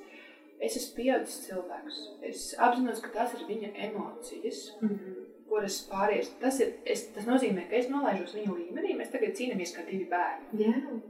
Es 0.60 0.76
esmu 0.76 0.96
pieaudzis 0.98 1.46
cilvēks. 1.48 2.00
Es 2.30 2.46
apzinos, 2.60 3.00
ka 3.02 3.10
tās 3.14 3.34
ir 3.34 3.46
viņa 3.48 3.72
emocijas, 3.88 4.66
mm 4.80 4.88
-hmm. 4.88 5.28
kuras 5.48 5.80
pāries. 5.90 6.28
Tas, 6.40 6.60
ir, 6.60 6.74
es, 6.84 7.06
tas 7.14 7.26
nozīmē, 7.26 7.66
ka 7.70 7.78
es 7.80 7.88
nolaižos 7.88 8.34
viņa 8.36 8.58
līmenī. 8.58 8.96
Mēs 8.98 9.10
tagad 9.14 9.32
cīnāmies 9.38 9.72
kā 9.76 9.86
divi 9.88 10.04
bērni. 10.10 10.66
Jā. 10.66 11.00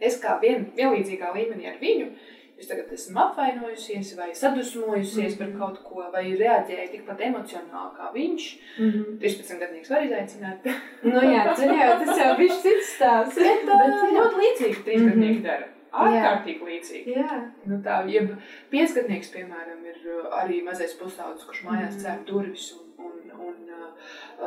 Es 0.00 0.18
kā 0.20 0.40
vien, 0.40 0.66
vienlīdzīgā 0.76 1.30
līmenī 1.32 1.70
ar 1.70 1.78
viņu 1.80 2.10
Es 2.56 2.70
tagad 2.70 2.92
esmu 2.92 3.20
apvainojusies, 3.20 4.14
vai 4.16 4.30
sadusmojusies 4.34 5.16
mm 5.16 5.34
-hmm. 5.34 5.38
par 5.38 5.48
mhm. 5.48 5.58
kaut 5.58 5.78
ko, 5.84 6.10
vai 6.12 6.24
reaģēju 6.42 6.90
tikpat 6.90 7.20
emocionāli 7.20 7.90
kā 7.98 8.12
viņš. 8.14 8.44
Mm 8.78 8.90
-hmm. 8.90 9.18
13 9.20 9.58
gadnieks 9.58 9.90
var 9.90 10.04
izaicināt. 10.04 10.64
nu, 11.02 11.20
jā, 11.20 11.44
jā, 11.46 11.98
tas 12.04 12.18
jau 12.18 12.36
bija 12.36 12.56
cits 12.62 12.94
stāsts. 12.96 13.34
Bet, 13.34 13.66
bet 13.66 14.14
ļoti 14.18 14.36
līdzīgi 14.42 14.84
3 14.84 14.98
mm 14.98 15.22
-hmm. 15.22 15.42
dara. 15.42 15.68
Ārkārtīgi 15.92 16.64
līdzīgi. 16.64 17.14
Jā. 17.16 17.36
Nu, 17.64 17.78
tā, 17.84 18.00
jeb 18.10 18.32
piecgadnieks, 18.70 19.30
piemēram, 19.36 19.84
ir 19.92 19.98
uh, 20.16 20.26
arī 20.42 20.62
mazais 20.64 20.94
pusaudzis, 21.00 21.46
kurš 21.46 21.62
mājās 21.64 21.94
mm 21.94 21.98
-hmm. 21.98 22.04
cēr 22.04 22.24
durvis 22.26 22.66
un, 22.76 23.06
un, 23.06 23.40
un 23.48 23.56
uh, 23.78 23.88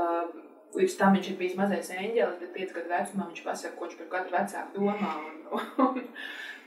uh, 0.02 0.30
līdz 0.78 0.98
tam 0.98 1.16
viņš 1.18 1.32
ir 1.32 1.38
bijis 1.38 1.58
mazais 1.58 1.90
eņģelis, 1.96 2.40
bet 2.40 2.54
5 2.54 2.76
gadu 2.76 2.90
vecumā 2.90 3.28
viņš 3.32 3.44
pasaka, 3.44 3.76
ko 3.76 3.86
viņš 3.86 3.98
par 3.98 4.10
katru 4.14 4.38
vecāku 4.38 4.78
domā. 4.78 5.16
Un, 5.52 5.62
un, 5.88 6.02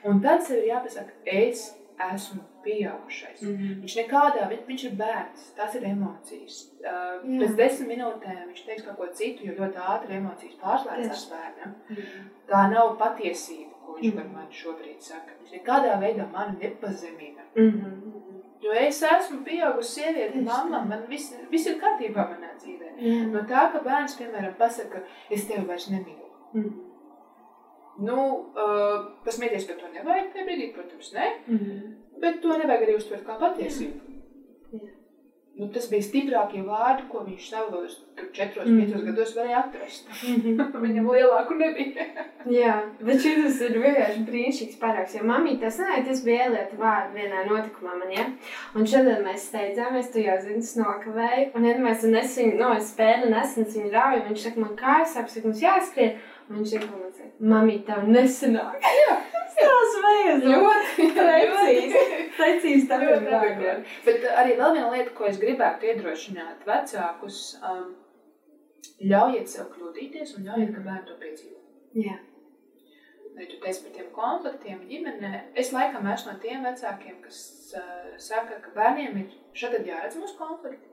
Un 0.04 0.22
tad 0.22 0.42
sev 0.42 0.58
ir 0.62 0.72
jāpasaka, 0.72 1.12
es 1.24 1.70
esmu 2.14 2.42
pieaugušais. 2.64 3.42
Mm 3.42 3.56
-hmm. 3.56 3.80
Viņš 3.82 3.96
nekādā 4.00 4.48
veidā, 4.50 4.66
viņš 4.66 4.84
ir 4.84 4.94
bērns, 5.02 5.50
tas 5.56 5.74
ir 5.74 5.84
emocijas. 5.84 6.56
Uh, 6.80 6.88
Jā. 6.88 7.40
pēc 7.40 7.54
desmit 7.56 7.88
minūtēm 7.88 8.46
viņš 8.46 8.64
teiks 8.66 8.82
kaut 8.86 8.96
ko 8.96 9.06
citu, 9.12 9.46
jo 9.46 9.52
ļoti 9.52 9.78
ātri 9.94 10.16
emocijas 10.16 10.56
pārslēdzas 10.62 11.30
bērnam. 11.30 11.74
Mm 11.88 11.96
-hmm. 11.96 12.28
Tā 12.48 12.70
nav 12.70 12.98
patiesība, 12.98 13.72
ko 13.86 13.92
viņš 13.92 14.06
mm 14.06 14.18
-hmm. 14.18 14.22
par 14.22 14.28
mani 14.36 14.52
šobrīd 14.62 15.00
saka. 15.00 15.30
Viņš 15.40 15.52
nekādā 15.58 16.00
veidā 16.00 16.32
mani 16.32 16.58
nepazemina. 16.58 17.42
Mm 17.56 17.70
-hmm. 17.70 18.12
Jo 18.62 18.72
es 18.72 19.02
esmu 19.02 19.44
pieaugusi 19.44 19.92
sieviete, 20.00 20.40
mamma, 20.40 20.84
man 20.84 21.02
viss, 21.08 21.34
viss 21.50 21.66
ir 21.66 21.80
kārtībā 21.80 22.28
manā 22.30 22.50
dzīvē. 22.58 22.88
Jā. 22.96 23.26
No 23.32 23.40
tā, 23.40 23.72
ka 23.72 23.78
bērns, 23.84 24.14
piemēram, 24.20 24.54
pasaka, 24.58 25.02
es 25.30 25.46
tevi 25.48 25.66
vairs 25.66 25.88
nemīlu. 25.90 26.28
Mm. 26.52 26.91
Nu, 27.98 28.16
uh, 28.56 29.12
pasmieties 29.24 29.66
par 29.68 29.76
to 29.76 29.90
nevajag 29.92 30.32
tajā 30.32 30.46
brīdī, 30.48 30.72
protams, 30.74 31.12
ne. 31.12 31.28
Mm 31.46 31.58
-hmm. 31.58 31.92
Bet 32.20 32.40
to 32.40 32.48
nevajag 32.48 32.88
arī 32.88 32.96
uztvert 32.96 33.26
kā 33.26 33.38
patiesību. 33.38 34.00
Jā. 34.72 34.78
Jā. 34.82 34.92
Nu, 35.52 35.66
tas 35.68 35.84
bija 35.90 36.02
stiprākie 36.02 36.62
vārdi, 36.64 37.04
ko 37.12 37.20
viņš 37.26 37.48
savos 37.52 37.98
četros, 38.32 38.70
mm. 38.70 38.78
piecos 38.80 39.02
gados 39.04 39.34
varēja 39.36 39.58
atrast. 39.60 40.08
-hmm. 40.08 40.62
Viņam 40.84 41.10
lielāku 41.12 41.56
nebija. 41.58 42.06
Jā, 42.58 42.72
bet 43.00 43.20
šis 43.20 43.60
ir 43.66 43.76
vienkārši 43.82 44.24
brīnišķīgs 44.30 44.80
parāks. 44.80 45.16
Jo 45.18 45.26
mamī 45.28 45.58
tas 45.60 45.76
nē, 45.78 46.00
tas 46.06 46.24
bija 46.24 46.46
ielieta 46.46 46.78
vārdu 46.80 47.20
vienā 47.20 47.44
notikumā 47.50 47.98
man, 47.98 48.10
ja? 48.16 48.24
Un 48.74 48.88
šodien 48.88 49.20
mēs 49.26 49.44
steidzāmies, 49.52 50.10
tu 50.12 50.24
jau 50.24 50.38
zini, 50.40 50.64
tas 50.64 50.76
nokavēja. 50.80 51.50
Un 51.54 51.68
ja 51.68 51.76
mēs 51.78 52.08
nesam, 52.16 52.56
no, 52.58 52.72
es 52.78 52.88
spēli 52.94 53.30
nesen 53.30 53.68
viņu 53.76 53.92
rauju, 53.92 54.24
viņš 54.30 54.46
saka, 54.48 54.60
man 54.60 54.76
kājas 54.80 55.18
apsaka, 55.20 55.46
mums 55.46 55.62
jāskrien. 55.62 56.16
Viņš 56.50 56.72
ir 56.76 56.84
kaut 56.86 57.04
kāds, 57.04 57.28
mamī, 57.52 57.78
tev 57.86 58.08
nesanāk. 58.10 58.82
Jā, 59.00 59.14
tas 59.58 59.96
vajag. 60.04 60.46
Ļoti 60.48 61.08
precīzi. 61.16 62.02
Precīzi 62.36 62.88
tā 62.90 62.98
ir 63.04 63.26
vajag. 63.28 63.86
Bet 64.06 64.26
arī 64.32 64.56
vēl 64.58 64.76
viena 64.78 64.90
lieta, 64.92 65.14
ko 65.16 65.28
es 65.30 65.40
gribētu 65.42 65.90
iedrošināt 65.92 66.66
vecākus, 66.68 67.40
um, 67.62 67.88
ļaujiet 69.12 69.50
sev 69.50 69.70
kļūdīties 69.72 70.36
un 70.38 70.50
ļaujiet, 70.50 70.74
ka 70.74 70.84
bērni 70.86 71.08
to 71.08 71.18
piedzīvo. 71.22 71.58
Jā. 72.02 72.18
Vai 73.32 73.48
tu 73.48 73.56
teici 73.62 73.86
par 73.86 73.92
tiem 73.96 74.08
konfliktiem 74.12 74.80
ģimenē? 74.90 75.34
Es 75.58 75.72
laikam 75.72 76.08
esmu 76.12 76.34
no 76.34 76.40
tiem 76.42 76.66
vecākiem, 76.68 77.20
kas 77.24 77.38
uh, 77.78 78.12
saka, 78.20 78.60
ka 78.64 78.74
bērniem 78.76 79.22
ir 79.22 79.36
šad 79.56 79.78
jāredz 79.88 80.18
mūsu 80.20 80.36
konflikti. 80.40 80.91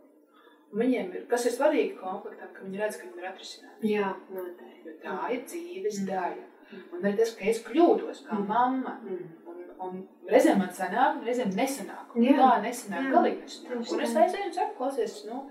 Un 0.69 0.83
viņiem 0.83 1.13
ir, 1.17 1.25
kas 1.29 1.47
ir 1.49 1.55
svarīgi 1.55 1.95
konfliktam, 1.97 2.51
ka 2.53 2.65
viņi 2.65 2.81
redz, 2.81 2.99
ka 2.99 3.07
viņi 3.07 3.23
ir 3.23 3.27
atrisināti. 3.31 3.89
Jā, 3.89 4.09
noteikti. 4.29 4.83
Jo 4.85 4.95
tā 5.01 5.17
ir 5.33 5.43
dzīves 5.49 6.01
mm. 6.01 6.09
daļa. 6.09 6.47
Un 6.93 7.05
arī 7.07 7.17
tas, 7.17 7.31
ka 7.37 7.47
es 7.49 7.61
kļūdos 7.65 8.21
kā 8.27 8.37
mm. 8.37 8.45
mamma. 8.51 8.93
Mm. 9.01 9.23
Un, 9.49 9.63
un 9.85 9.97
reizēm 10.29 10.61
man 10.61 10.69
sanāk, 10.75 11.23
reizēm 11.25 11.55
nesanāk. 11.57 12.13
Un 12.13 12.27
jā. 12.27 12.37
tā 12.37 12.51
nesanāk, 12.67 13.07
jā. 13.07 13.13
galīgi 13.15 13.45
nesanāk. 13.47 13.93
Un 13.95 14.05
es 14.05 14.17
aizēju 14.23 14.49
un 14.49 14.55
saku, 14.59 14.75
klausies, 14.77 15.15
nu, 15.29 15.41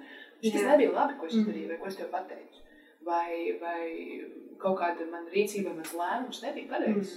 šis 0.45 0.69
nebija 0.69 0.95
labi, 0.95 1.19
ko 1.19 1.31
es 1.31 1.39
izdarīju, 1.41 1.71
vai 1.73 1.81
ko 1.81 1.91
es 1.91 1.99
tev 1.99 2.13
pateicu. 2.15 2.63
Vai, 3.09 3.57
vai 3.59 3.83
kaut 4.63 4.79
kāda 4.79 5.07
mana 5.11 5.33
rīcība, 5.33 5.73
mans 5.75 5.97
lēmums 5.99 6.45
nebija 6.45 6.71
pareizs. 6.77 7.17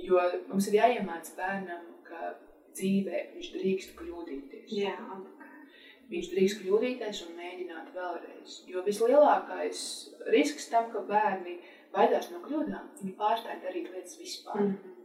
Jo 0.00 0.22
mums 0.48 0.70
ir 0.70 0.78
jāiemāc 0.78 1.28
bērnam, 1.36 1.84
ka 2.06 2.32
dzīvē 2.72 3.26
viņš 3.34 3.52
drīkst 3.56 3.92
kļūdīties. 3.98 4.72
Jā, 4.72 4.96
viņš 6.10 6.30
drīkst 6.32 6.62
kļūdīties 6.62 7.20
un 7.26 7.36
mēģināt 7.38 7.92
vēlreiz. 7.94 8.56
Jo 8.70 8.82
vislielākais 8.86 9.82
risks 10.34 10.68
tam, 10.72 10.90
ka 10.92 11.04
bērni 11.06 11.58
baidās 11.94 12.30
no 12.32 12.42
kļūdām, 12.44 12.90
viņi 13.00 13.16
pārstāj 13.18 13.60
darīt 13.64 13.90
lietas 13.94 14.18
vispār. 14.18 14.60
Mm 14.60 14.72
-hmm. 14.72 14.96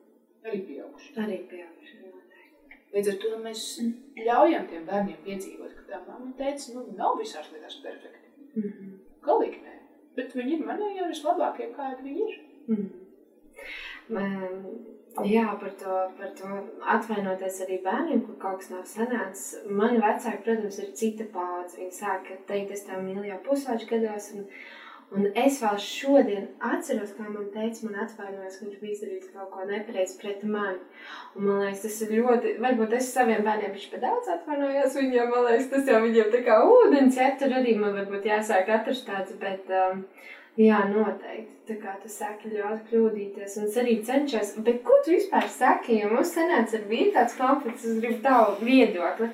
Arī 0.45 0.62
pieauguši. 0.68 1.14
Arī 1.22 1.38
pieauguši. 1.49 1.95
Līdz 2.95 3.10
ar 3.12 3.16
to 3.22 3.38
mēs 3.43 3.62
ļaujam 4.26 4.68
tiem 4.72 4.84
bērniem 4.88 5.24
piedzīvot, 5.26 5.72
ka 5.78 5.82
tā 5.89 5.97
mamma 6.08 6.32
teica, 6.38 6.74
nu, 6.76 6.86
nav 6.95 7.18
visās 7.20 7.49
lietās 7.51 7.82
perfekti. 7.84 8.30
Mm 8.56 8.70
-hmm. 8.70 8.91
Galīgi 9.26 9.64
nē. 9.64 9.74
Bet 10.16 10.36
viņi 10.36 10.53
ir 10.58 10.66
manējie 10.66 11.08
vislabākie, 11.08 11.74
kādi 11.76 12.03
viņi 12.03 12.28
ir. 12.28 12.38
Mm 12.68 12.76
-hmm. 12.76 12.89
Man, 14.10 14.86
Jā, 15.24 15.45
par 15.59 15.72
to, 15.80 15.97
par 16.18 16.32
to 16.36 16.47
atvainoties 16.91 17.61
arī 17.63 17.78
bērniem, 17.86 18.26
kur 18.26 18.36
kaut 18.39 18.57
kas 18.59 18.72
nav 18.74 18.82
sanācis. 18.89 19.61
Mani 19.72 20.01
vecāki, 20.03 20.41
protams, 20.43 20.80
ir 20.84 20.89
cita 20.99 21.28
paudze. 21.32 21.78
Viņi 21.80 21.95
sāka 21.95 22.36
teikt, 22.49 22.74
es 22.76 22.84
tev 22.84 22.99
mīlu 23.05 23.24
jau 23.30 23.38
pusauģu 23.45 23.88
gados. 23.93 24.28
Un, 24.36 24.49
un 25.16 25.30
es 25.39 25.61
vēl 25.63 25.80
šodien 25.80 26.49
atceros, 26.59 27.16
kā 27.16 27.30
man 27.30 27.47
teica, 27.55 27.88
man 27.88 28.03
atvainojas, 28.03 28.59
ka 28.59 28.68
viņš 28.68 28.84
bija 28.84 28.97
izdarījis 28.97 29.32
kaut 29.38 29.53
ko 29.55 29.70
nepareizi 29.72 30.20
pret 30.20 30.43
mani. 30.43 30.84
Un 31.38 31.47
man 31.47 31.63
liekas, 31.63 31.86
tas 31.88 32.03
ir 32.03 32.16
ļoti, 32.20 32.55
varbūt 32.68 32.99
es 32.99 33.11
saviem 33.16 33.47
bērniem 33.47 33.76
viņš 33.78 33.89
pa 33.93 34.03
daudz 34.03 34.36
atvainojos 34.36 34.99
viņiem, 34.99 35.32
man 35.32 35.47
liekas, 35.47 35.72
tas 35.78 35.93
jau 35.93 36.03
viņiem 36.03 36.32
tā 36.36 36.43
kā 36.49 36.59
ūdens, 36.68 37.24
ja 37.24 37.32
tur 37.39 37.55
arī 37.61 37.80
man 37.80 37.95
varbūt 38.01 38.34
jāsāk 38.34 38.74
atrast 38.82 39.07
tāds, 39.07 39.38
bet. 39.39 39.72
Um, 39.72 40.09
Jā, 40.56 40.86
noteikti. 40.88 41.51
Tā 41.68 41.76
kā 41.82 41.95
tu 41.99 42.10
saki, 42.12 42.51
ļoti 42.53 42.86
kļūdīties. 42.91 43.56
Un 43.60 43.68
es 43.68 43.78
arī 43.82 43.95
cenšos. 44.06 44.53
Bet 44.64 44.84
ko 44.86 44.95
tu 45.03 45.16
vispār 45.16 45.47
saki? 45.51 45.97
Jo 45.99 46.12
mums 46.14 46.32
sanāca 46.36 46.78
ar 46.78 46.86
vīru 46.88 47.12
tāds 47.16 47.36
konflikts, 47.39 47.88
es 47.89 47.97
gribu 47.99 48.22
tavu 48.24 48.60
viedokli. 48.64 49.32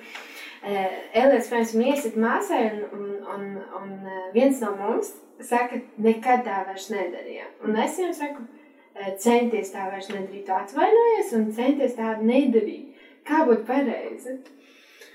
Uh, 0.62 0.96
Elēs, 1.18 1.50
mēs 1.52 1.74
iesit 1.76 2.18
māsai, 2.22 2.62
un, 2.70 2.82
un, 2.96 3.12
un, 3.34 3.46
un 3.82 3.94
uh, 4.06 4.24
viens 4.34 4.62
no 4.62 4.72
mums 4.78 5.12
saka, 5.42 5.82
nekad 6.02 6.46
tā 6.46 6.62
vairs 6.68 6.88
nedarījām. 6.94 7.54
Un 7.66 7.78
es 7.82 7.98
viņam 8.00 8.14
saku, 8.18 8.46
uh, 8.46 9.12
centies 9.22 9.74
tā 9.74 9.90
vairs 9.90 10.10
nedarīt, 10.14 10.50
atvainojies 10.54 11.34
un 11.38 11.48
centies 11.58 11.98
tā 11.98 12.16
nedarīt. 12.22 13.02
Kā 13.28 13.44
būtu 13.50 13.66
pareizi? 13.68 14.38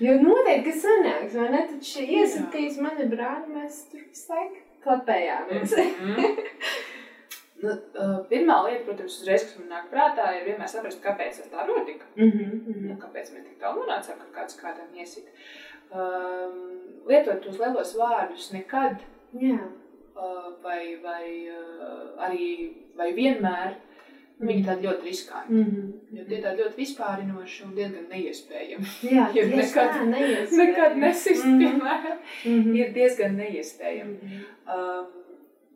Jo 0.03 0.13
noteikti, 0.21 0.71
ka 0.71 0.79
sanāks, 0.83 1.33
vai 1.39 1.47
ne? 1.53 1.63
Tad 1.71 1.87
šī 1.89 2.03
iesitīs 2.19 2.77
mani 2.83 3.07
brāli, 3.09 3.55
mēs 3.55 3.79
tur 3.91 4.03
visu 4.03 4.33
laiku 4.33 4.61
klapējāmies. 4.83 5.73
Mm 5.77 6.11
-hmm. 6.17 6.51
nu, 7.63 7.71
uh, 7.71 8.19
pirmā 8.29 8.57
lieta, 8.67 8.83
protams, 8.85 9.17
uzreiz, 9.21 9.47
kas 9.47 9.57
man 9.59 9.71
nāk 9.73 9.87
prātā, 9.93 10.27
ir 10.37 10.45
vienmēr 10.51 10.69
saprast, 10.69 11.01
kāpēc 11.03 11.41
tā 11.53 11.65
notika. 11.67 12.05
Mm 12.15 12.31
-hmm. 12.31 12.83
nu, 12.89 12.99
kāpēc 13.01 13.33
mēs 13.33 13.47
tik 13.47 13.57
tālu 13.63 13.81
nonācām, 13.81 14.21
ka 14.21 14.41
kāds 14.41 14.61
kādam 14.61 14.93
iesit. 14.93 15.33
Um, 15.89 16.61
lietot 17.07 17.41
tos 17.41 17.59
lielos 17.59 17.97
vārdus 17.97 18.53
nekad. 18.53 19.01
Jā. 19.33 19.59
Uh, 20.17 20.53
vai, 20.63 20.97
vai 21.03 21.49
uh, 21.49 22.25
arī 22.27 22.73
vai 22.97 23.13
vienmēr 23.13 23.75
Viņi 24.39 24.59
ir 24.61 24.65
tādi 24.67 24.85
ļoti 24.85 25.01
riskanti. 25.03 25.53
Mm 25.53 25.63
-hmm. 25.65 26.17
Jo 26.17 26.23
tie 26.29 26.37
tādi 26.43 26.61
ļoti 26.61 26.75
vispārinoši 26.77 27.63
un 27.65 27.71
diezgan 27.75 28.03
neiespējami. 28.11 28.85
Jā, 29.11 29.23
tieši 29.33 29.55
nekad- 29.55 29.93
tā, 29.95 30.03
neiespējami. 30.09 30.57
Nekad 30.67 30.97
nesist, 30.97 31.45
Mhm. 31.45 31.59
piemēram, 31.61 32.17
Mhm. 32.45 32.75
ir 32.75 32.93
diezgan 32.93 33.35
neiespējami. 33.37 34.17
Mhm. 34.21 34.43
Um, 34.75 35.07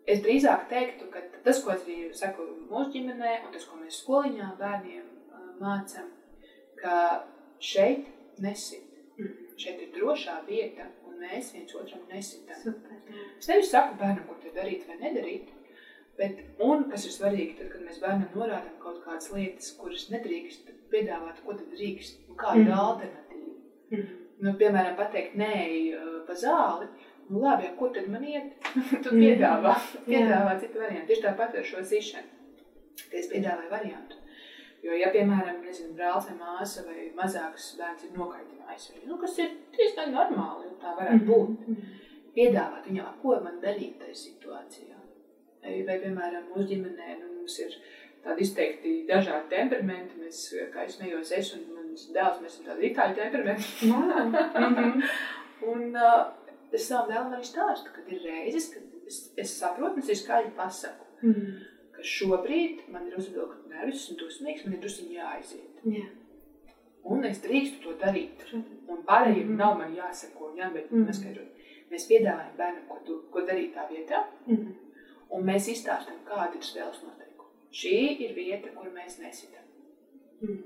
es 0.07 0.20
drīzāk 0.22 0.68
teiktu, 0.70 1.09
ka 1.12 1.20
tas, 1.43 1.64
ko 1.64 1.72
es 1.72 1.82
arī 1.88 2.14
saku 2.14 2.41
mūsu 2.70 2.91
ģimenē, 2.93 3.45
un 3.47 3.51
tas, 3.53 3.66
ko 3.66 3.78
mēs 3.78 4.03
skoliņā 4.03 4.57
bērniem 4.59 5.03
uh, 5.32 5.62
mācām, 5.62 6.07
ka 6.82 7.24
šeit 7.59 8.05
nesit. 8.39 8.84
Mhm. 9.18 9.28
Šeit 9.57 9.82
ir 9.82 9.89
drošā 9.95 10.45
vieta, 10.47 10.86
un 11.07 11.14
mēs 11.20 11.53
viens 11.53 11.76
otram 11.76 12.01
nesitam. 12.14 12.55
Super. 12.64 12.91
Es 13.39 13.47
nevis 13.47 13.70
saku 13.72 13.95
bērnam, 13.99 14.24
ko 14.28 14.36
te 14.43 14.49
darīt 14.59 14.88
vai 14.88 14.97
nedarīt, 14.97 15.47
bet, 16.18 16.39
un 16.59 16.84
kas 16.91 17.05
ir 17.05 17.12
svarīgi, 17.12 17.57
tad, 17.57 17.70
kad 17.74 17.82
mēs 17.82 17.99
bērnam 18.01 18.30
norādām 18.36 18.78
kaut 18.80 19.03
kādas 19.05 19.32
lietas, 19.34 19.72
kuras 19.78 20.09
nedrīkst 20.12 20.72
piedāvāt, 20.91 21.43
ko 21.45 21.53
tad 21.53 21.72
drīkst, 21.76 22.28
un 22.30 22.36
kāda 22.36 22.59
ir 22.59 22.66
Mhm. 22.66 22.80
alternatīva. 22.80 23.55
Mhm. 23.91 24.18
Nu, 24.41 24.53
piemēram, 24.57 24.95
pateikt, 24.97 25.36
nē, 25.36 26.26
pa 26.28 26.34
zāli. 26.34 26.88
Nu, 27.30 27.39
labi, 27.39 27.64
ja, 27.64 27.76
kur 27.78 27.89
tad 27.93 28.07
man 28.09 28.24
iet? 28.24 28.53
tu 29.03 29.09
Mhm. 29.12 29.22
piedāvā, 29.22 29.76
piedāvā 30.07 30.59
citu 30.59 30.80
variantu. 30.80 31.07
Tieši 31.14 31.24
tāpat 31.28 31.55
ar 31.57 31.64
šo 31.64 31.82
zišanu. 31.82 32.28
Ka 33.12 33.18
es 33.18 33.30
piedāvāju 33.32 33.70
variantu. 33.70 34.16
Jo, 34.84 34.91
ja, 34.97 35.12
piemēram, 35.14 35.62
nezinu, 35.64 35.93
brālis 35.95 36.26
vai 36.30 36.38
māsa 36.39 36.84
vai 36.86 37.12
mazāks 37.16 37.78
bērns 37.78 38.03
ir 38.03 38.18
nokaitinājis 38.18 39.05
nu, 39.07 39.18
kas 39.18 39.38
ir 39.39 39.49
diezgan 39.78 40.12
normāli, 40.16 40.72
tā 40.82 40.95
varētu 40.97 41.26
būt, 41.28 41.68
Mhm. 41.68 41.76
piedāvāt 42.36 42.88
viņam, 42.88 43.05
"A, 43.05 43.14
ko 43.22 43.39
man 43.43 43.62
darīt 43.62 43.99
tajā 43.99 44.16
situācijā. 44.26 44.97
Vai, 45.62 45.97
piemēram, 46.01 46.47
mūsu 46.51 46.68
ģimenē 46.72 47.20
nu, 47.20 47.28
mums 47.39 47.59
ir 47.62 47.76
tādi 48.24 48.41
izteikti 48.45 48.93
dažādi 49.09 49.49
temperamenti. 49.49 50.18
Mēs, 50.22 50.39
kā 50.74 50.86
es 50.88 50.99
nejos, 51.01 51.32
es 51.38 51.53
un 51.57 51.68
mans 51.76 52.07
dēls, 52.16 52.39
mēs 52.41 52.55
esam 52.55 52.66
tādi 52.72 52.89
itāļu 52.91 53.16
temperamenti. 53.16 53.89
Mhm. 53.91 55.03
Un 55.72 55.93
uh, 55.93 56.32
es 56.74 56.88
savam 56.89 57.09
dēlam 57.12 57.36
arī 57.38 57.45
stāstu, 57.45 57.91
ka 57.93 58.01
ir 58.09 58.24
reizes, 58.26 58.72
kad 58.74 58.82
es, 59.07 59.20
es 59.38 59.51
saprotu, 59.59 59.99
un 59.99 60.01
es 60.01 60.09
arī 60.09 60.18
skaļi 60.24 60.53
pasaku, 60.57 61.05
Mhm. 61.22 61.51
ka 61.93 62.01
šobrīd 62.01 62.80
man 62.89 63.05
ir 63.07 63.18
uzvilkta 63.20 63.70
nervus 63.70 64.07
un 64.09 64.18
dusmīgs, 64.18 64.64
man 64.66 64.74
ir 64.74 64.82
druskuļi 64.82 65.20
jāaiziet. 65.20 65.84
Jā. 65.86 66.07
Un 67.05 67.24
es 67.30 67.38
drīkstu 67.43 67.84
to 67.84 67.93
darīt. 68.01 68.41
Un 68.55 69.03
pārējiem 69.05 69.51
Mhm. 69.51 69.57
nav 69.62 69.78
man 69.78 69.93
jāsako, 69.95 70.55
jābeidz 70.57 70.89
Mhm. 70.91 71.05
neskaidrot. 71.05 71.51
Mēs 71.91 72.07
piedāvājam 72.09 72.57
bērnam, 72.57 72.88
ko, 72.89 72.97
tu, 73.05 73.20
ko 73.32 73.39
darīt 73.45 73.74
tā 73.76 73.86
vietā, 73.91 74.24
Mhm. 74.47 74.74
Un 75.36 75.47
mēs 75.47 75.69
izstāstām, 75.71 76.19
kāda 76.27 76.57
ir 76.57 76.65
spēles 76.65 77.01
noteikumi. 77.05 77.49
Šī 77.82 77.95
ir 78.25 78.36
vieta, 78.36 78.73
kur 78.75 78.91
mēs 78.91 79.19
nesitam. 79.23 79.65
Mhm. 80.41 80.59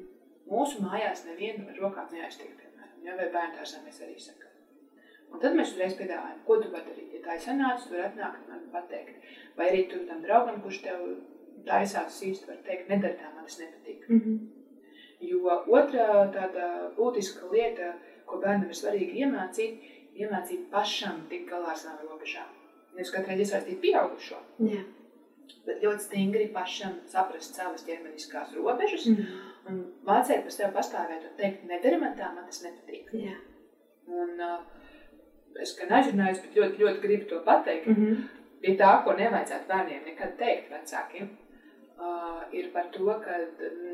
Mūsu 0.49 0.83
mājās 0.85 1.23
nevienu 1.25 1.65
ar 1.69 1.79
rokām 1.81 2.11
neaiztiek, 2.13 2.51
piemēram, 2.59 2.99
ja, 3.05 3.15
vai 3.17 3.31
bērngārzā 3.33 3.81
mēs 3.85 4.01
arī 4.05 4.17
sakām. 4.21 4.51
Un 5.33 5.41
tad 5.41 5.55
mēs 5.57 5.71
uzreiz 5.73 5.95
piedāvājam, 5.97 6.43
ko 6.45 6.59
tu 6.61 6.69
vari 6.73 6.85
darīt. 6.91 7.15
Ja 7.17 7.21
tā 7.25 7.37
ir 7.37 7.41
sanāca, 7.43 7.87
tu 7.87 7.95
vari 7.95 8.05
atnākt 8.07 8.43
un 8.45 8.53
man 8.53 8.67
pateikt. 8.73 9.25
Vai 9.57 9.71
arī 9.71 9.87
tu 9.91 10.03
tam 10.09 10.21
draugam, 10.23 10.61
kurš 10.63 10.83
tev 10.85 11.01
taisās 11.65 12.19
īsti, 12.29 12.47
var 12.51 12.61
teikt, 12.67 12.91
nedara 12.91 13.17
tā, 13.19 13.31
man 13.33 13.49
tas 13.49 13.57
nepatīk. 13.63 14.05
Mhm. 14.09 14.37
Jo 15.25 15.57
otrā 15.79 16.27
tāda 16.35 16.91
būtiska 16.97 17.49
lieta, 17.51 17.95
ko 18.29 18.37
bērnam 18.43 18.69
ir 18.69 18.77
svarīgi 18.77 19.23
iemācīt, 19.23 19.81
iemācīt 20.21 20.69
pašam 20.71 21.25
tikt 21.31 21.49
galā 21.49 21.73
ar 21.73 21.81
savām 21.81 22.11
robežām. 22.11 22.51
Nevis 22.95 23.11
katrai 23.11 23.35
iesaistīt 23.43 23.81
pieaugušo, 23.83 24.37
Jā. 24.63 24.83
bet 25.65 25.81
ļoti 25.83 25.99
stingri 26.05 26.45
pašam 26.53 26.93
saprast 27.11 27.57
savas 27.57 27.83
ķermeniskās 27.87 28.53
robežas 28.55 29.05
Mhm. 29.11 29.25
un 29.67 29.81
mācīt 30.07 30.41
par 30.45 30.51
sevi 30.51 30.71
pastāvēt 30.77 31.25
un 31.29 31.35
teikt, 31.37 31.65
nedari 31.67 31.99
man 31.99 32.15
tā, 32.15 32.33
man 32.35 32.45
tas 32.45 32.63
nepatīk. 32.63 33.11
Jā. 33.13 33.35
Un, 34.07 34.39
uh, 34.39 34.59
es 35.61 35.75
gan 35.79 35.89
aizrunājos, 35.99 36.41
bet 36.41 36.55
ļoti, 36.55 36.77
ļoti 36.83 37.01
gribu 37.01 37.27
to 37.29 37.39
pateikt. 37.45 37.87
Mhm. 37.87 38.21
Pie 38.61 38.77
tā, 38.77 39.03
ko 39.03 39.11
nevajadzētu 39.13 39.67
bērniem 39.67 40.05
nekad 40.05 40.37
teikt 40.37 40.71
vecākiem, 40.71 41.27
uh, 41.99 42.43
ir 42.51 42.71
par 42.71 42.85
to, 42.91 43.05
ka 43.05 43.35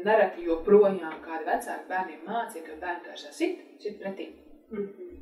nereti 0.06 0.46
joprojām 0.46 1.18
kādi 1.26 1.46
vecāki 1.46 1.88
bērniem 1.90 2.22
mācīja, 2.28 2.66
ka 2.68 2.78
bērni 2.86 3.06
dārzā 3.10 3.32
sit, 3.34 3.60
sit 3.80 4.00
pretī. 4.00 4.30
Mhm. 4.72 4.84
Uh, 4.84 5.18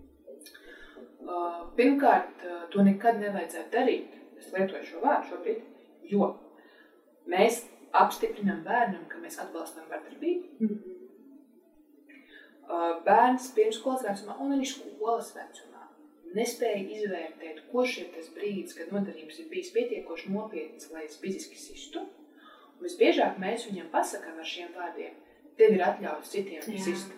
pirmkārt, 1.77 2.45
uh, 2.45 2.61
to 2.73 2.85
nekad 2.85 3.19
nevajadzētu 3.21 3.73
darīt. 3.73 4.15
Es 4.39 4.53
lietoju 4.55 4.85
šo 4.87 5.01
vārdu 5.03 5.33
šobrīd, 5.33 5.65
jo 6.11 6.29
mēs 7.29 7.65
apstiprinām 7.99 8.61
bērnam, 8.63 9.03
ka 9.11 9.19
mēs 9.21 9.39
atbalstam 9.43 9.89
vardarbību. 9.91 10.47
Mhm. 10.59 10.95
Uh, 12.69 12.99
bērns 13.01 13.49
pirmskolas 13.55 14.03
vecumā 14.05 14.35
un 14.43 14.53
arī 14.53 14.67
skolas 14.69 15.31
vecumā 15.33 15.69
nespēja 16.37 16.83
izvērtēt, 16.99 17.63
kurš 17.71 17.95
ir 18.03 18.11
tas 18.13 18.27
brīdis, 18.35 18.75
kad 18.77 18.91
nodarījums 18.93 19.39
ir 19.41 19.49
bijis 19.49 19.71
pietiekoši 19.73 20.33
nopietns, 20.33 20.89
lai 20.93 21.07
es 21.07 21.17
fiziski 21.21 21.57
sistu. 21.57 22.03
Un 22.77 22.85
visbiežāk 22.85 23.39
mēs 23.41 23.65
viņam 23.69 23.89
pasakām 23.93 24.37
ar 24.39 24.47
šiem 24.47 24.69
vārdiem, 24.75 25.17
tev 25.59 25.75
ir 25.75 25.83
atļauts 25.87 26.35
citiem 26.35 26.63
sist. 26.69 27.15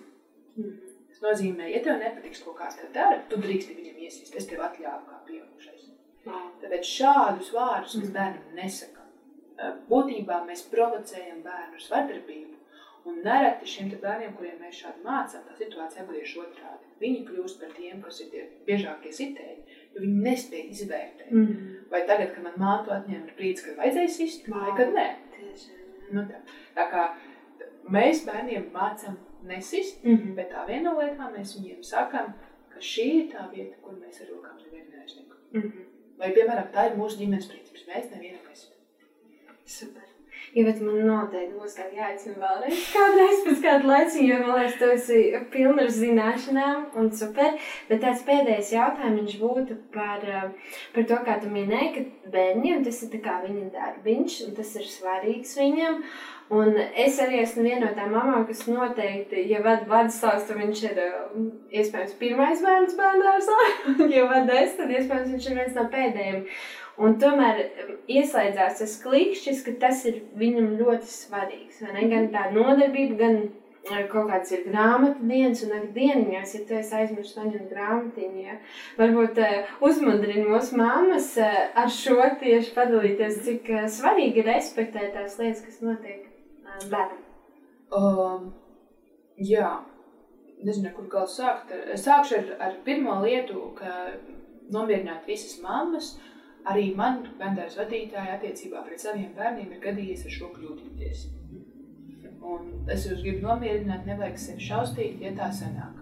Mhm. 0.56 0.80
Tas 0.80 0.91
nozīmē, 1.24 1.70
ja 1.72 1.82
tev 1.86 2.00
nepatiks, 2.02 2.44
ko 2.46 2.56
kāds 2.58 2.80
tev 2.80 2.92
dara, 2.96 3.20
tu 3.30 3.40
drīksti 3.42 3.78
viņam 3.78 4.00
iesist. 4.06 4.36
Es 4.38 4.48
tev 4.50 4.64
atļauju 4.68 5.04
kā 5.10 5.20
pieaugušais. 5.28 5.90
Tāpēc 6.62 6.88
šādus 6.88 7.52
vārdus 7.56 7.98
mēs 8.00 8.14
bērnam 8.16 8.58
nesakām. 8.58 9.10
Būtībā 9.90 10.42
mēs 10.48 10.66
provocējam 10.72 11.42
bērnus 11.46 11.90
vardarbību. 11.92 12.58
Un 13.10 13.18
nereti 13.26 13.66
šiem 13.66 13.88
bērniem, 14.02 14.36
kuriem 14.38 14.60
mēs 14.62 14.84
šādi 14.84 15.02
mācām, 15.02 15.42
tā 15.48 15.56
situācija 15.58 16.04
apgriež 16.04 16.36
otrādi. 16.44 16.90
Viņi 17.02 17.24
kļūst 17.26 17.58
par 17.64 17.72
tiem, 17.74 18.02
kas 18.04 18.20
ir 18.22 18.28
tie 18.30 18.44
biežākie 18.68 19.14
sitēji, 19.18 19.80
jo 19.96 20.04
viņi 20.04 20.20
nespēja 20.28 20.76
izvērtēt. 20.76 21.32
Mhm. 21.32 21.72
Vai 21.90 22.04
tagad, 22.06 22.36
kad 22.36 22.46
man 22.46 22.60
māte 22.62 22.94
atņēma 22.94 23.26
ir 23.26 23.34
brīdis, 23.40 23.66
kad 23.66 23.82
vajadzēja 23.82 24.14
sist, 24.14 24.46
vai 24.54 24.76
kad 24.78 24.94
nē. 24.94 25.08
Tiešām. 25.34 25.82
Nu, 26.12 26.28
tā. 26.30 26.44
tā 26.76 26.86
kā 26.92 27.08
mēs 27.90 28.22
bērniem 28.28 28.70
mācām 28.76 29.18
nesist, 29.48 30.04
Mhm. 30.04 30.36
bet 30.36 30.52
tā 30.52 30.66
viena 30.68 30.92
no 30.92 31.00
lietām 31.00 31.34
mēs 31.38 31.56
viņiem 31.58 31.82
sakām, 31.84 32.34
ka 32.70 32.80
šī 32.80 33.08
ir 33.20 33.26
tā 33.34 33.50
vieta, 33.54 33.76
kur 33.82 33.94
mēs 33.94 34.22
ar 34.22 34.28
rokām 34.34 34.58
nevienu 34.58 34.90
neaizliekam. 34.96 35.38
Mhm. 35.54 35.86
Vai, 36.18 36.32
piemēram, 36.32 36.72
tā 36.72 36.92
ir 36.92 36.98
mūsu 36.98 37.18
ģimenes 37.18 37.50
princips. 37.50 37.86
Mēs 37.88 38.12
nevienam 38.12 38.46
nesitam. 38.48 38.78
Super. 39.66 40.04
Ja, 40.52 40.66
bet 40.68 40.82
man 40.84 40.98
noteikti 41.08 41.56
būs 41.56 41.78
jāicina 41.96 42.40
vēlreiz 42.42 42.80
kādreiz 42.92 43.44
pēc 43.46 43.62
kāda 43.64 43.88
laiciņa, 43.88 44.28
jo 44.28 44.40
man 44.42 44.58
liekas, 44.60 44.74
tu 44.82 44.90
esi 44.92 45.20
pilna 45.54 45.86
ar 45.86 45.92
zināšanām 45.96 46.98
un 47.00 47.08
super. 47.16 47.54
Bet 47.88 48.02
tāds 48.04 48.26
pēdējais 48.28 48.74
jautājums 48.76 49.38
būtu 49.40 49.78
par, 49.94 50.26
eh, 50.26 50.76
par 50.94 51.04
to, 51.04 51.20
kā 51.28 51.38
tu 51.42 51.48
minēji, 51.48 51.94
ka 51.96 52.32
bērniem 52.36 52.84
tas 52.84 53.02
ir 53.04 53.10
viņa 53.22 53.72
darbiņš 53.78 54.48
un 54.48 54.56
tas 54.56 54.76
ir 54.76 54.84
svarīgs 54.84 55.56
viņam. 55.62 56.04
Un 56.52 56.76
es 56.76 57.16
arī 57.24 57.38
esmu 57.46 57.64
viena 57.64 57.86
no 57.86 57.90
tām 57.96 58.10
mamām, 58.12 58.42
kas 58.44 58.66
noteikti, 58.68 59.46
ja 59.48 59.62
vada 59.64 59.88
vada 59.88 60.12
stāstu, 60.12 60.58
viņš 60.60 60.82
ir 60.90 60.98
eh, 61.00 61.18
iespējams 61.80 62.18
pirmais 62.20 62.64
bērns 62.66 62.98
bērnārsā. 62.98 63.60
ja 64.18 64.26
vada 64.28 64.58
es, 64.60 64.74
tad 64.76 64.92
iespējams 64.92 65.32
viņš 65.32 65.46
ir 65.48 65.60
viens 65.62 65.78
no 65.78 65.86
pēdējiem. 65.94 66.42
Un 67.02 67.16
tomēr 67.22 67.62
um, 67.64 67.94
ieslēdzās 68.12 68.82
tas 68.82 68.96
klikšķis, 69.00 69.62
ka 69.64 69.78
tas 69.86 70.04
ir 70.12 70.18
viņam 70.42 70.74
ļoti 70.82 71.08
svarīgs. 71.08 71.80
Gan 72.12 72.28
tā 72.34 72.42
nodarbība, 72.52 73.16
gan 73.22 73.40
eh, 73.46 74.02
kaut 74.12 74.28
kāds 74.34 74.52
ir 74.52 74.66
grāmatu 74.66 75.24
dienas 75.30 75.64
un 75.64 75.88
dieniņās, 75.96 76.58
ja 76.58 76.66
tu 76.68 76.76
esi 76.82 76.98
aizmirsis 77.00 77.38
paņemt 77.38 77.72
grāmatiņu. 77.72 78.44
Ja? 78.50 78.58
Varbūt 79.00 79.40
uh, 79.40 79.72
uzmundrini 79.88 80.44
mūsu 80.52 80.84
mammas 80.84 81.32
uh, 81.40 81.56
ar 81.80 81.88
šo 81.96 82.20
tieši 82.44 82.76
padalīties, 82.76 83.40
cik 83.48 83.72
uh, 83.78 83.88
svarīgi 83.88 84.44
ir 84.44 84.52
respektēt 84.52 85.16
tās 85.16 85.40
lietas, 85.40 85.64
kas 85.70 85.80
notiek 85.88 86.28
bērnam. 86.90 87.22
Um, 87.92 88.52
jā, 89.38 89.72
nezinu, 90.64 90.94
kur 90.96 91.10
gal 91.12 91.28
sākt. 91.30 91.74
Es 91.94 92.06
sākšu 92.08 92.38
ar, 92.40 92.52
ar 92.68 92.78
pirmo 92.86 93.20
lietu, 93.26 93.72
ka 93.78 94.14
nomierināt 94.72 95.28
visas 95.30 95.60
mammas. 95.64 96.16
Arī 96.72 96.92
man, 96.96 97.24
bērns 97.40 97.78
vadītāja, 97.80 98.38
attiecībā 98.38 98.84
pret 98.86 99.02
saviem 99.02 99.32
bērniem 99.38 99.72
ir 99.74 99.82
gadījies 99.82 100.28
ar 100.28 100.36
šo 100.36 100.52
kļūdīties. 100.54 101.24
Un 102.42 102.70
es 102.90 103.08
jūs 103.08 103.24
gribu 103.24 103.48
nomierināt, 103.48 104.06
nevajag 104.06 104.38
sevi 104.42 104.68
šausmīt, 104.68 105.20
ja 105.22 105.34
tā 105.38 105.50
sanāk. 105.54 105.98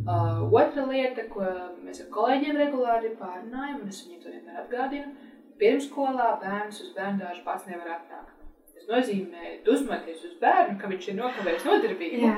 Uh, 0.00 0.42
otra 0.50 0.86
lieta, 0.88 1.26
ko 1.30 1.46
mēs 1.84 2.02
ar 2.02 2.10
kolēģiem 2.14 2.58
regulāri 2.58 3.12
pārunājam, 3.20 3.82
un 3.84 3.92
es 3.92 4.02
viņiem 4.06 4.22
to 4.24 4.32
vienmēr 4.32 4.62
atgādinu, 4.64 5.12
pirmsskolā 5.60 6.32
bērns 6.42 6.80
uz 6.82 6.92
bērnu 6.96 7.22
dārzu 7.22 7.44
pats 7.46 7.68
nevar 7.70 7.92
atnākt. 7.98 8.39
Tas 8.80 8.88
nozīmē, 8.88 9.58
dusmoties 9.66 10.24
uz 10.24 10.38
bērnu, 10.40 10.78
ka 10.80 10.88
viņš 10.88 11.08
ir 11.12 11.18
nokavējis 11.20 11.66
nodarbību. 11.68 12.20
Jā, 12.24 12.36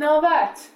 Nav 0.00 0.22
vērts. 0.24 0.70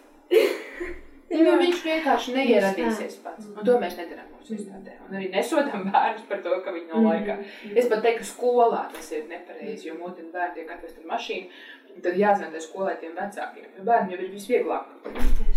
Jo 1.33 1.55
viņš 1.63 1.81
vienkārši 1.87 2.35
neieradīsies 2.37 3.17
pats. 3.25 3.49
Un 3.49 3.65
to 3.65 3.79
mēs 3.81 3.97
nedarām 3.97 4.29
mūsu 4.35 4.59
iestādē. 4.59 4.99
Un 5.09 5.17
arī 5.17 5.31
nesodām 5.33 5.87
bērnus 5.93 6.29
par 6.29 6.43
to, 6.45 6.55
ka 6.65 6.75
viņi 6.77 6.93
nav 6.93 7.09
laikā. 7.09 7.39
Es 7.75 7.89
pat 7.89 8.05
teiktu, 8.05 8.23
ka 8.23 8.31
skolā 8.35 8.85
tas 8.93 9.11
ir 9.17 9.27
nepareizi, 9.33 9.89
jo 9.89 9.97
mūteni 9.99 10.33
bērni 10.35 10.61
tiek 10.61 10.73
atvest 10.77 11.01
ar 11.01 11.09
mašīnu. 11.15 11.61
un 11.95 12.05
Tad 12.05 12.21
jāzina 12.21 12.53
tai 12.53 12.63
skolai 12.63 12.97
tiem 13.01 13.17
vecākiem. 13.17 13.71
Jo 13.79 13.87
bērniem 13.89 14.15
jau 14.15 14.25
ir 14.27 14.35
visvieglāk 14.37 14.91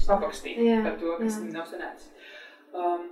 papakstīt 0.07 0.61
par 0.87 0.95
to, 1.03 1.17
kas 1.19 1.41
viņam 1.41 1.57
nav 1.59 1.67
sanācis. 1.69 2.13
Um, 2.71 3.09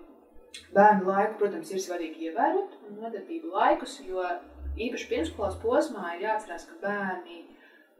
bērnu 0.74 1.12
laiku, 1.12 1.36
protams, 1.44 1.72
ir 1.76 1.84
svarīgi 1.84 2.30
ievērot 2.30 2.80
un 2.88 2.96
nodarbību 3.04 3.52
laikus, 3.54 4.00
jo 4.08 4.24
īpaši 4.88 5.10
pirmskolas 5.12 5.60
posmā 5.64 6.16
ir 6.16 6.26
jāatcerās, 6.28 6.66
ka 6.70 6.80
bērni 6.84 7.44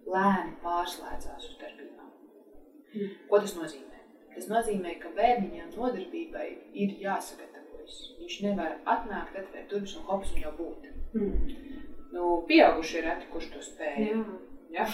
lēni 0.10 0.56
pārslēdzās 0.64 1.48
uz 1.52 1.56
darbībām. 1.62 2.12
Mm. 2.94 3.16
Ko 3.30 3.40
tas 3.44 3.56
nozīmē? 3.58 4.04
Tas 4.36 4.50
nozīmē, 4.52 4.96
ka 5.02 5.12
bērniņam 5.18 5.74
nodarbībai 5.76 6.48
ir 6.84 6.94
jāsagatavojas. 7.04 7.98
Viņš 8.20 8.38
nevar 8.46 8.78
atnākt, 8.86 9.36
atvērt 9.36 9.74
durvis 9.74 9.98
un 10.00 10.06
hops 10.08 10.36
un 10.36 10.46
jau 10.46 10.54
būt. 10.58 10.88
Nu, 12.14 12.30
pieauguši 12.48 13.02
ir 13.02 13.10
reti, 13.10 13.28
kurš 13.34 13.52
to 13.54 13.66
spēj. 13.66 14.08
Jā. 14.10 14.22
Ja? 14.70 14.86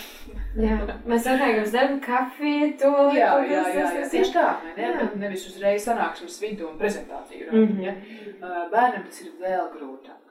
Jā, 0.56 0.76
mēs 1.04 1.26
atnākam 1.28 1.66
uz 1.66 1.74
darbu, 1.76 1.98
kafiju, 2.04 2.68
to 2.80 2.92
Jā, 3.12 3.34
jā, 3.44 3.64
jā, 3.76 3.88
jā. 4.00 4.06
tieši 4.14 4.36
tā. 4.38 4.46
Ne? 4.64 4.76
Jā. 4.80 5.08
Nevis 5.20 5.44
uzreiz 5.50 5.84
sanāksmes 5.84 6.38
vidū 6.44 6.70
un 6.70 6.78
prezentāciju. 6.80 7.50
Mhm. 7.52 7.60
Mm 7.60 7.74
-hmm. 7.74 7.84
ja? 7.84 7.96
Uh, 8.36 8.72
Bērnam 8.72 9.04
tas 9.10 9.22
ir 9.22 9.34
vēl 9.42 9.68
grūtāk. 9.76 10.25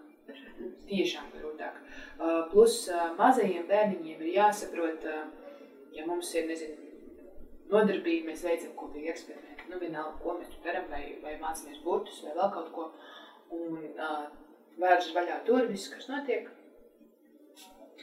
Tiešām 0.88 1.30
grūtāk. 1.34 1.78
Plus 2.52 2.78
mazajiem 3.18 3.66
bērniņiem 3.68 4.22
ir 4.24 4.32
jāsaprot, 4.38 5.06
ja 5.94 6.06
mums 6.06 6.32
ir, 6.34 6.48
nezinu, 6.50 6.84
nodarbība, 7.72 8.30
mēs 8.30 8.44
veicam 8.46 8.74
kopīgi 8.78 9.12
eksperimentu. 9.12 9.68
Nu, 9.70 9.78
vienalga, 9.80 10.18
ko 10.22 10.36
mēs 10.38 10.52
darām, 10.64 10.88
vai, 10.90 11.04
vai 11.22 11.36
mācāmies 11.40 11.80
burtus, 11.84 12.20
vai 12.24 12.34
vēl 12.36 12.50
kaut 12.52 12.70
ko. 12.74 12.88
Un 13.54 13.78
uh, 13.78 14.26
vērš 14.80 15.10
vaļā 15.16 15.40
durvis, 15.46 15.88
kas 15.92 16.10
notiek. 16.10 16.50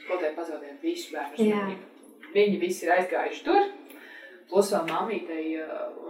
Skolotāji 0.02 0.34
pazaudē 0.36 0.72
visu 0.82 1.14
bērnu 1.14 1.38
uzmanību. 1.38 1.90
Viņi 2.32 2.58
visi 2.62 2.86
ir 2.86 2.94
aizgājuši 2.96 3.44
tur. 3.46 3.68
Plus 4.50 4.72
vēl 4.74 4.88
māmītei 4.90 5.44
uh, 5.62 6.02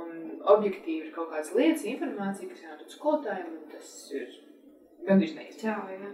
objektīvi 0.55 1.09
ir 1.09 1.13
kaut 1.15 1.31
kādas 1.31 1.53
lietas, 1.57 1.85
informācija, 1.91 2.49
kas 2.51 2.65
jādod 2.65 2.95
skolotājiem, 2.97 3.53
un 3.59 3.69
tas 3.75 3.93
ir 4.17 4.39
gandrīz 5.09 5.35
neiespējami. 5.37 5.63
Čau, 5.63 5.83
jā. 5.91 6.11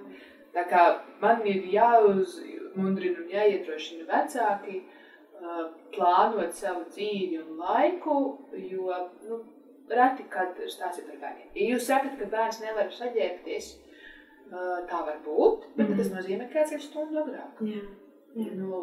Tā 0.55 0.65
kā 0.70 0.82
man 1.23 1.44
ir 1.47 1.62
jāuzmundrina 1.73 3.23
un 3.23 3.28
jāiedrošina 3.32 4.06
vecāki 4.09 4.81
uh, 4.82 5.69
plānot 5.94 6.52
savu 6.56 6.85
dzīvi 6.90 7.39
un 7.43 7.59
laiku, 7.60 8.16
jo 8.70 8.97
nu, 9.28 9.40
reti 9.89 10.24
kad 10.32 10.56
stāsta 10.69 11.05
par 11.06 11.20
bērniem. 11.23 11.51
Ja 11.55 11.69
jūs 11.74 11.86
sakat, 11.89 12.19
ka 12.20 12.27
bērns 12.32 12.60
nevar 12.65 12.90
saģērbties, 12.93 13.70
uh, 14.51 14.81
tā 14.90 15.05
var 15.06 15.20
būt, 15.24 15.69
bet 15.77 15.89
Mhm. 15.89 15.97
tas 16.01 16.10
nozīmē, 16.16 16.48
ka 16.51 16.59
kāds 16.60 16.73
ir 16.73 16.81
stundu 16.85 17.23
agrāk. 17.23 17.62
Jā. 17.65 17.85
Jā. 18.36 18.52
Nu, 18.55 18.82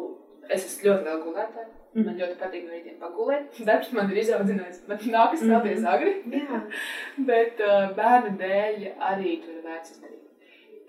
es 0.50 0.64
esmu 0.68 0.88
ļoti 0.90 1.06
liela 1.06 1.24
gulētāja. 1.24 1.68
Man 1.96 2.18
ļoti 2.20 2.34
patīk 2.36 2.66
no 2.66 2.74
rītiem 2.76 2.96
pagulēt. 3.00 3.56
Darbs 3.68 3.92
man 3.96 4.10
ir 4.12 4.18
izaudzinājis. 4.20 4.82
Man 4.90 4.98
nākas 5.14 5.42
Mhm. 5.42 5.50
celties 5.54 5.86
agri. 5.88 6.12
Jā. 6.34 6.60
Bet 7.30 7.62
uh, 7.64 7.86
bērnu 7.96 8.34
dēļ 8.42 8.84
arī 9.12 9.36
to 9.44 9.54
ir 9.54 9.62
vērts 9.64 9.94
izdarīt. 9.94 10.22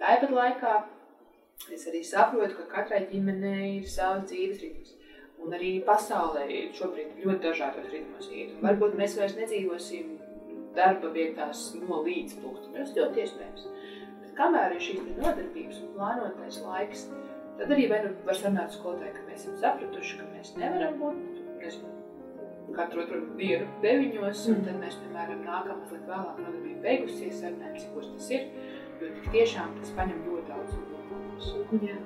Tāpat 0.01 0.33
laikā 0.35 0.73
es 1.73 1.87
arī 1.89 2.03
saprotu, 2.05 2.57
ka 2.59 2.65
katrai 2.75 3.05
ģimenei 3.09 3.77
ir 3.79 3.87
savs 3.89 4.27
dzīves 4.29 4.59
ritms. 4.65 4.93
Un 5.41 5.53
arī 5.53 5.71
pasaulē 5.85 6.43
ir 6.49 6.71
šobrīd 6.75 7.21
ļoti 7.23 7.39
dažādos 7.47 7.87
ritmos 7.93 8.27
iet. 8.33 8.51
Un 8.57 8.65
varbūt 8.67 8.95
mēs 8.99 9.15
vairs 9.19 9.35
nedzīvosim 9.37 10.15
darba 10.75 11.09
vietās 11.13 11.61
no 11.81 12.01
līdz 12.05 12.35
plūstam. 12.41 12.73
Tas 12.75 12.91
ļoti 12.97 13.23
iespējams. 13.23 13.67
Bet 14.21 14.33
kamēr 14.37 14.75
ir 14.75 14.83
šīs 14.89 15.03
nodarbības 15.21 15.79
un 15.85 15.93
plānotais 15.95 16.59
laiks, 16.65 17.07
tad 17.59 17.73
arī 17.73 17.87
vai 17.91 18.01
nu 18.05 18.13
var 18.27 18.39
sarunāt 18.39 18.75
skolotāji, 18.75 19.13
ka 19.15 19.27
mēs 19.27 19.45
esam 19.45 19.61
sapratuši, 19.63 20.19
ka 20.19 20.27
mēs 20.33 20.53
nevaram 20.59 20.99
būt, 21.01 21.21
nezinu, 21.63 21.93
katru 22.77 23.03
otru 23.05 23.21
dienu 23.39 23.67
deviņos, 23.83 24.43
un 24.53 24.63
tad 24.67 24.79
mēs, 24.81 24.99
piemēram, 25.03 25.43
nākam 25.47 25.81
mazliet 25.81 26.07
vēlāk 26.09 26.41
nodarbība 26.43 26.83
beigusies, 26.85 27.41
sarunājam, 27.41 27.77
cik 27.81 27.93
kurš 27.95 28.13
tas 28.15 28.31
ir, 28.37 28.47
jo 29.01 29.11
tik 29.15 29.29
tiešām 29.35 29.77
tas 29.79 29.93
paņem 29.99 30.25
ļoti 30.27 30.51
daudz 30.51 30.77
no 30.77 30.97
Jā. 31.85 31.97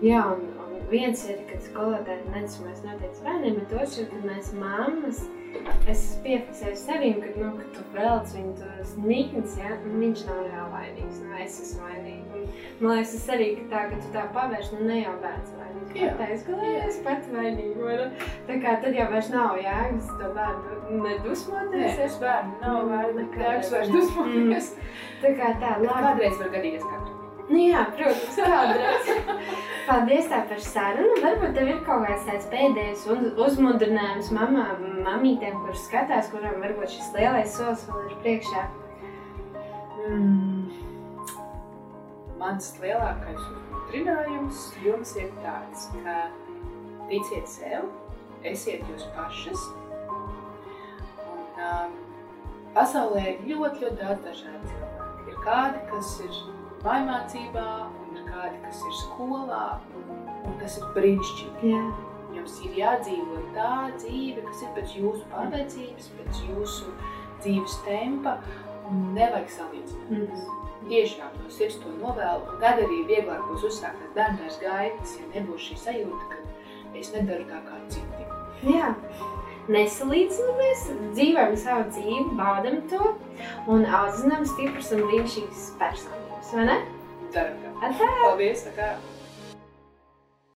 Jā, 0.00 0.20
un, 0.32 0.46
un 0.64 0.86
viens 0.90 1.20
ir, 1.28 1.42
kad 1.50 1.60
skolotāji 1.66 2.30
nedz 2.32 2.56
mēs 2.64 2.80
noteikti 2.84 3.24
bērniem, 3.24 3.58
bet 3.60 3.74
otrs 3.76 3.98
ir, 4.00 4.08
kad 4.12 4.24
mēs 4.28 4.48
mammas, 4.56 5.20
es 5.90 6.04
piefiksēju 6.24 6.78
sevi, 6.80 7.12
ka, 7.20 7.32
nu, 7.40 7.52
ka 7.58 7.68
tu 7.76 7.84
velc 7.94 8.32
viņu 8.36 8.54
tos 8.60 8.94
niknis, 9.04 9.58
ja, 9.60 9.76
un 9.76 10.00
viņš 10.02 10.24
nav 10.30 10.42
reāli 10.46 10.72
vainīgs, 10.74 11.22
nu, 11.24 11.36
es 11.44 11.60
esmu 11.64 11.84
vainīga. 11.84 12.35
Man 12.80 12.90
liekas, 12.92 13.12
tas 13.16 13.28
arī, 13.36 13.46
tā, 13.70 13.86
ka 13.90 13.96
tu 14.02 14.10
tā 14.14 14.22
pavērš, 14.34 14.66
nu, 14.76 14.84
ne 14.90 14.98
jau 15.00 15.14
bērns 15.22 15.52
vainīgs, 15.56 15.94
Jā. 15.96 16.10
tā 16.18 16.26
es 16.34 16.42
galēju, 16.44 16.80
es 16.90 16.98
pati 17.06 17.32
vainīga, 17.32 17.76
vai 17.86 17.96
ne? 17.96 18.08
Tā 18.48 18.56
kā 18.64 18.74
tad 18.82 18.98
jau 18.98 19.06
vairs 19.14 19.30
nav 19.32 19.56
jēgas 19.62 20.10
to 20.20 20.30
bērnu 20.36 21.02
nedusmoties, 21.06 21.98
es 22.06 22.18
bērnu 22.20 22.58
nav 22.60 22.82
Mm, 22.84 23.20
nekādreiz. 23.20 23.46
jēgas 23.46 23.72
vairs 23.76 23.92
dusmoties. 23.94 24.72
Tā 25.22 25.32
kā 25.38 25.52
tā, 25.62 25.70
labi. 25.80 26.02
Kādreiz 26.08 26.38
var 26.42 26.52
gadīties 26.58 26.84
katru. 26.90 27.12
Nu 27.48 27.62
jā, 27.62 27.84
protams, 27.96 28.36
kādreiz. 28.36 29.10
Paldies 29.88 30.26
tā 30.32 30.40
par 30.50 30.58
sarunu. 30.60 31.16
Varbūt 31.22 31.52
tev 31.54 31.68
ir 31.70 31.76
kaut 31.86 32.02
kāds 32.08 32.24
tāds 32.26 32.48
pēdējais 32.50 33.04
un- 33.14 33.28
uzmundrinājums 33.46 34.32
mamām, 34.34 34.82
mamītēm, 35.06 35.60
kuras 35.62 35.84
skatās, 35.88 36.28
kurām 36.32 36.58
varbūt 36.60 36.90
šis 36.96 37.12
lielais 37.14 37.54
solis 37.56 37.86
vēl 37.88 38.10
ir 38.10 38.16
priekšā. 38.24 38.66
Mm. 40.10 40.55
Mans 42.36 42.74
lielākais 42.82 43.40
uzmundrinājums 43.40 44.64
jums 44.84 45.14
ir 45.16 45.30
tāds, 45.40 45.86
ka 46.04 46.16
ticiet 47.08 47.48
sev, 47.48 47.86
esiet 48.44 48.84
jūs 48.90 49.06
pašas. 49.16 49.62
Un, 51.24 51.46
um, 51.68 51.94
pasaulē 52.76 53.22
ir 53.30 53.46
ļoti, 53.52 53.86
ļoti 53.86 54.00
daudz 54.02 54.26
dažādu 54.26 54.72
cilvēku. 54.72 55.08
Ir 55.30 55.38
kādi, 55.46 55.80
kas 55.90 56.12
ir 56.26 56.42
mājmācībā, 56.84 57.68
un 58.02 58.20
ir 58.20 58.28
kādi, 58.28 58.60
kas 58.66 58.82
ir 58.84 58.98
skolā, 59.00 59.64
un 60.44 60.60
tas 60.60 60.76
ir 60.80 60.92
brīnišķīgi. 60.98 61.72
Jā, 61.72 61.86
Jums 62.36 62.58
ir 62.66 62.74
jādzīvo 62.76 63.38
tā 63.54 63.72
dzīve, 63.96 64.42
kas 64.44 64.60
ir 64.66 64.72
pēc 64.76 64.94
jūsu 64.98 65.22
pārliecības, 65.32 66.10
pēc 66.18 66.40
jūsu 66.50 66.92
dzīves 67.40 67.80
tempa, 67.86 68.36
un 68.90 69.14
nevajag 69.16 69.54
salīdzināt. 69.56 70.10
mm. 70.12 70.65
Tiešām 70.86 71.32
no 71.42 71.50
sirds 71.50 71.80
to 71.82 71.92
novēlu, 71.98 72.44
un 72.46 72.60
tad 72.62 72.78
arī 72.84 73.00
vieglāk 73.08 73.40
būs 73.48 73.64
uzsākt 73.66 73.98
tās 74.02 74.12
bērnās 74.14 74.58
gaitas, 74.62 75.16
ja 75.18 75.24
nebūs 75.32 75.64
šī 75.66 75.78
sajūta, 75.82 76.28
ka 76.30 77.00
es 77.00 77.10
nedaru 77.14 77.48
tā 77.48 77.58
kā 77.66 77.80
citi. 77.90 78.28
jā. 78.76 78.92
Nesalīdzinamies, 79.66 80.84
dzīvojam 81.16 81.56
savu 81.58 81.88
dzīvi, 81.90 82.36
baudam 82.38 82.76
to 82.92 83.08
un 83.72 83.82
audzinām 83.98 84.46
stipras 84.46 84.92
un 84.94 85.02
brīnišķīgas 85.08 85.64
personības, 85.80 86.52
vai 86.54 86.68
ne? 86.68 86.76
Daram 87.34 87.58
tā. 87.64 87.72
Atā! 87.88 88.10
Paldies! 88.22 88.62
Tā 88.68 88.76
kā 88.76 88.92